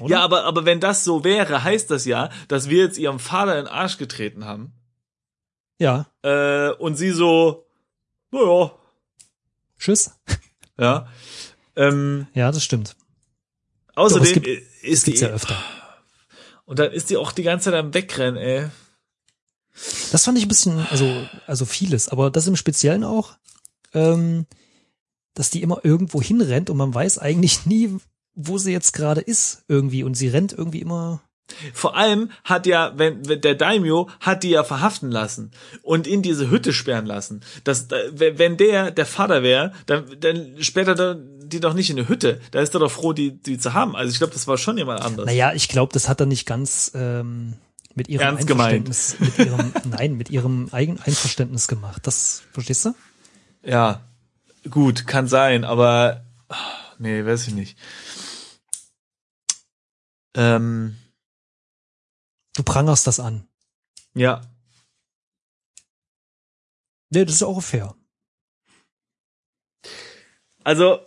Oder? 0.00 0.16
Ja, 0.16 0.24
aber, 0.24 0.44
aber 0.44 0.64
wenn 0.64 0.80
das 0.80 1.04
so 1.04 1.24
wäre, 1.24 1.62
heißt 1.62 1.90
das 1.90 2.04
ja, 2.04 2.30
dass 2.48 2.68
wir 2.68 2.84
jetzt 2.84 2.98
ihrem 2.98 3.18
Vater 3.18 3.58
in 3.58 3.66
den 3.66 3.72
Arsch 3.72 3.98
getreten 3.98 4.44
haben. 4.44 4.72
Ja. 5.78 6.06
Äh, 6.22 6.70
und 6.72 6.96
sie 6.96 7.10
so, 7.10 7.66
naja, 8.30 8.72
Tschüss. 9.78 10.12
ja. 10.78 11.06
Ähm, 11.76 12.26
Ja, 12.34 12.52
das 12.52 12.62
stimmt. 12.62 12.96
Außerdem 13.94 14.24
Doch, 14.24 14.28
es 14.30 14.34
gibt- 14.42 14.46
ist 14.82 15.04
gibt's 15.04 15.20
die, 15.20 15.26
ja 15.26 15.32
öfter. 15.32 15.56
und 16.64 16.78
dann 16.78 16.92
ist 16.92 17.10
die 17.10 17.16
auch 17.16 17.32
die 17.32 17.42
ganze 17.42 17.70
Zeit 17.70 17.74
am 17.78 17.92
Wegrennen, 17.94 18.36
ey. 18.36 18.66
Das 20.12 20.24
fand 20.24 20.36
ich 20.38 20.44
ein 20.44 20.48
bisschen, 20.48 20.78
also, 20.90 21.26
also 21.46 21.64
vieles, 21.64 22.08
aber 22.08 22.30
das 22.30 22.46
im 22.46 22.56
Speziellen 22.56 23.04
auch, 23.04 23.36
ähm, 23.94 24.46
dass 25.34 25.50
die 25.50 25.62
immer 25.62 25.80
irgendwo 25.84 26.20
hinrennt 26.20 26.70
und 26.70 26.76
man 26.76 26.92
weiß 26.94 27.18
eigentlich 27.18 27.66
nie, 27.66 27.96
wo 28.34 28.58
sie 28.58 28.72
jetzt 28.72 28.92
gerade 28.92 29.20
ist 29.20 29.64
irgendwie 29.68 30.02
und 30.04 30.14
sie 30.14 30.28
rennt 30.28 30.52
irgendwie 30.52 30.80
immer. 30.80 31.22
Vor 31.74 31.96
allem 31.96 32.30
hat 32.44 32.64
ja, 32.66 32.92
wenn, 32.96 33.28
wenn 33.28 33.40
der 33.40 33.56
Daimyo 33.56 34.08
hat 34.20 34.44
die 34.44 34.50
ja 34.50 34.62
verhaften 34.62 35.10
lassen 35.10 35.50
und 35.82 36.06
in 36.06 36.22
diese 36.22 36.48
Hütte 36.48 36.72
sperren 36.72 37.06
lassen. 37.06 37.40
Das, 37.64 37.88
da- 37.88 37.96
wenn 38.12 38.56
der 38.56 38.92
der 38.92 39.06
Vater 39.06 39.42
wäre, 39.42 39.72
dann, 39.86 40.04
dann 40.20 40.62
sperrt 40.62 40.88
er 40.88 40.94
da- 40.94 41.18
die 41.52 41.60
doch 41.60 41.74
nicht 41.74 41.90
in 41.90 41.98
eine 41.98 42.08
Hütte. 42.08 42.40
Da 42.50 42.60
ist 42.60 42.74
er 42.74 42.80
doch 42.80 42.90
froh, 42.90 43.12
die, 43.12 43.32
die 43.32 43.58
zu 43.58 43.74
haben. 43.74 43.94
Also 43.96 44.10
ich 44.12 44.18
glaube, 44.18 44.32
das 44.32 44.46
war 44.46 44.56
schon 44.58 44.78
jemand 44.78 45.02
anders. 45.02 45.26
Naja, 45.26 45.52
ich 45.52 45.68
glaube, 45.68 45.92
das 45.92 46.08
hat 46.08 46.20
er 46.20 46.26
nicht 46.26 46.46
ganz 46.46 46.92
ähm, 46.94 47.56
mit 47.94 48.08
ihrem 48.08 48.22
Ernst 48.22 48.46
gemeint. 48.46 48.88
Einverständnis, 48.88 49.16
mit 49.20 49.46
ihrem, 49.46 49.72
nein, 49.90 50.14
mit 50.14 50.30
ihrem 50.30 50.68
eigenen 50.72 51.00
Einverständnis 51.00 51.68
gemacht. 51.68 52.06
Das 52.06 52.42
verstehst 52.52 52.86
du? 52.86 52.94
Ja, 53.62 54.00
gut, 54.70 55.06
kann 55.06 55.28
sein, 55.28 55.64
aber 55.64 56.24
ah, 56.48 56.56
nee, 56.98 57.24
weiß 57.24 57.48
ich 57.48 57.54
nicht. 57.54 57.76
Ähm, 60.34 60.96
Du 62.54 62.62
prangerst 62.64 63.06
das 63.06 63.20
an. 63.20 63.48
ja. 64.14 64.42
Nee, 67.12 67.24
das 67.24 67.36
ist 67.36 67.42
auch 67.42 67.60
fair. 67.60 67.96
Also, 70.62 71.00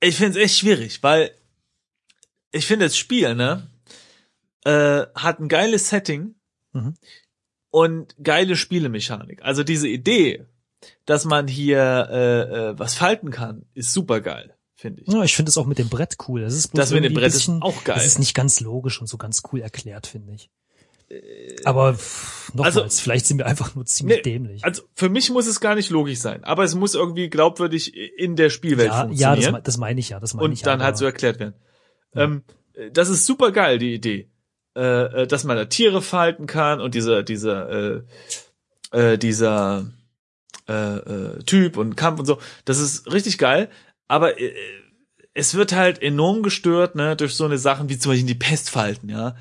ich 0.00 0.16
finde 0.16 0.38
es 0.38 0.44
echt 0.44 0.58
schwierig, 0.58 1.02
weil 1.02 1.30
ich 2.50 2.66
finde 2.66 2.86
das 2.86 2.96
Spiel, 2.96 3.34
ne, 3.34 3.70
äh, 4.64 5.06
hat 5.14 5.40
ein 5.40 5.48
geiles 5.48 5.88
Setting 5.88 6.34
Mhm. 6.72 6.94
und 7.70 8.14
geile 8.22 8.54
Spielemechanik. 8.56 9.42
Also 9.42 9.64
diese 9.64 9.88
Idee, 9.88 10.46
dass 11.06 11.24
man 11.24 11.48
hier 11.48 12.08
äh, 12.10 12.40
äh, 12.70 12.78
was 12.78 12.94
falten 12.94 13.30
kann, 13.30 13.64
ist 13.74 13.92
super 13.92 14.20
geil, 14.20 14.54
finde 14.76 15.02
ich. 15.02 15.08
Ja, 15.08 15.22
ich 15.22 15.34
finde 15.34 15.48
es 15.50 15.56
auch 15.58 15.66
mit 15.66 15.78
dem 15.78 15.88
Brett 15.88 16.16
cool. 16.28 16.42
Das 16.42 16.54
ist 16.54 16.76
Das 16.76 16.90
mit 16.92 17.04
dem 17.04 17.14
Brett 17.14 17.32
bisschen, 17.32 17.56
ist 17.56 17.62
auch 17.62 17.84
geil. 17.84 17.96
Das 17.96 18.06
ist 18.06 18.18
nicht 18.18 18.34
ganz 18.34 18.60
logisch 18.60 19.00
und 19.00 19.06
so 19.06 19.16
ganz 19.16 19.42
cool 19.52 19.60
erklärt, 19.60 20.06
finde 20.06 20.34
ich. 20.34 20.50
Aber 21.64 21.94
pff, 21.94 22.52
nochmals, 22.54 22.76
also- 22.76 23.02
vielleicht 23.02 23.26
sind 23.26 23.38
wir 23.38 23.46
einfach 23.46 23.74
nur 23.74 23.86
ziemlich 23.86 24.18
Nee, 24.18 24.22
dämlich. 24.22 24.64
Also 24.64 24.82
für 24.94 25.08
mich 25.08 25.30
muss 25.30 25.46
es 25.46 25.60
gar 25.60 25.74
nicht 25.74 25.90
logisch 25.90 26.18
sein, 26.18 26.44
aber 26.44 26.64
es 26.64 26.74
muss 26.74 26.94
irgendwie 26.94 27.28
glaubwürdig 27.30 27.94
in 27.96 28.36
der 28.36 28.50
Spielwelt 28.50 28.88
ja, 28.88 28.94
ja, 28.94 29.00
funktionieren. 29.06 29.40
das, 29.42 29.52
me- 29.52 29.62
das 29.62 29.76
meine 29.78 30.00
ich 30.00 30.08
ja, 30.10 30.20
das 30.20 30.34
meine 30.34 30.52
ich 30.52 30.60
und 30.60 30.66
dann 30.66 30.80
ja, 30.80 30.84
halt 30.86 30.96
so 30.98 31.04
aber- 31.04 31.12
erklärt 31.12 31.38
werden. 31.40 31.54
Ja. 32.14 32.22
Ähm, 32.24 32.42
das 32.92 33.08
ist 33.08 33.26
super 33.26 33.50
geil, 33.52 33.78
die 33.78 33.94
Idee. 33.94 34.28
Äh, 34.76 35.22
äh, 35.22 35.26
dass 35.26 35.44
man 35.44 35.56
da 35.56 35.64
Tiere 35.64 36.02
falten 36.02 36.46
kann 36.46 36.80
und 36.80 36.94
dieser, 36.94 37.22
dieser, 37.22 37.68
äh, 37.96 38.02
äh, 38.92 39.18
dieser 39.18 39.90
äh, 40.68 40.96
äh, 40.98 41.42
Typ 41.44 41.76
und 41.78 41.96
Kampf 41.96 42.20
und 42.20 42.26
so. 42.26 42.38
Das 42.66 42.78
ist 42.78 43.10
richtig 43.12 43.38
geil, 43.38 43.70
aber 44.06 44.38
äh, 44.40 44.52
es 45.34 45.54
wird 45.54 45.72
halt 45.72 46.02
enorm 46.02 46.42
gestört, 46.42 46.94
ne, 46.94 47.16
durch 47.16 47.34
so 47.34 47.44
eine 47.46 47.58
Sachen 47.58 47.88
wie 47.88 47.98
zum 47.98 48.12
Beispiel 48.12 48.26
die 48.26 48.34
Pestfalten, 48.34 49.08
ja. 49.08 49.34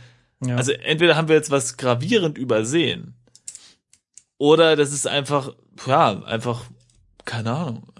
Ja. 0.43 0.55
Also 0.55 0.71
entweder 0.71 1.15
haben 1.15 1.27
wir 1.27 1.35
jetzt 1.35 1.51
was 1.51 1.77
gravierend 1.77 2.37
übersehen 2.37 3.15
oder 4.37 4.75
das 4.75 4.91
ist 4.93 5.07
einfach, 5.07 5.53
ja, 5.85 6.21
einfach, 6.23 6.65
keine 7.25 7.51
Ahnung. 7.51 7.91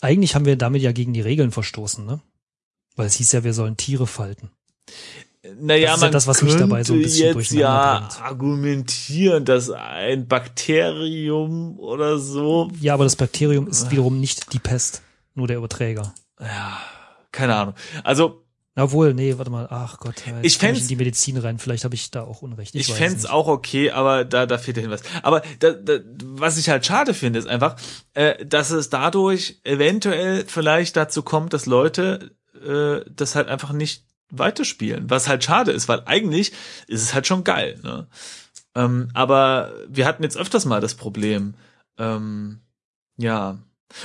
Eigentlich 0.00 0.34
haben 0.34 0.44
wir 0.44 0.56
damit 0.56 0.82
ja 0.82 0.92
gegen 0.92 1.12
die 1.12 1.20
Regeln 1.22 1.50
verstoßen, 1.50 2.04
ne? 2.06 2.20
Weil 2.94 3.06
es 3.06 3.14
hieß 3.14 3.32
ja, 3.32 3.44
wir 3.44 3.52
sollen 3.52 3.76
Tiere 3.76 4.06
falten. 4.06 4.50
Naja, 5.60 5.86
Das 5.88 5.96
ist 5.96 6.00
ja 6.00 6.06
man 6.06 6.12
das, 6.12 6.26
was 6.26 6.42
mich 6.42 6.56
dabei 6.56 6.82
so 6.84 6.94
ein 6.94 7.02
bisschen 7.02 7.36
jetzt 7.38 7.52
ja 7.52 7.98
bringt. 8.00 8.22
argumentieren, 8.22 9.44
dass 9.44 9.70
ein 9.70 10.26
Bakterium 10.26 11.78
oder 11.78 12.18
so, 12.18 12.70
Ja, 12.80 12.94
aber 12.94 13.04
das 13.04 13.16
Bakterium 13.16 13.68
ist 13.68 13.90
wiederum 13.90 14.18
nicht 14.18 14.52
die 14.52 14.58
Pest, 14.58 15.02
nur 15.34 15.46
der 15.46 15.58
Überträger. 15.58 16.14
ja, 16.40 16.78
keine 17.32 17.54
Ahnung. 17.54 17.74
Also 18.02 18.45
Obwohl, 18.78 19.14
nee, 19.14 19.38
warte 19.38 19.50
mal, 19.50 19.66
ach 19.70 19.98
Gott, 19.98 20.22
jetzt 20.26 20.44
Ich 20.62 20.62
in 20.62 20.88
die 20.88 20.96
Medizin 20.96 21.38
rein, 21.38 21.58
vielleicht 21.58 21.84
habe 21.84 21.94
ich 21.94 22.10
da 22.10 22.24
auch 22.24 22.42
Unrecht. 22.42 22.74
ich, 22.74 22.90
weiß 22.90 22.96
fänd's 22.96 23.22
nicht. 23.22 23.32
auch 23.32 23.48
okay, 23.48 23.90
aber 23.90 24.26
da, 24.26 24.44
da 24.44 24.58
fehlt 24.58 24.76
der 24.76 24.82
Hinweis. 24.82 25.00
Aber 25.22 25.40
da, 25.60 25.72
da, 25.72 25.98
was 26.24 26.58
ich 26.58 26.68
halt 26.68 26.84
schade 26.84 27.14
finde, 27.14 27.38
ist 27.38 27.48
einfach, 27.48 27.76
äh, 28.12 28.44
dass 28.44 28.70
es 28.70 28.90
dadurch 28.90 29.60
eventuell 29.64 30.44
vielleicht 30.46 30.94
dazu 30.94 31.22
kommt, 31.22 31.54
dass 31.54 31.64
Leute 31.64 32.32
äh, 32.66 33.00
das 33.10 33.34
halt 33.34 33.48
einfach 33.48 33.72
nicht 33.72 34.04
weiterspielen. 34.28 35.08
Was 35.08 35.26
halt 35.26 35.42
schade 35.42 35.72
ist, 35.72 35.88
weil 35.88 36.02
eigentlich 36.04 36.52
ist 36.86 37.02
es 37.02 37.14
halt 37.14 37.26
schon 37.26 37.44
geil. 37.44 37.80
Ne? 37.82 38.06
Ähm, 38.74 39.08
aber 39.14 39.72
wir 39.88 40.04
hatten 40.04 40.22
jetzt 40.22 40.36
öfters 40.36 40.66
mal 40.66 40.82
das 40.82 40.94
Problem. 40.94 41.54
Ähm, 41.96 42.60
ja. 43.16 43.58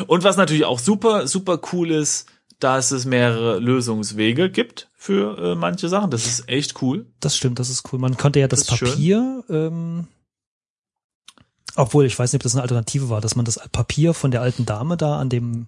Und 0.08 0.24
was 0.24 0.38
natürlich 0.38 0.64
auch 0.64 0.80
super, 0.80 1.28
super 1.28 1.60
cool 1.74 1.92
ist, 1.92 2.28
dass 2.64 2.92
es 2.92 3.06
mehrere 3.06 3.60
Lösungswege 3.60 4.50
gibt 4.50 4.90
für 4.96 5.38
äh, 5.38 5.56
manche 5.56 5.90
Sachen. 5.90 6.12
Das 6.12 6.26
ist 6.26 6.48
echt 6.48 6.82
cool. 6.82 7.08
Das 7.20 7.36
stimmt, 7.36 7.60
das 7.60 7.70
ist 7.70 7.92
cool. 7.92 8.00
Man 8.00 8.18
konnte 8.18 8.40
ja 8.40 8.48
das, 8.48 8.66
Das 8.66 8.78
schön. 8.78 8.90
Papier, 8.90 9.44
ähm, 9.50 10.08
obwohl 11.76 12.06
ich 12.06 12.18
weiß 12.18 12.32
nicht, 12.32 12.40
ob 12.40 12.44
das 12.44 12.56
eine 12.56 12.62
Alternative 12.62 13.10
war, 13.10 13.22
dass 13.22 13.36
man 13.36 13.46
das 13.46 13.60
Papier 13.72 14.14
von 14.14 14.32
der 14.32 14.42
alten 14.42 14.66
Dame 14.66 14.98
da 14.98 15.18
an 15.20 15.30
dem 15.30 15.68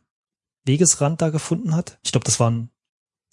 Wegesrand 0.66 1.22
da 1.22 1.30
gefunden 1.30 1.76
hat. 1.76 1.98
Ich 2.04 2.12
glaube, 2.12 2.26
das 2.26 2.40
war 2.40 2.52
ein, 2.52 2.70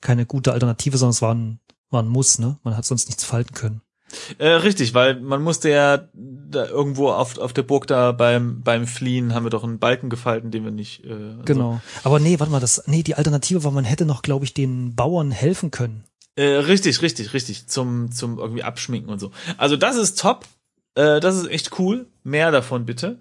keine 0.00 0.26
gute 0.26 0.52
Alternative, 0.52 0.96
sondern 0.96 1.12
es 1.12 1.22
war 1.22 1.34
ein, 1.34 1.60
war 1.90 2.02
ein 2.02 2.08
Muss, 2.08 2.38
ne? 2.38 2.58
Man 2.62 2.76
hat 2.76 2.84
sonst 2.84 3.08
nichts 3.08 3.24
falten 3.24 3.54
können. 3.54 3.82
Äh, 4.38 4.48
richtig, 4.48 4.94
weil 4.94 5.20
man 5.20 5.42
musste 5.42 5.70
ja 5.70 6.08
da 6.14 6.66
irgendwo 6.66 7.10
auf, 7.10 7.38
auf 7.38 7.52
der 7.52 7.62
Burg 7.62 7.86
da 7.86 8.12
beim, 8.12 8.62
beim 8.62 8.86
Fliehen 8.86 9.34
haben 9.34 9.44
wir 9.44 9.50
doch 9.50 9.62
einen 9.64 9.78
Balken 9.78 10.10
gefalten, 10.10 10.50
den 10.50 10.64
wir 10.64 10.70
nicht. 10.72 11.04
Äh, 11.04 11.12
also- 11.12 11.42
Genau. 11.44 11.80
Aber 12.02 12.18
nee, 12.20 12.38
warte 12.40 12.50
mal, 12.52 12.60
das, 12.60 12.82
nee, 12.86 13.02
die 13.02 13.14
Alternative 13.14 13.62
war, 13.64 13.70
man 13.70 13.84
hätte 13.84 14.06
noch, 14.06 14.22
glaube 14.22 14.44
ich, 14.44 14.54
den 14.54 14.94
Bauern 14.96 15.30
helfen 15.30 15.70
können. 15.70 16.04
Äh, 16.36 16.44
richtig, 16.56 17.02
richtig, 17.02 17.32
richtig. 17.34 17.66
Zum, 17.66 18.12
zum 18.12 18.38
irgendwie 18.38 18.62
abschminken 18.62 19.10
und 19.12 19.18
so. 19.18 19.30
Also 19.58 19.76
das 19.76 19.96
ist 19.96 20.18
top. 20.18 20.46
Äh, 20.94 21.20
das 21.20 21.36
ist 21.36 21.48
echt 21.48 21.78
cool. 21.78 22.06
Mehr 22.24 22.50
davon 22.50 22.86
bitte. 22.86 23.18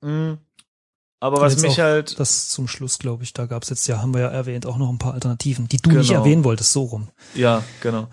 Mm. 0.00 0.34
Aber 1.22 1.40
was 1.42 1.60
mich 1.60 1.78
halt. 1.80 2.18
Das 2.18 2.48
zum 2.48 2.66
Schluss, 2.66 2.98
glaube 2.98 3.24
ich, 3.24 3.34
da 3.34 3.44
gab's 3.46 3.68
jetzt 3.68 3.86
ja, 3.86 4.00
haben 4.00 4.14
wir 4.14 4.22
ja 4.22 4.28
erwähnt, 4.28 4.64
auch 4.64 4.78
noch 4.78 4.88
ein 4.88 4.96
paar 4.98 5.12
Alternativen, 5.14 5.68
die 5.68 5.76
du 5.76 5.90
nicht 5.90 6.08
Genau. 6.08 6.20
erwähnen 6.20 6.44
wolltest, 6.44 6.72
so 6.72 6.84
rum. 6.84 7.08
Ja, 7.34 7.62
genau. 7.82 8.08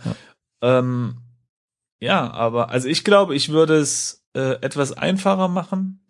Ähm, 0.62 1.18
ja, 2.00 2.32
aber 2.32 2.70
also 2.70 2.88
ich 2.88 3.04
glaube, 3.04 3.36
ich 3.36 3.50
würde 3.50 3.78
es 3.78 4.26
äh, 4.34 4.62
etwas 4.62 4.94
einfacher 4.94 5.48
machen 5.48 6.06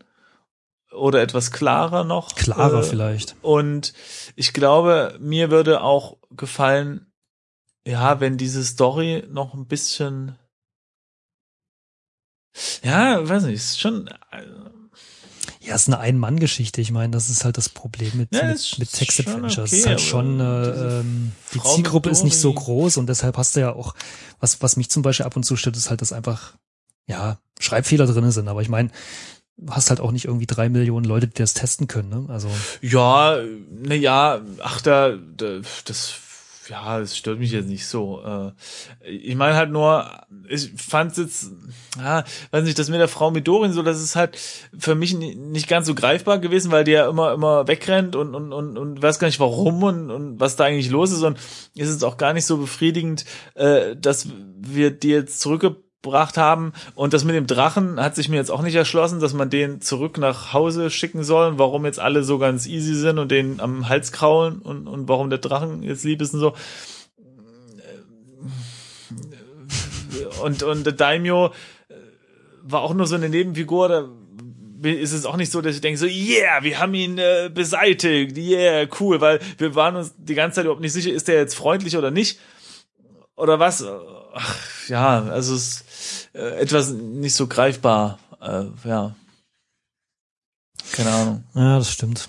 oder 0.92 1.22
etwas 1.22 1.52
klarer 1.52 2.04
noch. 2.04 2.36
Klarer 2.36 2.82
äh, 2.82 2.84
vielleicht. 2.84 3.36
Und 3.42 3.94
ich 4.36 4.54
glaube, 4.54 5.18
mir 5.20 5.52
würde 5.52 5.82
auch 5.82 6.18
gefallen, 6.32 7.12
ja, 7.86 8.20
wenn 8.20 8.38
diese 8.38 8.64
Story 8.66 9.24
noch 9.30 9.54
ein 9.54 9.68
bisschen, 9.68 10.38
ja, 12.84 13.28
weiß 13.28 13.44
nicht, 13.44 13.56
ist 13.56 13.80
schon, 13.80 14.08
äh, 14.08 14.44
Ja, 15.68 15.76
es 15.76 15.82
ist 15.84 15.88
eine 15.90 16.00
Ein-Mann-Geschichte. 16.00 16.80
Ich 16.82 16.92
meine, 16.92 17.12
das 17.12 17.30
ist 17.30 17.44
halt 17.46 17.58
das 17.58 17.68
Problem 17.70 18.12
mit, 18.16 18.34
Ja, 18.34 18.46
mit, 18.46 18.76
mit 18.80 18.92
Text 18.92 19.22
schon 19.22 19.28
Adventures. 19.28 19.58
okay, 19.58 19.76
es 19.76 19.80
ist 19.80 19.88
halt 19.88 20.02
schon, 20.02 20.40
äh, 20.40 21.00
ähm, 21.00 21.32
die 21.54 21.60
Frau 21.60 21.76
Zielgruppe 21.76 22.10
ist 22.10 22.24
nicht 22.24 22.40
so 22.40 22.54
groß 22.54 22.98
und 22.98 23.08
deshalb 23.08 23.38
hast 23.38 23.56
du 23.56 23.60
ja 23.60 23.74
auch, 23.74 23.94
was, 24.40 24.62
was 24.62 24.78
mich 24.78 24.90
zum 24.90 25.02
Beispiel 25.04 25.26
ab 25.26 25.36
und 25.36 25.44
zu 25.44 25.56
stört, 25.56 25.76
ist 25.76 25.90
halt, 25.90 26.02
dass 26.02 26.14
einfach, 26.14 26.54
ja, 27.08 27.38
Schreibfehler 27.60 28.06
drinne 28.06 28.32
sind. 28.32 28.48
Aber 28.48 28.62
ich 28.62 28.70
meine, 28.70 28.90
hast 29.70 29.90
halt 29.90 30.00
auch 30.00 30.12
nicht 30.12 30.26
irgendwie 30.26 30.46
drei 30.46 30.70
Millionen 30.70 31.06
Leute, 31.06 31.28
die 31.28 31.34
das 31.42 31.54
testen 31.54 31.88
können, 31.88 32.10
ne? 32.10 32.26
Also, 32.30 32.50
ja, 32.82 33.38
na 33.72 33.96
ja, 33.96 34.40
ach 34.60 34.82
da, 34.82 35.18
da 35.36 35.60
das, 35.86 36.14
ja, 36.70 37.00
das 37.00 37.18
stört 37.18 37.40
mich 37.40 37.52
jetzt 37.52 37.68
nicht 37.68 37.88
so. 37.88 38.22
Äh, 38.24 38.52
ich 39.08 39.36
meine 39.36 39.56
halt 39.56 39.72
nur, 39.72 40.10
ich 40.50 40.72
fand 40.76 41.18
jetzt, 41.18 41.52
ja, 41.98 42.24
weiß 42.52 42.64
nicht, 42.64 42.78
das 42.78 42.90
mit 42.90 43.00
der 43.00 43.08
Frau 43.08 43.32
Midorin 43.32 43.74
so, 43.74 43.84
das 43.84 44.02
ist 44.02 44.16
halt 44.16 44.38
für 44.78 44.96
mich 44.96 45.14
ni- 45.14 45.36
nicht 45.36 45.68
ganz 45.68 45.88
so 45.88 45.96
greifbar 45.96 46.40
gewesen, 46.40 46.72
weil 46.72 46.84
die 46.84 46.92
ja 46.92 47.10
immer, 47.10 47.34
immer 47.34 47.68
wegrennt 47.68 48.16
und, 48.16 48.36
und, 48.36 48.54
und, 48.54 48.78
und 48.78 49.02
weiß 49.02 49.20
gar 49.20 49.28
nicht 49.28 49.40
warum 49.40 49.84
und, 49.84 50.12
und 50.12 50.40
was 50.40 50.56
da 50.56 50.66
eigentlich 50.66 50.90
los 50.90 51.12
ist 51.12 51.24
und 51.24 51.38
ist 51.76 51.90
es 51.90 52.04
auch 52.04 52.18
gar 52.18 52.34
nicht 52.34 52.46
so 52.46 52.58
befriedigend, 52.58 53.26
äh, 53.56 53.96
dass 53.96 54.28
wir 54.60 54.92
die 54.92 55.10
jetzt 55.10 55.40
zurückgebracht 55.40 55.87
haben. 56.06 56.74
Und 56.96 57.14
das 57.14 57.24
mit 57.24 57.36
dem 57.36 57.48
Drachen 57.48 58.00
hat 58.00 58.16
sich 58.16 58.30
mir 58.30 58.38
jetzt 58.38 58.52
auch 58.52 58.62
nicht 58.62 58.76
erschlossen, 58.76 59.20
dass 59.20 59.34
man 59.34 59.50
den 59.50 59.82
zurück 59.82 60.18
nach 60.18 60.54
Hause 60.54 60.90
schicken 60.90 61.24
soll. 61.24 61.58
Warum 61.58 61.86
jetzt 61.86 62.00
alle 62.00 62.24
so 62.24 62.38
ganz 62.38 62.66
easy 62.66 62.96
sind 62.96 63.20
und 63.20 63.30
den 63.30 63.60
am 63.60 63.90
Hals 63.90 64.12
kraulen 64.12 64.60
und, 64.60 64.88
und 64.88 65.08
warum 65.10 65.30
der 65.30 65.40
Drachen 65.40 65.84
jetzt 65.84 66.04
lieb 66.04 66.22
ist 66.22 66.34
und 66.34 66.40
so. 66.40 66.54
Und, 70.42 70.64
und 70.64 70.86
der 70.86 70.94
Daimyo 70.94 71.48
äh, 71.48 71.94
war 72.64 72.82
auch 72.82 72.94
nur 72.94 73.06
so 73.06 73.16
eine 73.16 73.30
Nebenfigur, 73.30 73.90
da 73.90 74.08
ist 74.90 75.14
es 75.14 75.26
auch 75.26 75.38
nicht 75.38 75.52
so, 75.52 75.62
dass 75.62 75.76
ich 75.76 75.82
denke 75.82 75.98
so, 75.98 76.06
yeah, 76.06 76.64
wir 76.64 76.80
haben 76.80 76.94
ihn 76.94 77.18
äh, 77.18 77.50
beseitigt, 77.54 78.38
yeah, 78.38 78.88
cool, 79.00 79.20
weil 79.22 79.40
wir 79.58 79.76
waren 79.76 79.96
uns 79.96 80.14
die 80.18 80.36
ganze 80.36 80.56
Zeit 80.56 80.66
überhaupt 80.66 80.82
nicht 80.82 80.94
sicher, 80.94 81.12
ist 81.12 81.28
der 81.28 81.36
jetzt 81.36 81.56
freundlich 81.56 81.98
oder 81.98 82.12
nicht 82.12 82.40
oder 83.38 83.60
was. 83.60 83.86
Ach, 84.34 84.90
ja, 84.90 85.24
also 85.24 85.56
es 85.56 85.82
ist 85.82 86.30
äh, 86.36 86.60
etwas 86.60 86.90
nicht 86.90 87.34
so 87.34 87.48
greifbar, 87.48 88.20
äh, 88.42 88.66
ja. 88.84 89.16
Keine 90.92 91.12
Ahnung. 91.12 91.44
ja, 91.54 91.78
das 91.78 91.92
stimmt. 91.92 92.28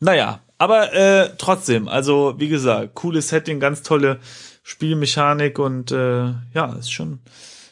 Naja, 0.00 0.40
aber 0.58 0.92
äh, 0.92 1.30
trotzdem, 1.38 1.88
also 1.88 2.34
wie 2.38 2.48
gesagt, 2.48 2.94
cooles 2.94 3.28
Setting, 3.28 3.60
ganz 3.60 3.82
tolle 3.82 4.20
Spielmechanik 4.62 5.58
und 5.58 5.92
äh, 5.92 6.32
ja, 6.54 6.72
ist 6.78 6.92
schon 6.92 7.20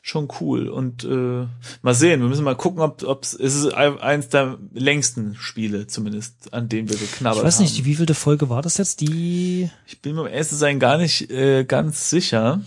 schon 0.05 0.26
cool 0.40 0.68
und 0.68 1.05
äh, 1.05 1.46
mal 1.82 1.94
sehen, 1.94 2.20
wir 2.20 2.28
müssen 2.28 2.42
mal 2.44 2.57
gucken, 2.57 2.80
ob 2.82 3.05
ob's, 3.05 3.34
es 3.34 3.55
ist 3.55 3.72
ein- 3.72 4.00
eins 4.00 4.28
der 4.28 4.59
längsten 4.72 5.36
Spiele 5.36 5.86
zumindest, 5.86 6.53
an 6.53 6.68
dem 6.68 6.88
wir 6.88 6.96
geknabbert 6.96 7.38
Ich 7.38 7.44
weiß 7.44 7.61
nicht, 7.61 7.78
haben. 7.78 7.84
wie 7.84 7.94
vielte 7.94 8.14
Folge 8.14 8.48
war 8.50 8.62
das 8.62 8.78
jetzt? 8.78 9.00
Die, 9.00 9.70
Ich 9.86 10.03
bin 10.03 10.16
mir 10.16 10.28
ehrlich 10.28 10.48
zu 10.48 10.57
sein 10.57 10.80
gar 10.80 10.98
nicht 10.98 11.30
äh, 11.30 11.64
ganz 11.64 12.11
sicher. 12.11 12.61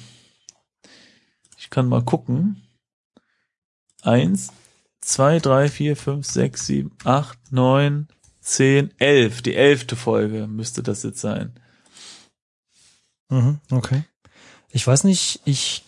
Ich 1.57 1.69
kann 1.69 1.89
mal 1.89 2.03
gucken. 2.03 2.61
Eins, 4.01 4.51
zwei, 5.01 5.39
drei, 5.39 5.67
vier, 5.67 5.97
fünf, 5.97 6.25
sechs, 6.25 6.67
sieben, 6.67 6.91
acht, 7.03 7.37
neun, 7.51 8.07
zehn, 8.39 8.91
elf. 8.97 9.41
Die 9.41 9.55
elfte 9.55 9.95
Folge 9.97 10.47
müsste 10.47 10.83
das 10.83 11.03
jetzt 11.03 11.19
sein. 11.19 11.59
mhm, 13.29 13.59
okay. 13.71 14.03
Ich 14.71 14.85
weiß 14.87 15.03
nicht, 15.05 15.41
ich, 15.45 15.83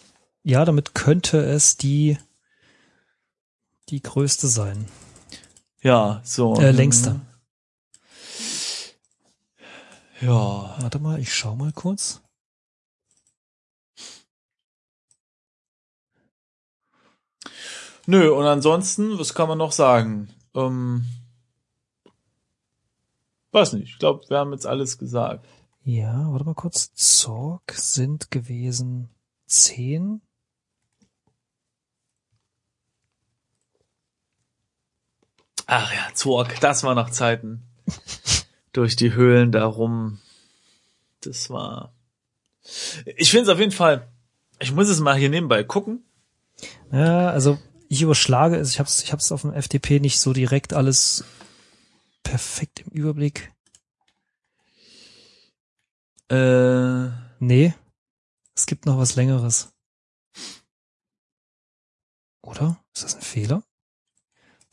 ja, 0.47 0.63
damit 0.63 0.95
könnte 0.95 1.39
es 1.39 1.75
die 1.75 2.17
die 3.89 4.01
größte 4.01 4.47
sein. 4.47 4.87
Ja, 5.81 6.21
so. 6.23 6.55
Äh, 6.55 6.71
längste. 6.71 7.19
Ja. 10.21 10.77
Warte 10.79 10.99
mal, 10.99 11.19
ich 11.19 11.33
schau 11.33 11.57
mal 11.57 11.73
kurz. 11.73 12.21
Nö, 18.05 18.31
und 18.31 18.45
ansonsten, 18.45 19.19
was 19.19 19.33
kann 19.33 19.49
man 19.49 19.57
noch 19.57 19.73
sagen? 19.73 20.29
Ähm, 20.55 21.05
weiß 23.51 23.73
nicht, 23.73 23.89
ich 23.89 23.99
glaube, 23.99 24.23
wir 24.29 24.37
haben 24.37 24.53
jetzt 24.53 24.65
alles 24.65 24.97
gesagt. 24.97 25.45
Ja, 25.83 26.31
warte 26.31 26.45
mal 26.45 26.55
kurz. 26.55 26.93
Zorg 26.93 27.73
sind 27.73 28.31
gewesen 28.31 29.09
zehn. 29.45 30.21
Ach 35.67 35.93
ja, 35.93 36.13
Zorg, 36.13 36.59
das 36.59 36.83
war 36.83 36.95
noch 36.95 37.09
Zeiten. 37.09 37.63
Durch 38.73 38.95
die 38.95 39.13
Höhlen 39.13 39.51
darum. 39.51 40.19
Das 41.21 41.49
war. 41.49 41.93
Ich 43.15 43.31
finde 43.31 43.43
es 43.43 43.49
auf 43.49 43.59
jeden 43.59 43.71
Fall. 43.71 44.07
Ich 44.59 44.71
muss 44.71 44.87
es 44.89 44.99
mal 44.99 45.15
hier 45.15 45.29
nebenbei 45.29 45.63
gucken. 45.63 46.03
Ja, 46.91 47.29
also 47.29 47.59
ich 47.89 48.01
überschlage 48.01 48.55
es. 48.55 48.71
Ich 48.71 48.79
habe 48.79 48.87
es 48.87 49.03
ich 49.03 49.11
hab's 49.11 49.31
auf 49.31 49.41
dem 49.41 49.53
FTP 49.53 49.99
nicht 49.99 50.19
so 50.19 50.33
direkt 50.33 50.73
alles 50.73 51.23
perfekt 52.23 52.79
im 52.79 52.91
Überblick. 52.91 53.51
Äh, 56.29 57.09
Nee, 57.39 57.75
es 58.55 58.65
gibt 58.65 58.85
noch 58.85 58.97
was 58.97 59.15
längeres. 59.15 59.71
Oder? 62.41 62.83
Ist 62.95 63.03
das 63.03 63.15
ein 63.15 63.21
Fehler? 63.21 63.63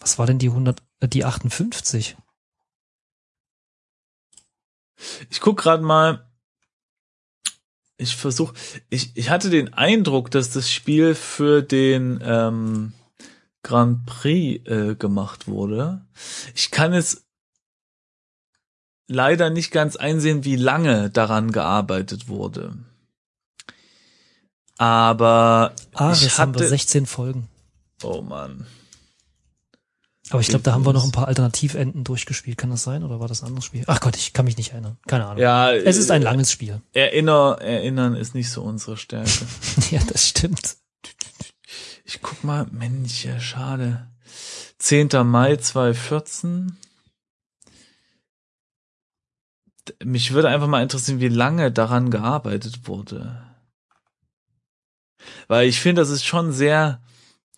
Was 0.04 0.18
war 0.18 0.26
denn 0.26 0.38
die 0.38 0.50
100, 0.50 0.82
äh, 1.00 1.08
die 1.08 1.24
58? 1.24 2.14
ich 5.30 5.40
guck 5.40 5.58
gerade 5.58 5.82
mal. 5.82 6.30
Ich 7.96 8.14
versuche. 8.14 8.52
Ich, 8.90 9.16
ich 9.16 9.30
hatte 9.30 9.48
den 9.48 9.72
Eindruck, 9.72 10.30
dass 10.30 10.50
das 10.50 10.70
Spiel 10.70 11.14
für 11.14 11.62
den 11.62 12.20
ähm, 12.22 12.92
Grand 13.62 14.04
Prix 14.04 14.68
äh, 14.68 14.94
gemacht 14.94 15.48
wurde. 15.48 16.04
Ich 16.54 16.70
kann 16.70 16.92
es 16.92 17.24
leider 19.08 19.48
nicht 19.48 19.70
ganz 19.70 19.96
einsehen, 19.96 20.44
wie 20.44 20.56
lange 20.56 21.08
daran 21.08 21.50
gearbeitet 21.50 22.28
wurde. 22.28 22.76
Aber 24.76 25.74
Ah, 25.94 26.12
ich 26.12 26.24
das 26.24 26.38
haben 26.38 26.52
wir 26.52 26.60
hatte. 26.60 26.68
16 26.68 27.06
Folgen. 27.06 27.48
Oh 28.02 28.20
Mann. 28.20 28.66
Aber 30.30 30.40
ich 30.40 30.48
glaube, 30.48 30.62
da 30.62 30.72
haben 30.72 30.86
wir 30.86 30.92
noch 30.94 31.04
ein 31.04 31.12
paar 31.12 31.28
Alternativenden 31.28 32.02
durchgespielt. 32.02 32.56
Kann 32.56 32.70
das 32.70 32.82
sein? 32.82 33.04
Oder 33.04 33.20
war 33.20 33.28
das 33.28 33.42
ein 33.42 33.48
anderes 33.48 33.66
Spiel? 33.66 33.84
Ach 33.86 34.00
Gott, 34.00 34.16
ich 34.16 34.32
kann 34.32 34.46
mich 34.46 34.56
nicht 34.56 34.72
erinnern. 34.72 34.96
Keine 35.06 35.26
Ahnung. 35.26 35.42
Ja, 35.42 35.72
Es 35.72 35.98
ist 35.98 36.10
ein 36.10 36.22
äh, 36.22 36.24
langes 36.24 36.50
Spiel. 36.50 36.80
Erinner, 36.94 37.58
erinnern 37.60 38.14
ist 38.16 38.34
nicht 38.34 38.50
so 38.50 38.62
unsere 38.62 38.96
Stärke. 38.96 39.30
ja, 39.90 40.00
das 40.10 40.28
stimmt. 40.28 40.76
Ich 42.04 42.22
guck 42.22 42.42
mal, 42.42 42.66
Mensch, 42.70 43.24
ja, 43.24 43.38
schade. 43.38 44.10
10. 44.78 45.08
Mai 45.24 45.56
2014. 45.56 46.76
D- 49.88 50.04
Mich 50.04 50.32
würde 50.32 50.48
einfach 50.48 50.68
mal 50.68 50.82
interessieren, 50.82 51.20
wie 51.20 51.28
lange 51.28 51.70
daran 51.70 52.10
gearbeitet 52.10 52.88
wurde. 52.88 53.42
Weil 55.48 55.68
ich 55.68 55.80
finde, 55.80 56.00
das 56.02 56.10
ist 56.10 56.24
schon 56.24 56.52
sehr 56.52 57.02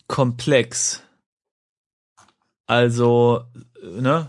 komplex. 0.09 1.03
Also, 2.67 3.43
äh, 3.83 4.01
ne? 4.01 4.29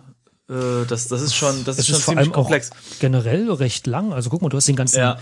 Äh, 0.49 0.85
Das, 0.87 1.07
das 1.07 1.21
ist 1.21 1.35
schon, 1.35 1.63
das 1.65 1.75
Es 1.77 1.81
ist 1.81 1.87
schon 1.87 1.95
ist 1.97 2.03
vor 2.03 2.11
ziemlich 2.13 2.27
allem 2.27 2.31
auch 2.33 2.43
komplex. 2.43 2.69
Generell 2.99 3.51
recht 3.51 3.85
lang. 3.87 4.13
Also 4.13 4.29
guck 4.29 4.41
mal, 4.41 4.49
du 4.49 4.57
hast 4.57 4.67
den 4.67 4.75
ganzen, 4.75 4.99
Ja. 4.99 5.17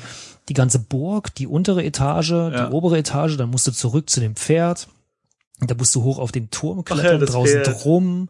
die 0.49 0.53
ganze 0.53 0.79
Burg, 0.79 1.33
die 1.35 1.47
untere 1.47 1.83
Etage, 1.83 2.31
Ja. 2.31 2.49
die 2.67 2.73
obere 2.73 2.97
Etage, 2.97 3.37
dann 3.37 3.49
musst 3.49 3.65
du 3.67 3.71
zurück 3.71 4.09
zu 4.09 4.19
dem 4.19 4.35
Pferd. 4.35 4.87
Da 5.61 5.73
musst 5.73 5.95
du 5.95 6.03
hoch 6.03 6.19
auf 6.19 6.33
den 6.33 6.49
Turm 6.51 6.79
ja, 6.79 6.83
klettern, 6.83 7.21
das 7.21 7.31
draußen 7.31 7.63
Pferd. 7.63 7.83
drum. 7.85 8.27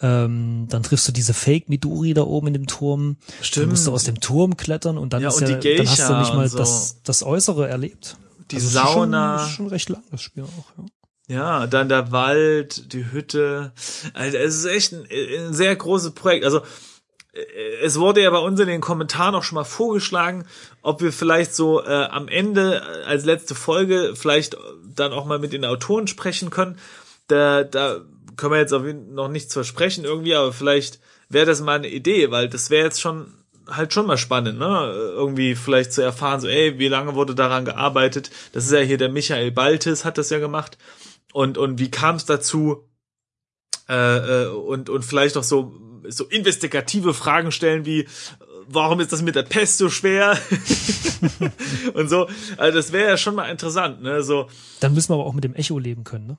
Ja. 0.00 0.24
Ähm, 0.24 0.66
dann 0.70 0.84
triffst 0.84 1.06
du 1.08 1.12
diese 1.12 1.34
Fake 1.34 1.68
Midori 1.68 2.14
da 2.14 2.22
oben 2.22 2.46
in 2.46 2.52
dem 2.52 2.66
Turm. 2.68 3.16
Dann 3.26 3.44
Stimmt. 3.44 3.70
musst 3.70 3.86
du 3.88 3.92
aus 3.92 4.04
dem 4.04 4.20
Turm 4.20 4.56
klettern 4.56 4.96
und 4.96 5.12
dann, 5.12 5.20
Ja, 5.20 5.28
ist 5.30 5.42
und 5.42 5.48
ja, 5.48 5.56
dann 5.58 5.86
hast 5.88 6.08
du 6.08 6.16
nicht 6.20 6.32
mal 6.34 6.48
so. 6.48 6.56
das, 6.58 7.00
das 7.02 7.24
Äußere 7.24 7.68
erlebt. 7.68 8.16
Die 8.52 8.56
Also 8.56 8.78
schon- 8.78 8.86
Sauna. 8.86 9.36
das 9.38 9.48
ist 9.48 9.54
schon 9.56 9.66
recht 9.66 9.88
lang, 9.88 10.02
das 10.12 10.22
Spiel 10.22 10.44
auch. 10.44 10.48
Ja. 10.78 10.84
Ja, 11.26 11.66
dann 11.66 11.88
der 11.88 12.12
Wald, 12.12 12.92
die 12.92 13.10
Hütte. 13.10 13.72
Also 14.12 14.36
es 14.36 14.56
ist 14.56 14.64
echt 14.66 14.92
ein, 14.92 15.06
ein 15.10 15.54
sehr 15.54 15.74
großes 15.74 16.12
Projekt. 16.12 16.44
Also 16.44 16.60
äh, 17.32 17.40
es 17.82 17.98
wurde 17.98 18.22
ja 18.22 18.30
bei 18.30 18.38
uns 18.38 18.60
in 18.60 18.68
den 18.68 18.82
Kommentaren 18.82 19.34
auch 19.34 19.42
schon 19.42 19.56
mal 19.56 19.64
vorgeschlagen, 19.64 20.44
ob 20.82 21.00
wir 21.00 21.12
vielleicht 21.12 21.54
so 21.54 21.82
äh, 21.82 22.04
am 22.04 22.28
Ende 22.28 22.82
äh, 22.82 23.04
als 23.04 23.24
letzte 23.24 23.54
Folge 23.54 24.12
vielleicht 24.14 24.56
dann 24.94 25.12
auch 25.12 25.24
mal 25.24 25.38
mit 25.38 25.52
den 25.52 25.64
Autoren 25.64 26.06
sprechen 26.06 26.50
können. 26.50 26.78
Da, 27.28 27.64
da 27.64 28.02
können 28.36 28.52
wir 28.52 28.60
jetzt 28.60 28.74
auf 28.74 28.84
jeden 28.84 29.06
Fall 29.06 29.14
noch 29.14 29.28
nichts 29.28 29.54
versprechen 29.54 30.04
irgendwie, 30.04 30.34
aber 30.34 30.52
vielleicht 30.52 31.00
wäre 31.30 31.46
das 31.46 31.62
mal 31.62 31.76
eine 31.76 31.88
Idee, 31.88 32.30
weil 32.30 32.50
das 32.50 32.68
wäre 32.68 32.84
jetzt 32.84 33.00
schon 33.00 33.32
halt 33.66 33.94
schon 33.94 34.06
mal 34.06 34.18
spannend, 34.18 34.58
ne? 34.58 34.92
Irgendwie 34.94 35.54
vielleicht 35.54 35.94
zu 35.94 36.02
erfahren, 36.02 36.38
so, 36.38 36.48
ey, 36.48 36.78
wie 36.78 36.88
lange 36.88 37.14
wurde 37.14 37.34
daran 37.34 37.64
gearbeitet? 37.64 38.30
Das 38.52 38.66
ist 38.66 38.72
ja 38.72 38.80
hier 38.80 38.98
der 38.98 39.08
Michael 39.08 39.52
Baltes, 39.52 40.04
hat 40.04 40.18
das 40.18 40.28
ja 40.28 40.38
gemacht. 40.38 40.76
Und, 41.34 41.58
und 41.58 41.80
wie 41.80 41.90
kam 41.90 42.14
es 42.14 42.26
dazu? 42.26 42.88
Äh, 43.88 44.44
äh, 44.44 44.46
und, 44.46 44.88
und 44.88 45.04
vielleicht 45.04 45.36
auch 45.36 45.42
so, 45.42 45.74
so 46.08 46.26
investigative 46.26 47.12
Fragen 47.12 47.50
stellen 47.50 47.84
wie, 47.84 48.06
warum 48.68 49.00
ist 49.00 49.12
das 49.12 49.20
mit 49.20 49.34
der 49.34 49.42
Pest 49.42 49.78
so 49.78 49.90
schwer? 49.90 50.38
und 51.94 52.08
so. 52.08 52.28
Also 52.56 52.78
das 52.78 52.92
wäre 52.92 53.08
ja 53.10 53.16
schon 53.16 53.34
mal 53.34 53.50
interessant, 53.50 54.00
ne? 54.00 54.22
So, 54.22 54.48
Dann 54.78 54.94
müssen 54.94 55.10
wir 55.10 55.14
aber 55.14 55.26
auch 55.26 55.32
mit 55.32 55.42
dem 55.42 55.56
Echo 55.56 55.76
leben 55.80 56.04
können, 56.04 56.28
ne? 56.28 56.38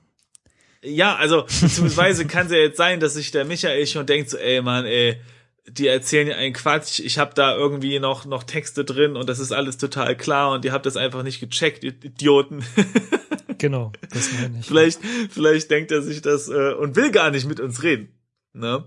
ja, 0.82 1.14
also 1.16 1.42
beziehungsweise 1.42 2.26
kann 2.26 2.46
es 2.46 2.52
ja 2.52 2.58
jetzt 2.58 2.78
sein, 2.78 2.98
dass 2.98 3.14
sich 3.14 3.32
der 3.32 3.44
Michael 3.44 3.86
schon 3.86 4.06
denkt, 4.06 4.30
so, 4.30 4.38
ey 4.38 4.62
Mann, 4.62 4.86
ey, 4.86 5.20
die 5.68 5.88
erzählen 5.88 6.28
ja 6.28 6.36
einen 6.36 6.54
Quatsch, 6.54 7.00
ich 7.00 7.18
habe 7.18 7.34
da 7.34 7.54
irgendwie 7.54 7.98
noch 7.98 8.24
noch 8.24 8.44
Texte 8.44 8.84
drin 8.84 9.16
und 9.16 9.28
das 9.28 9.40
ist 9.40 9.52
alles 9.52 9.76
total 9.76 10.16
klar 10.16 10.52
und 10.52 10.64
ihr 10.64 10.72
habt 10.72 10.86
das 10.86 10.96
einfach 10.96 11.22
nicht 11.22 11.40
gecheckt, 11.40 11.84
ihr 11.84 11.92
Idioten. 12.02 12.64
Genau, 13.58 13.92
das 14.12 14.32
meine 14.32 14.58
ich. 14.60 14.66
vielleicht 14.66 15.00
vielleicht 15.30 15.70
denkt 15.70 15.92
er 15.92 16.02
sich 16.02 16.22
das 16.22 16.48
äh, 16.48 16.72
und 16.74 16.96
will 16.96 17.10
gar 17.10 17.30
nicht 17.30 17.46
mit 17.46 17.60
uns 17.60 17.82
reden, 17.82 18.08
ne? 18.52 18.84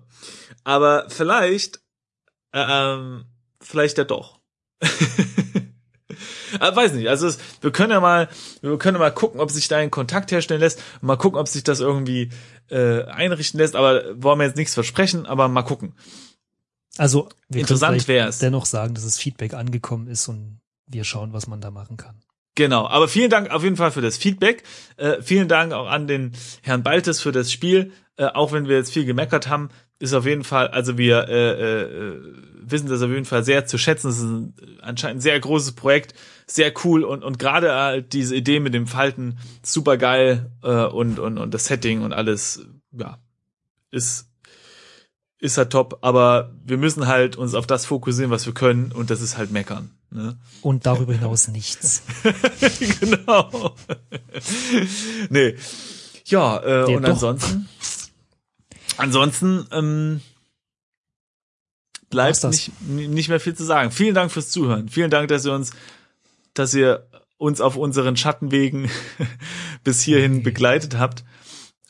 Aber 0.63 1.05
vielleicht 1.09 1.81
äh, 2.51 2.65
ähm, 2.67 3.25
vielleicht 3.61 3.97
ja 3.97 4.03
doch. 4.03 4.39
Aber 6.59 6.75
weiß 6.75 6.93
nicht, 6.93 7.07
also 7.09 7.27
es, 7.27 7.37
wir 7.61 7.71
können 7.71 7.91
ja 7.91 7.99
mal, 7.99 8.29
wir 8.61 8.77
können 8.77 8.95
ja 8.95 8.99
mal 8.99 9.13
gucken, 9.13 9.39
ob 9.39 9.51
sich 9.51 9.67
da 9.67 9.77
ein 9.77 9.91
Kontakt 9.91 10.31
herstellen 10.31 10.61
lässt, 10.61 10.81
mal 11.01 11.17
gucken, 11.17 11.39
ob 11.39 11.47
sich 11.47 11.63
das 11.63 11.79
irgendwie 11.79 12.29
äh, 12.69 13.03
einrichten 13.03 13.59
lässt, 13.59 13.75
aber 13.75 14.03
wollen 14.21 14.39
wir 14.39 14.45
jetzt 14.45 14.57
nichts 14.57 14.73
versprechen, 14.73 15.25
aber 15.25 15.47
mal 15.47 15.63
gucken. 15.63 15.93
Also, 16.97 17.29
wir 17.47 17.61
Interessant 17.61 17.93
vielleicht 17.93 18.07
wär's. 18.07 18.39
dennoch 18.39 18.65
sagen, 18.65 18.93
dass 18.93 19.03
das 19.03 19.17
Feedback 19.17 19.53
angekommen 19.53 20.07
ist 20.07 20.27
und 20.27 20.59
wir 20.87 21.03
schauen, 21.03 21.33
was 21.33 21.47
man 21.47 21.61
da 21.61 21.71
machen 21.71 21.97
kann. 21.97 22.21
Genau, 22.55 22.87
aber 22.87 23.07
vielen 23.07 23.29
Dank 23.29 23.51
auf 23.51 23.63
jeden 23.63 23.77
Fall 23.77 23.91
für 23.91 24.01
das 24.01 24.17
Feedback. 24.17 24.63
Äh, 24.97 25.21
vielen 25.21 25.47
Dank 25.47 25.71
auch 25.73 25.87
an 25.87 26.07
den 26.07 26.33
Herrn 26.61 26.83
Baltes 26.83 27.21
für 27.21 27.31
das 27.31 27.51
Spiel. 27.51 27.91
Äh, 28.17 28.25
auch 28.25 28.51
wenn 28.51 28.67
wir 28.67 28.75
jetzt 28.75 28.91
viel 28.91 29.05
gemeckert 29.05 29.47
haben, 29.47 29.69
ist 29.99 30.13
auf 30.13 30.25
jeden 30.25 30.43
Fall, 30.43 30.69
also 30.69 30.97
wir 30.97 31.27
äh, 31.27 31.81
äh, 31.81 32.19
wissen 32.61 32.89
das 32.89 33.01
auf 33.01 33.09
jeden 33.09 33.25
Fall 33.25 33.43
sehr 33.43 33.65
zu 33.65 33.77
schätzen. 33.77 34.09
Es 34.09 34.17
ist 34.17 34.23
ein, 34.23 34.53
anscheinend 34.81 35.17
ein 35.17 35.21
sehr 35.21 35.39
großes 35.39 35.73
Projekt, 35.73 36.13
sehr 36.47 36.73
cool 36.83 37.03
und 37.03 37.23
und 37.23 37.37
gerade 37.37 37.73
halt 37.73 38.13
diese 38.13 38.35
Idee 38.35 38.59
mit 38.59 38.73
dem 38.73 38.87
Falten 38.87 39.37
super 39.61 39.97
geil 39.97 40.51
äh, 40.63 40.85
und 40.85 41.19
und 41.19 41.37
und 41.37 41.53
das 41.53 41.65
Setting 41.65 42.01
und 42.01 42.13
alles, 42.13 42.65
ja, 42.91 43.19
ist 43.91 44.28
ist 45.39 45.57
halt 45.57 45.71
top. 45.71 45.99
Aber 46.01 46.53
wir 46.63 46.77
müssen 46.77 47.07
halt 47.07 47.35
uns 47.35 47.55
auf 47.55 47.65
das 47.65 47.85
fokussieren, 47.85 48.31
was 48.31 48.45
wir 48.45 48.53
können 48.53 48.91
und 48.91 49.09
das 49.09 49.21
ist 49.21 49.37
halt 49.37 49.51
meckern. 49.51 49.91
Ne? 50.11 50.37
Und 50.61 50.85
darüber 50.85 51.13
hinaus 51.13 51.47
nichts. 51.47 52.03
genau. 52.99 53.75
nee. 55.29 55.55
Ja, 56.25 56.57
äh, 56.57 56.85
Nee, 56.85 56.95
und 56.95 57.03
doch. 57.03 57.09
ansonsten. 57.09 57.69
Ansonsten 58.97 59.65
ähm, 59.71 60.21
bleibt 62.09 62.43
nicht, 62.43 62.71
nicht 62.81 63.29
mehr 63.29 63.39
viel 63.39 63.55
zu 63.55 63.63
sagen. 63.63 63.91
Vielen 63.91 64.15
Dank 64.15 64.31
fürs 64.31 64.49
Zuhören. 64.49 64.89
Vielen 64.89 65.09
Dank, 65.09 65.29
dass 65.29 65.45
ihr 65.45 65.53
uns, 65.53 65.71
dass 66.53 66.73
ihr 66.73 67.07
uns 67.37 67.61
auf 67.61 67.77
unseren 67.77 68.17
Schattenwegen 68.17 68.89
bis 69.83 70.01
hierhin 70.01 70.43
begleitet 70.43 70.97
habt. 70.97 71.23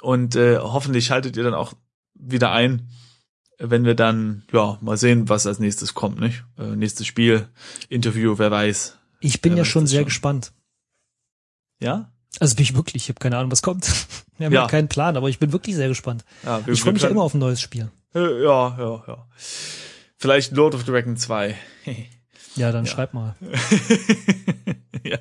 Und 0.01 0.35
äh, 0.35 0.59
hoffentlich 0.59 1.05
schaltet 1.05 1.35
ihr 1.35 1.43
dann 1.43 1.55
auch 1.55 1.73
wieder 2.13 2.51
ein, 2.51 2.89
wenn 3.59 3.83
wir 3.85 3.93
dann, 3.95 4.43
ja, 4.51 4.77
mal 4.81 4.97
sehen, 4.97 5.29
was 5.29 5.45
als 5.45 5.59
nächstes 5.59 5.93
kommt, 5.93 6.19
nicht? 6.19 6.43
Äh, 6.57 6.75
nächstes 6.75 7.05
Spiel, 7.05 7.47
Interview, 7.89 8.37
wer 8.37 8.49
weiß. 8.51 8.97
Ich 9.19 9.41
bin 9.41 9.51
Wer 9.53 9.59
ja 9.59 9.65
schon 9.65 9.85
sehr 9.85 9.99
schon. 9.99 10.05
gespannt. 10.05 10.53
Ja? 11.81 12.11
Also 12.39 12.55
bin 12.55 12.63
ich 12.63 12.75
wirklich, 12.75 13.03
ich 13.03 13.09
habe 13.09 13.19
keine 13.19 13.37
Ahnung, 13.37 13.51
was 13.51 13.61
kommt. 13.61 13.85
Wir 14.37 14.45
haben 14.45 14.53
Ja. 14.53 14.67
keinen 14.67 14.87
Plan, 14.87 15.17
aber 15.17 15.27
ich 15.27 15.39
bin 15.39 15.51
wirklich 15.51 15.75
sehr 15.75 15.89
gespannt. 15.89 16.23
Ja, 16.43 16.61
ich 16.67 16.79
freue 16.81 16.93
mich 16.93 17.01
ja 17.01 17.09
immer 17.09 17.23
auf 17.23 17.33
ein 17.33 17.39
neues 17.39 17.59
Spiel. 17.59 17.91
Äh, 18.15 18.41
Ja, 18.43 18.77
ja, 18.79 19.03
ja. 19.07 19.27
Vielleicht 20.17 20.53
Lord 20.53 20.75
of 20.75 20.85
the 20.85 20.91
Dragon 20.91 21.17
2. 21.17 21.55
Ja, 22.55 22.71
dann 22.71 22.85
schreib 22.87 23.13
mal. 23.13 23.35
ja. 25.03 25.17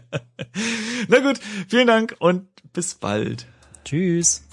Na 1.09 1.19
gut, 1.19 1.41
vielen 1.69 1.87
Dank 1.89 2.15
und 2.21 2.47
bis 2.73 2.95
bald. 2.95 3.47
Tschüss. 3.85 4.45